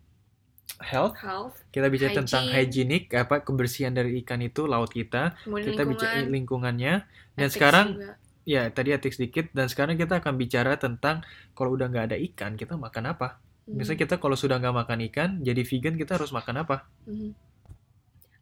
health. 0.78 1.18
Health, 1.18 1.58
Kita 1.74 1.90
bicara 1.90 2.14
tentang 2.14 2.46
Hygiene. 2.46 3.02
hygienic 3.02 3.02
apa 3.18 3.42
kebersihan 3.42 3.90
dari 3.90 4.22
ikan 4.22 4.38
itu 4.38 4.70
laut 4.70 4.94
kita. 4.94 5.34
kemudian 5.42 5.74
Kita 5.74 5.82
lingkungan, 5.82 5.90
bicara 5.90 6.16
lingkungannya. 6.30 6.94
Dan 7.34 7.48
sekarang 7.50 7.86
juga. 7.98 8.14
Ya, 8.48 8.72
tadi 8.72 8.96
etik 8.96 9.12
sedikit. 9.12 9.52
Dan 9.52 9.68
sekarang 9.68 10.00
kita 10.00 10.24
akan 10.24 10.40
bicara 10.40 10.80
tentang 10.80 11.20
kalau 11.52 11.76
udah 11.76 11.92
nggak 11.92 12.04
ada 12.12 12.16
ikan, 12.32 12.56
kita 12.56 12.80
makan 12.80 13.12
apa? 13.12 13.37
Hmm. 13.68 13.76
Misalnya 13.76 14.08
kita 14.08 14.14
kalau 14.16 14.37
sudah 14.40 14.56
nggak 14.56 14.76
makan 14.80 14.98
ikan, 15.12 15.30
jadi 15.44 15.61
vegan 15.68 16.00
kita 16.00 16.16
harus 16.16 16.32
makan 16.32 16.64
apa? 16.64 16.88
Mhm. 17.04 17.47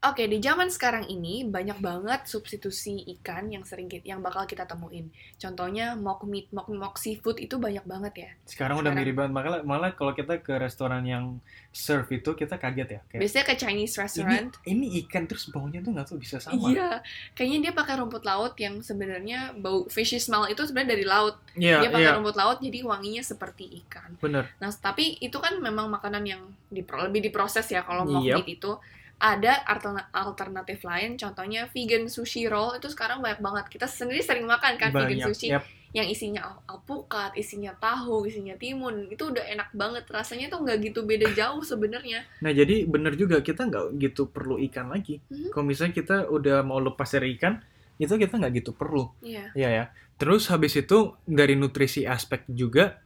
Oke, 0.06 0.22
di 0.24 0.38
zaman 0.38 0.70
sekarang 0.70 1.10
ini 1.10 1.42
banyak 1.42 1.82
banget 1.82 2.30
substitusi 2.30 3.02
ikan 3.18 3.50
yang 3.50 3.66
sering 3.66 3.90
ki- 3.90 4.06
yang 4.06 4.22
bakal 4.22 4.46
kita 4.46 4.62
temuin. 4.62 5.10
Contohnya 5.34 5.98
mock 5.98 6.22
meat, 6.22 6.46
mock 6.48 6.70
mock 6.70 6.94
seafood 6.94 7.42
itu 7.42 7.58
banyak 7.58 7.82
banget 7.82 8.14
ya. 8.14 8.30
Sekarang, 8.46 8.78
udah 8.78 8.94
Sekarang. 8.94 9.02
mirip 9.02 9.14
banget. 9.18 9.32
Malah, 9.34 9.60
malah 9.66 9.90
kalau 9.90 10.14
kita 10.14 10.38
ke 10.38 10.54
restoran 10.56 11.02
yang 11.02 11.42
serve 11.74 12.06
itu, 12.12 12.30
kita 12.32 12.54
kaget 12.54 12.88
ya. 12.88 13.00
Kayak, 13.10 13.20
Biasanya 13.20 13.44
ke 13.44 13.54
Chinese 13.58 13.92
ini, 13.92 14.02
restaurant. 14.06 14.50
ini 14.64 14.86
ikan 15.02 15.24
terus 15.26 15.44
baunya 15.50 15.82
tuh 15.82 15.90
nggak 15.90 16.06
tuh 16.06 16.18
bisa 16.22 16.38
sama. 16.38 16.54
Iya, 16.70 17.02
kayaknya 17.34 17.58
dia 17.66 17.72
pakai 17.74 17.94
rumput 17.98 18.22
laut 18.22 18.54
yang 18.56 18.78
sebenarnya 18.78 19.58
bau 19.58 19.90
fishy 19.90 20.22
smell 20.22 20.46
itu 20.46 20.62
sebenarnya 20.62 20.90
dari 20.94 21.04
laut. 21.04 21.34
Iya, 21.58 21.82
dia 21.82 21.90
pakai 21.90 22.06
iya, 22.06 22.14
rumput 22.14 22.36
laut 22.38 22.62
jadi 22.62 22.78
wanginya 22.86 23.26
seperti 23.26 23.82
ikan. 23.82 24.14
bener. 24.22 24.54
Nah, 24.62 24.70
tapi 24.70 25.18
itu 25.18 25.34
kan 25.42 25.58
memang 25.58 25.90
makanan 25.90 26.22
yang 26.22 26.46
dipro- 26.70 27.02
lebih 27.02 27.26
diproses 27.26 27.66
ya 27.66 27.82
kalau 27.82 28.06
mock 28.06 28.22
Yep. 28.22 28.36
meat 28.38 28.50
itu. 28.54 28.72
Ada 29.16 29.64
alterna- 29.64 30.12
alternatif 30.12 30.84
lain, 30.84 31.16
contohnya 31.16 31.64
vegan 31.72 32.04
sushi 32.04 32.44
roll 32.52 32.76
itu 32.76 32.92
sekarang 32.92 33.24
banyak 33.24 33.40
banget. 33.40 33.64
Kita 33.72 33.88
sendiri 33.88 34.20
sering 34.20 34.44
makan 34.44 34.76
kan 34.76 34.92
vegan 34.92 35.24
Banyak. 35.24 35.26
sushi 35.32 35.48
Yap. 35.56 35.64
yang 35.96 36.04
isinya 36.04 36.44
al- 36.44 36.60
alpukat, 36.76 37.32
isinya 37.32 37.72
tahu, 37.80 38.28
isinya 38.28 38.52
timun. 38.60 39.08
Itu 39.08 39.32
udah 39.32 39.40
enak 39.40 39.72
banget. 39.72 40.04
Rasanya 40.12 40.52
tuh 40.52 40.60
nggak 40.60 40.92
gitu 40.92 41.08
beda 41.08 41.32
jauh 41.32 41.64
sebenarnya. 41.64 42.28
Nah, 42.44 42.52
jadi 42.52 42.84
bener 42.84 43.16
juga 43.16 43.40
kita 43.40 43.64
nggak 43.64 43.96
gitu 43.96 44.28
perlu 44.28 44.60
ikan 44.68 44.92
lagi. 44.92 45.24
Mhm. 45.32 45.48
Kalau 45.48 45.64
misalnya 45.64 45.96
kita 45.96 46.16
udah 46.28 46.60
mau 46.60 46.76
lepas 46.76 47.08
dari 47.08 47.40
ikan, 47.40 47.56
itu 47.96 48.12
kita 48.12 48.36
nggak 48.36 48.52
gitu 48.60 48.76
perlu. 48.76 49.08
Iya. 49.24 49.56
Iya 49.56 49.68
ya. 49.72 49.84
Terus 50.20 50.52
habis 50.52 50.76
itu 50.76 51.16
dari 51.24 51.56
nutrisi 51.56 52.04
aspek 52.04 52.44
juga 52.52 53.00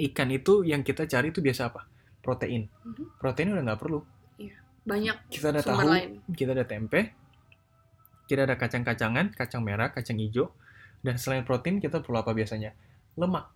ikan 0.00 0.32
itu 0.32 0.64
yang 0.64 0.80
kita 0.80 1.04
cari 1.04 1.28
itu 1.28 1.44
biasa 1.44 1.68
apa? 1.68 1.84
Protein. 2.24 2.64
Mhm. 2.64 3.20
Protein 3.20 3.52
udah 3.52 3.64
nggak 3.68 3.80
perlu. 3.84 4.00
Banyak 4.88 5.16
Kita 5.28 5.52
ada 5.52 5.60
sumber 5.60 5.84
tahu, 5.84 5.92
lain. 5.92 6.10
kita 6.32 6.50
ada 6.56 6.64
tempe, 6.64 7.12
kita 8.24 8.48
ada 8.48 8.56
kacang-kacangan, 8.56 9.36
kacang 9.36 9.60
merah, 9.60 9.92
kacang 9.92 10.16
hijau, 10.16 10.48
dan 11.04 11.20
selain 11.20 11.44
protein 11.44 11.76
kita 11.76 12.00
perlu 12.00 12.18
apa 12.18 12.32
biasanya? 12.32 12.72
Lemak. 13.14 13.52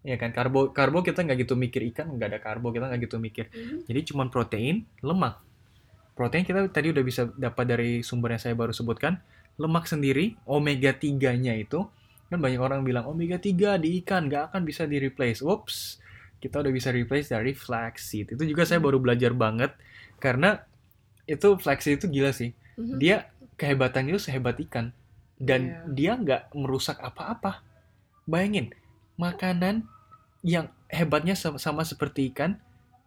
Ya 0.00 0.16
kan, 0.16 0.30
karbo 0.32 0.70
karbo 0.72 1.02
kita 1.02 1.26
nggak 1.26 1.44
gitu 1.44 1.58
mikir 1.58 1.82
ikan, 1.92 2.08
nggak 2.14 2.28
ada 2.32 2.38
karbo 2.40 2.70
kita 2.70 2.86
nggak 2.88 3.02
gitu 3.04 3.18
mikir. 3.18 3.50
Mhm. 3.50 3.84
Jadi 3.84 4.00
cuman 4.14 4.30
protein, 4.30 4.86
lemak. 5.02 5.42
Protein 6.14 6.46
kita 6.46 6.70
tadi 6.70 6.88
udah 6.94 7.04
bisa 7.04 7.28
dapat 7.34 7.64
dari 7.66 7.90
sumber 8.00 8.32
yang 8.32 8.40
saya 8.40 8.54
baru 8.54 8.70
sebutkan. 8.72 9.18
Lemak 9.60 9.84
sendiri, 9.84 10.38
omega 10.48 10.94
3-nya 10.94 11.52
itu, 11.52 11.84
kan 12.32 12.38
banyak 12.40 12.62
orang 12.62 12.80
bilang 12.80 13.04
omega 13.04 13.36
3 13.36 13.76
di 13.76 14.00
ikan 14.00 14.30
nggak 14.30 14.54
akan 14.54 14.62
bisa 14.64 14.88
di 14.88 14.96
replace. 14.96 15.44
Whoops, 15.44 16.00
kita 16.40 16.64
udah 16.64 16.72
bisa 16.72 16.88
replace 16.88 17.28
dari 17.28 17.52
flaxseed. 17.52 18.32
Itu 18.38 18.42
juga 18.48 18.64
saya 18.64 18.80
Hmm. 18.80 18.88
baru 18.88 18.98
belajar 19.04 19.36
banget 19.36 19.76
karena 20.20 20.62
itu 21.24 21.56
flaxseed 21.56 21.98
itu 21.98 22.06
gila 22.06 22.30
sih. 22.30 22.52
Mhm. 22.76 22.96
Dia 23.00 23.16
kehebatannya 23.56 24.14
itu 24.14 24.22
sehebat 24.22 24.56
ikan 24.68 24.92
dan 25.36 25.60
Iya. 25.60 25.80
dia 25.88 26.12
nggak 26.16 26.42
merusak 26.54 27.00
apa-apa. 27.00 27.64
Bayangin, 28.24 28.70
makanan 29.16 29.88
yang 30.40 30.68
hebatnya 30.88 31.34
sama, 31.34 31.56
sama 31.60 31.82
seperti 31.82 32.30
ikan, 32.32 32.56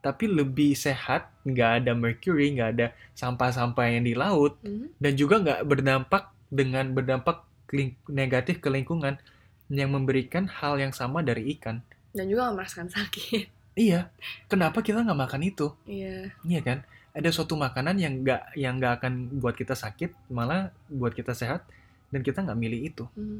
tapi 0.03 0.27
lebih 0.27 0.75
sehat, 0.75 1.31
nggak 1.41 1.71
ada 1.83 1.91
mercury, 1.95 2.53
nggak 2.53 2.69
ada 2.75 2.87
sampah-sampah 3.15 3.85
yang 3.87 4.03
di 4.03 4.13
laut, 4.13 4.59
Mhm. 4.61 4.99
dan 4.99 5.13
juga 5.15 5.35
nggak 5.39 5.59
berdampak 5.63 6.23
dengan 6.51 6.91
berdampak 6.91 7.45
negatif 8.05 8.61
ke 8.61 8.69
lingkungan 8.69 9.17
yang 9.73 9.89
memberikan 9.89 10.45
hal 10.45 10.77
yang 10.77 10.93
sama 10.93 11.25
dari 11.25 11.57
ikan. 11.57 11.81
Dan 12.13 12.29
juga 12.29 12.45
nggak 12.51 12.55
merasakan 12.61 12.89
sakit. 12.93 13.45
Iya, 13.73 14.13
kenapa 14.45 14.85
kita 14.85 15.01
nggak 15.01 15.17
makan 15.17 15.41
itu? 15.41 15.73
Iya. 15.89 16.29
Iya 16.45 16.59
kan? 16.61 16.79
Ada 17.13 17.29
suatu 17.29 17.53
makanan 17.53 18.01
yang 18.01 18.25
nggak 18.25 18.57
yang 18.57 18.81
nggak 18.81 18.93
akan 19.01 19.13
buat 19.37 19.53
kita 19.53 19.77
sakit, 19.77 20.33
malah 20.33 20.73
buat 20.89 21.13
kita 21.13 21.37
sehat, 21.37 21.61
dan 22.09 22.25
kita 22.25 22.41
nggak 22.41 22.57
milih 22.57 22.81
itu, 22.89 23.05
Mhm. 23.13 23.39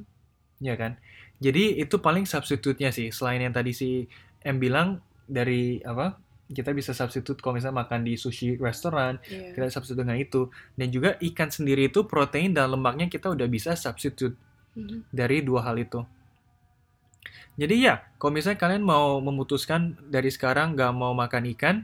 ya 0.62 0.78
kan? 0.78 0.98
Jadi 1.42 1.82
itu 1.82 1.98
paling 1.98 2.30
substitutnya 2.30 2.94
sih. 2.94 3.10
Selain 3.10 3.42
yang 3.42 3.50
tadi 3.54 3.74
si 3.74 4.06
M 4.46 4.62
bilang 4.62 5.02
dari 5.26 5.82
apa? 5.82 6.22
Kita 6.54 6.70
bisa 6.70 6.94
substitut 6.94 7.42
kalau 7.42 7.58
misalnya 7.58 7.82
makan 7.82 8.06
di 8.06 8.14
sushi 8.14 8.62
restoran, 8.62 9.18
Iya. 9.26 9.58
kita 9.58 9.74
substitut 9.74 10.06
dengan 10.06 10.22
itu. 10.22 10.54
Dan 10.78 10.94
juga 10.94 11.18
ikan 11.18 11.50
sendiri 11.50 11.90
itu 11.90 12.06
protein 12.06 12.54
dan 12.54 12.70
lemaknya 12.70 13.10
kita 13.10 13.34
udah 13.34 13.50
bisa 13.50 13.74
substitut 13.74 14.38
Mhm. 14.78 15.10
dari 15.10 15.42
dua 15.42 15.66
hal 15.66 15.82
itu. 15.82 16.06
Jadi 17.58 17.86
ya, 17.86 18.02
kalau 18.18 18.34
misalnya 18.38 18.58
kalian 18.58 18.82
mau 18.86 19.22
memutuskan 19.22 19.98
dari 20.10 20.30
sekarang 20.30 20.74
nggak 20.74 20.94
mau 20.94 21.14
makan 21.14 21.50
ikan, 21.58 21.76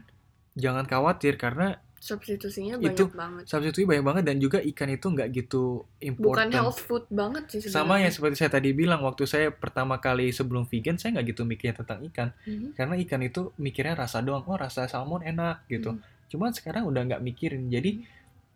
jangan 0.54 0.84
khawatir 0.84 1.34
karena 1.34 1.78
Substitusinya 2.00 2.80
Itu 2.80 3.12
banyak 3.12 3.12
banget. 3.12 3.42
substitusi 3.44 3.84
banyak 3.84 4.00
banget 4.00 4.24
dan 4.24 4.36
juga 4.40 4.56
ikan 4.64 4.88
itu 4.88 5.04
nggak 5.04 5.28
gitu 5.36 5.84
Bukan 5.84 6.00
important. 6.00 6.48
health 6.48 6.80
food 6.80 7.04
banget 7.12 7.44
sih 7.46 7.60
Sama 7.60 7.68
sebenarnya. 7.68 8.00
yang 8.00 8.12
seperti 8.16 8.36
saya 8.40 8.50
tadi 8.50 8.70
bilang, 8.72 9.04
waktu 9.04 9.28
saya 9.28 9.52
pertama 9.52 10.00
kali 10.00 10.32
sebelum 10.32 10.64
vegan, 10.64 10.96
saya 10.96 11.12
nggak 11.12 11.26
gitu 11.28 11.44
mikirnya 11.44 11.76
tentang 11.76 12.00
ikan. 12.08 12.32
Mhm. 12.48 12.72
Karena 12.72 12.96
ikan 13.04 13.20
itu 13.20 13.52
mikirnya 13.60 13.92
rasa 13.94 14.24
doang, 14.24 14.40
oh 14.42 14.56
rasa 14.56 14.88
salmon 14.88 15.20
enak 15.20 15.68
gitu. 15.68 15.92
Hmm. 15.92 16.00
Cuman 16.26 16.56
sekarang 16.56 16.88
udah 16.88 17.04
nggak 17.04 17.20
mikirin, 17.20 17.68
jadi 17.68 18.00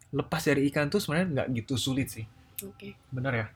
lepas 0.08 0.40
dari 0.40 0.64
ikan 0.72 0.88
tuh 0.88 1.04
sebenarnya 1.04 1.28
nggak 1.36 1.48
gitu 1.54 1.76
sulit 1.76 2.08
sih. 2.08 2.24
Oke. 2.64 2.96
Benar 3.12 3.32
ya? 3.34 3.46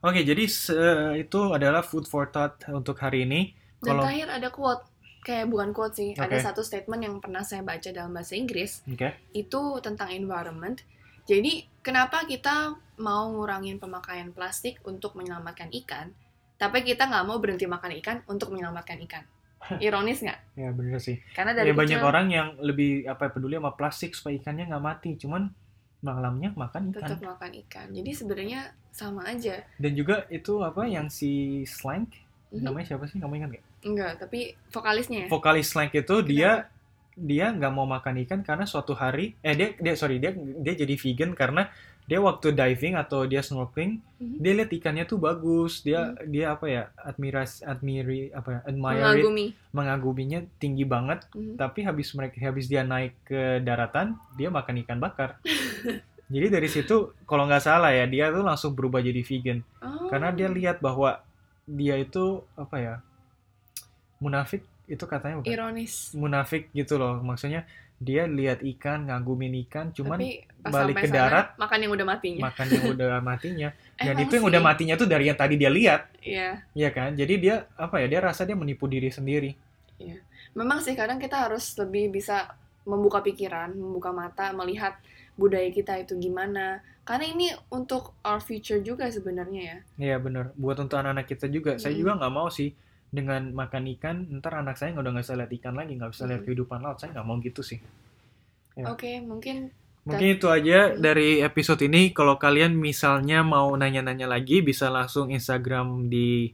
Oke, 0.00 0.24
jadi 0.24 0.48
se- 0.48 1.20
itu 1.20 1.52
adalah 1.52 1.84
food 1.84 2.08
for 2.08 2.26
thought 2.26 2.56
untuk 2.72 2.96
hari 2.96 3.22
ini. 3.22 3.52
Dan 3.76 3.92
Kalau 3.92 4.02
terakhir 4.08 4.28
ada 4.32 4.48
quote. 4.48 4.82
Kayak 5.22 5.46
bukan 5.48 5.70
quote 5.70 5.94
sih. 5.94 6.10
Ada 6.12 6.34
Oke. 6.34 6.42
satu 6.42 6.60
statement 6.60 7.00
yang 7.00 7.14
pernah 7.22 7.40
saya 7.40 7.62
baca 7.62 7.88
dalam 7.88 8.10
bahasa 8.10 8.34
Inggris. 8.34 8.82
oke, 8.84 9.14
Itu 9.30 9.78
tentang 9.78 10.10
environment. 10.10 10.82
Jadi, 11.22 11.62
kenapa 11.78 12.26
kita 12.26 12.74
mau 12.98 13.30
ngurangin 13.30 13.78
pemakaian 13.78 14.34
plastik 14.34 14.82
untuk 14.82 15.14
menyelamatkan 15.14 15.70
ikan, 15.82 16.10
tapi 16.58 16.82
kita 16.82 17.06
nggak 17.06 17.22
mau 17.22 17.38
berhenti 17.38 17.64
makan 17.64 17.94
ikan 18.02 18.16
untuk 18.26 18.50
menyelamatkan 18.50 18.98
ikan? 19.06 19.22
Ironis 19.78 20.26
nggak? 20.26 20.58
ya 20.58 20.74
bener 20.74 20.98
sih. 20.98 21.22
Karena 21.30 21.54
dari 21.54 21.70
Ya 21.70 21.78
banyak 21.78 21.94
kecil 21.94 22.02
orang 22.04 22.26
yang 22.28 22.48
lebih 22.58 23.06
apa 23.06 23.30
peduli 23.30 23.54
sama 23.54 23.78
plastik 23.78 24.18
supaya 24.18 24.34
ikannya 24.34 24.66
nggak 24.66 24.82
mati, 24.82 25.14
cuman 25.14 25.54
malamnya 26.02 26.50
makan 26.58 26.90
ikan. 26.90 27.06
tetap 27.06 27.22
makan 27.22 27.50
ikan. 27.62 27.86
Jadi 27.94 28.10
sebenarnya 28.10 28.60
sama 28.90 29.22
aja. 29.22 29.62
Dan 29.78 29.94
juga 29.94 30.26
itu 30.28 30.58
apa 30.60 30.82
yang 30.84 31.06
si 31.06 31.62
Slank, 31.62 32.10
Mhm. 32.50 32.58
namanya 32.58 32.86
siapa 32.90 33.06
sih? 33.06 33.22
Kamu 33.22 33.38
ingat 33.38 33.54
nggak? 33.54 33.64
Enggak, 33.82 34.18
tapi 34.18 34.54
vokalisnya 34.70 35.26
ya. 35.26 35.28
Vokalis 35.28 35.68
Slank 35.68 35.92
itu 35.92 36.16
dia 36.22 36.70
dia 37.12 37.52
nggak 37.52 37.70
mau 37.70 37.84
makan 37.84 38.24
ikan 38.24 38.40
karena 38.40 38.64
suatu 38.64 38.94
hari 38.94 39.36
eh 39.40 39.52
dia 39.52 39.76
dia 39.76 39.92
sorry 39.92 40.16
dia 40.16 40.32
dia 40.32 40.72
jadi 40.72 40.96
vegan 40.96 41.36
karena 41.36 41.68
dia 42.02 42.18
waktu 42.18 42.50
diving 42.50 42.96
atau 42.96 43.26
dia 43.26 43.44
snorkeling 43.44 44.00
Mhm. 44.16 44.36
dia 44.40 44.52
lihat 44.56 44.70
ikannya 44.72 45.04
tuh 45.04 45.20
bagus 45.20 45.84
dia 45.84 46.16
dia 46.24 46.50
apa 46.50 46.66
ya 46.66 46.82
admiras 46.96 47.60
admiri 47.62 48.32
apa 48.32 48.48
ya 48.48 48.60
admire 48.64 48.96
it, 48.96 49.04
Mengagumi. 49.04 49.46
mengaguminya 49.70 50.40
tinggi 50.56 50.82
banget 50.84 51.28
Mhm. 51.30 51.60
tapi 51.60 51.84
habis 51.84 52.10
mereka 52.12 52.40
habis 52.40 52.64
dia 52.64 52.80
naik 52.82 53.12
ke 53.22 53.60
daratan 53.60 54.16
dia 54.32 54.48
makan 54.48 54.80
ikan 54.80 54.96
bakar 54.96 55.36
jadi 56.32 56.48
dari 56.48 56.66
situ 56.66 57.12
kalau 57.22 57.44
nggak 57.44 57.60
salah 57.60 57.92
ya 57.92 58.08
dia 58.08 58.32
tuh 58.32 58.40
langsung 58.40 58.72
berubah 58.72 58.98
jadi 58.98 59.20
vegan 59.20 59.60
Oh. 59.78 60.08
karena 60.08 60.32
dia 60.32 60.48
lihat 60.48 60.80
bahwa 60.80 61.20
dia 61.64 61.94
itu 61.94 62.40
apa 62.54 62.76
ya 62.78 62.94
munafik 64.22 64.62
itu 64.86 65.02
katanya 65.04 65.42
bukan 65.42 65.50
ironis. 65.50 66.14
munafik 66.14 66.70
gitu 66.70 66.94
loh 66.96 67.18
maksudnya 67.18 67.66
dia 67.98 68.26
lihat 68.26 68.66
ikan 68.66 69.06
ngagumin 69.06 69.54
ikan 69.66 69.90
cuman 69.90 70.18
tapi 70.18 70.42
balik 70.60 70.96
ke 70.96 71.06
sana, 71.06 71.16
darat, 71.16 71.46
makan 71.54 71.78
yang 71.78 71.92
udah 71.92 72.06
matinya. 72.08 72.40
makan 72.44 72.66
yang 72.68 72.84
udah 72.90 73.12
matinya 73.30 73.68
dan 73.96 74.14
Emang 74.14 74.22
itu 74.22 74.32
yang 74.34 74.46
udah 74.46 74.60
matinya 74.60 74.94
tuh 74.96 75.06
dari 75.06 75.24
yang 75.26 75.36
tadi 75.36 75.54
dia 75.54 75.70
lihat 75.70 76.02
Iya. 76.18 76.50
ya 76.72 76.90
kan 76.90 77.14
jadi 77.14 77.34
dia 77.36 77.54
apa 77.74 77.98
ya 77.98 78.06
dia 78.08 78.20
rasa 78.20 78.42
dia 78.42 78.54
menipu 78.54 78.86
diri 78.86 79.10
sendiri 79.10 79.54
Memang 80.52 80.78
sih 80.78 80.92
kadang 80.92 81.16
kita 81.16 81.48
harus 81.48 81.72
lebih 81.74 82.12
bisa 82.12 82.52
membuka 82.82 83.22
pikiran, 83.22 83.72
membuka 83.72 84.10
mata, 84.10 84.50
melihat 84.52 84.98
budaya 85.32 85.70
kita 85.70 85.96
itu 85.96 86.12
gimana. 86.18 86.82
Karena 87.02 87.24
ini 87.24 87.48
untuk 87.68 88.12
our 88.20 88.36
future 88.38 88.78
juga 88.78 89.08
sebenarnya 89.08 89.62
ya. 89.62 89.78
Iya 89.96 90.16
bener 90.18 90.50
buat 90.54 90.76
untuk 90.76 90.94
anak-anak 90.94 91.24
kita 91.24 91.46
juga 91.48 91.78
saya 91.78 91.94
Mm. 91.94 91.98
juga 91.98 92.12
nggak 92.18 92.34
mau 92.34 92.48
sih 92.48 92.74
dengan 93.12 93.52
makan 93.52 93.84
ikan 94.00 94.16
ntar 94.40 94.56
anak 94.56 94.80
saya 94.80 94.96
udah 94.96 95.12
nggak 95.12 95.24
bisa 95.28 95.36
lihat 95.36 95.52
ikan 95.60 95.74
lagi 95.76 95.92
nggak 96.00 96.12
bisa 96.16 96.24
lihat 96.24 96.42
kehidupan 96.48 96.80
laut 96.80 96.96
saya 96.96 97.12
nggak 97.12 97.26
mau 97.28 97.36
gitu 97.44 97.60
sih 97.60 97.78
Ya. 98.76 98.88
Oke, 98.88 99.20
mungkin 99.20 99.72
Mungkin 100.02 100.34
itu 100.34 100.50
aja 100.50 100.98
dari 100.98 101.38
episode 101.38 101.78
ini. 101.86 102.10
Kalau 102.10 102.34
kalian 102.34 102.74
misalnya 102.74 103.46
mau 103.46 103.70
nanya-nanya 103.78 104.26
lagi, 104.26 104.58
bisa 104.58 104.90
langsung 104.90 105.30
Instagram 105.30 106.10
di 106.10 106.50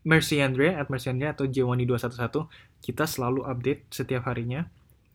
Mercy 0.00 0.40
Andrea, 0.40 0.80
at 0.80 0.88
Mercy 0.88 1.12
Andrea 1.12 1.36
atau 1.36 1.44
Jewani211. 1.44 2.48
Kita 2.80 3.04
selalu 3.04 3.44
update 3.44 3.92
setiap 3.92 4.24
harinya. 4.32 4.64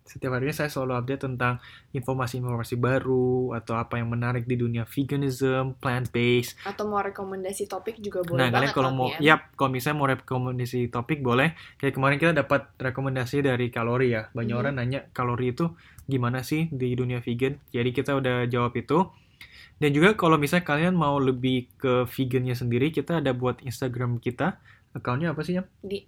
Setiap 0.01 0.33
harinya 0.33 0.51
saya 0.51 0.67
selalu 0.67 0.97
update 0.97 1.23
tentang 1.23 1.61
informasi-informasi 1.91 2.75
baru 2.75 3.53
atau 3.53 3.75
apa 3.75 3.95
yang 3.95 4.09
menarik 4.09 4.43
di 4.43 4.55
dunia 4.55 4.83
veganism, 4.83 5.77
plant-based. 5.77 6.57
atau 6.63 6.83
mau 6.85 6.99
rekomendasi 6.99 7.65
topik 7.65 8.01
juga 8.01 8.19
boleh 8.21 8.39
Nah, 8.39 8.49
kalian 8.49 8.73
kalau 8.73 8.91
mau, 8.91 9.07
Pian. 9.07 9.21
yap, 9.21 9.53
kalau 9.53 9.71
misalnya 9.71 9.97
mau 9.97 10.09
rekomendasi 10.09 10.89
topik 10.89 11.21
boleh. 11.21 11.53
Kayak 11.77 11.93
kemarin 11.95 12.17
kita 12.17 12.33
dapat 12.33 12.67
rekomendasi 12.75 13.41
dari 13.41 13.69
kalori 13.69 14.11
ya. 14.11 14.27
Banyak 14.31 14.51
Mhm. 14.51 14.61
orang 14.61 14.73
nanya 14.75 14.99
kalori 15.11 15.53
itu 15.53 15.71
gimana 16.05 16.41
sih 16.41 16.67
di 16.73 16.91
dunia 16.91 17.21
vegan. 17.21 17.61
Jadi 17.69 17.89
kita 17.91 18.17
udah 18.17 18.49
jawab 18.49 18.75
itu. 18.75 19.07
Dan 19.77 19.93
juga 19.93 20.13
kalau 20.13 20.37
misalnya 20.37 20.61
kalian 20.63 20.93
mau 20.93 21.17
lebih 21.17 21.65
ke 21.75 22.05
vegannya 22.05 22.53
sendiri, 22.53 22.89
kita 22.89 23.17
ada 23.17 23.33
buat 23.33 23.61
Instagram 23.61 24.21
kita. 24.21 24.61
Akunnya 24.91 25.31
apa 25.31 25.39
sih 25.41 25.55
ya? 25.55 25.63
di 25.79 26.03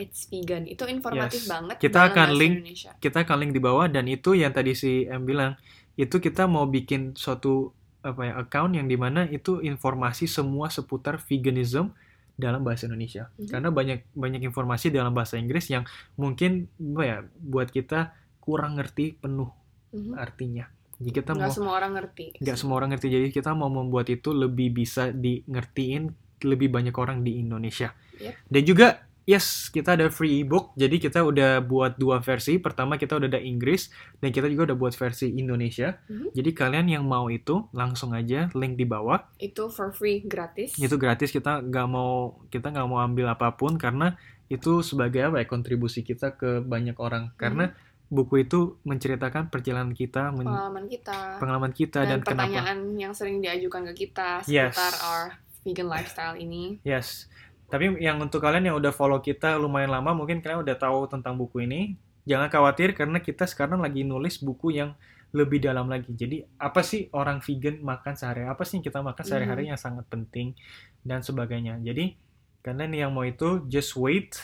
@yah.itsvegan 0.00 0.64
itu 0.64 0.82
informatif 0.86 1.44
Yes. 1.44 1.48
banget. 1.48 1.76
Kita 1.78 2.00
akan 2.08 2.28
link 2.32 2.54
Indonesia. 2.64 2.90
Kita 2.96 3.18
akan 3.22 3.36
link 3.38 3.52
di 3.52 3.60
bawah 3.60 3.86
dan 3.86 4.04
itu 4.04 4.32
yang 4.32 4.50
tadi 4.50 4.72
si 4.72 5.04
M 5.04 5.22
bilang, 5.22 5.54
itu 5.94 6.16
kita 6.16 6.44
mau 6.44 6.64
bikin 6.64 7.12
suatu 7.14 7.70
apa 8.00 8.24
ya 8.24 8.32
account 8.40 8.72
yang 8.74 8.88
di 8.88 8.96
mana 8.96 9.28
itu 9.28 9.60
informasi 9.60 10.24
semua 10.24 10.72
seputar 10.72 11.20
veganism 11.20 11.92
dalam 12.32 12.64
bahasa 12.64 12.88
Indonesia. 12.88 13.28
Mhm. 13.36 13.48
Karena 13.52 13.68
banyak 13.68 13.98
banyak 14.16 14.40
informasi 14.42 14.88
dalam 14.88 15.12
bahasa 15.12 15.36
Inggris 15.36 15.68
yang 15.68 15.84
mungkin 16.16 16.72
apa 16.96 17.02
ya 17.04 17.16
buat 17.36 17.68
kita 17.68 18.16
kurang 18.40 18.80
ngerti 18.80 19.20
penuh 19.20 19.52
Mhm. 19.92 20.16
artinya. 20.16 20.64
Jadi 20.96 21.10
kita 21.12 21.32
Nggak 21.32 21.48
mau 21.48 21.52
semua 21.52 21.74
orang 21.76 21.92
ngerti. 21.96 22.24
nggak 22.40 22.56
semua 22.56 22.76
orang 22.76 22.90
ngerti. 22.92 23.08
Jadi 23.12 23.26
kita 23.28 23.52
mau 23.52 23.68
membuat 23.68 24.08
itu 24.08 24.32
lebih 24.32 24.72
bisa 24.72 25.12
di 25.12 25.44
ngertiin 25.44 26.02
lebih 26.40 26.72
banyak 26.72 26.96
orang 26.96 27.20
di 27.20 27.36
Indonesia. 27.36 27.92
Yep. 28.16 28.34
Dan 28.48 28.62
juga 28.64 28.88
yes 29.24 29.68
kita 29.68 29.96
ada 29.96 30.06
free 30.08 30.42
ebook. 30.42 30.72
Jadi 30.74 30.96
kita 30.98 31.20
udah 31.22 31.60
buat 31.60 31.96
dua 31.96 32.20
versi. 32.20 32.56
Pertama 32.56 32.96
kita 32.96 33.16
udah 33.16 33.28
ada 33.28 33.40
Inggris 33.40 33.88
dan 34.18 34.30
kita 34.30 34.48
juga 34.48 34.72
udah 34.72 34.78
buat 34.78 34.94
versi 34.94 35.32
Indonesia. 35.32 35.98
Mhm. 36.06 36.32
Jadi 36.34 36.50
kalian 36.50 36.86
yang 36.88 37.04
mau 37.04 37.28
itu 37.28 37.68
langsung 37.70 38.12
aja 38.12 38.48
link 38.52 38.76
di 38.76 38.84
bawah. 38.84 39.22
Itu 39.36 39.68
for 39.68 39.90
free 39.90 40.24
gratis. 40.24 40.74
Itu 40.76 40.96
gratis 40.96 41.30
kita 41.30 41.60
nggak 41.60 41.86
mau 41.86 42.40
kita 42.48 42.70
nggak 42.70 42.88
mau 42.88 43.00
ambil 43.00 43.30
apa 43.30 43.54
pun 43.54 43.76
karena 43.76 44.16
itu 44.50 44.82
sebagai 44.82 45.30
apa 45.30 45.40
ya 45.40 45.46
kontribusi 45.46 46.02
kita 46.02 46.34
ke 46.34 46.60
banyak 46.60 46.98
orang. 46.98 47.30
Karena 47.38 47.70
buku 48.10 48.42
itu 48.42 48.82
menceritakan 48.82 49.54
perjalanan 49.54 49.94
kita, 49.94 50.34
men- 50.34 50.50
pengalaman 50.50 50.84
kita. 50.90 51.18
pengalaman 51.38 51.70
kita 51.70 52.00
dan, 52.02 52.18
dan 52.18 52.20
kenapa. 52.26 52.50
pertanyaan 52.50 52.78
yang 52.98 53.14
sering 53.14 53.38
diajukan 53.38 53.86
ke 53.94 54.10
kita 54.10 54.42
Yes. 54.50 54.74
seputar 54.74 54.94
our 55.06 55.22
vegan 55.62 55.86
lifestyle 55.86 56.34
ini. 56.34 56.82
Yes. 56.82 57.30
Tapi 57.70 58.02
yang 58.02 58.18
untuk 58.18 58.42
kalian 58.42 58.66
yang 58.66 58.76
udah 58.76 58.90
follow 58.90 59.22
kita 59.22 59.54
lumayan 59.56 59.94
lama, 59.94 60.10
mungkin 60.12 60.42
kalian 60.42 60.66
udah 60.66 60.76
tahu 60.76 61.06
tentang 61.06 61.38
buku 61.38 61.64
ini. 61.64 61.94
Jangan 62.26 62.50
khawatir 62.50 62.92
karena 62.92 63.22
kita 63.22 63.46
sekarang 63.46 63.80
lagi 63.80 64.02
nulis 64.04 64.42
buku 64.42 64.74
yang 64.76 64.92
lebih 65.30 65.62
dalam 65.62 65.86
lagi. 65.86 66.10
Jadi 66.10 66.42
apa 66.58 66.82
sih 66.82 67.06
orang 67.14 67.38
vegan 67.40 67.78
makan 67.80 68.18
sehari? 68.18 68.42
Apa 68.44 68.66
sih 68.66 68.82
yang 68.82 68.84
kita 68.84 68.98
makan 69.00 69.22
sehari-hari 69.22 69.70
yang 69.70 69.78
sangat 69.78 70.04
penting 70.10 70.58
dan 71.06 71.22
sebagainya. 71.22 71.78
Jadi 71.80 72.18
kalian 72.60 72.92
yang 72.92 73.10
mau 73.14 73.22
itu 73.22 73.62
just 73.70 73.94
wait, 73.94 74.34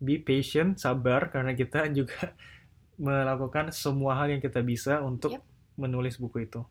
be 0.00 0.16
patient, 0.16 0.80
sabar 0.80 1.28
karena 1.28 1.52
kita 1.52 1.86
juga 1.98 2.32
melakukan 2.96 3.68
semua 3.76 4.16
hal 4.16 4.32
yang 4.32 4.40
kita 4.40 4.64
bisa 4.64 5.04
untuk 5.04 5.36
Yep. 5.36 5.42
menulis 5.76 6.16
buku 6.16 6.48
itu. 6.48 6.64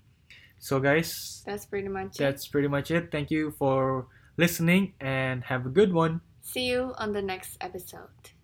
So 0.58 0.82
guys, 0.82 1.42
That's 1.46 1.70
pretty 1.70 1.92
much 1.92 2.18
it. 2.18 2.26
that's 2.26 2.50
pretty 2.50 2.66
much 2.66 2.90
it. 2.90 3.14
Thank 3.14 3.30
you 3.30 3.54
for 3.54 4.10
listening 4.38 4.94
and 5.00 5.44
have 5.46 5.66
a 5.66 5.70
good 5.70 5.94
one. 5.94 6.22
See 6.42 6.68
you 6.68 6.94
on 6.98 7.14
the 7.14 7.22
next 7.22 7.58
episode. 7.62 8.35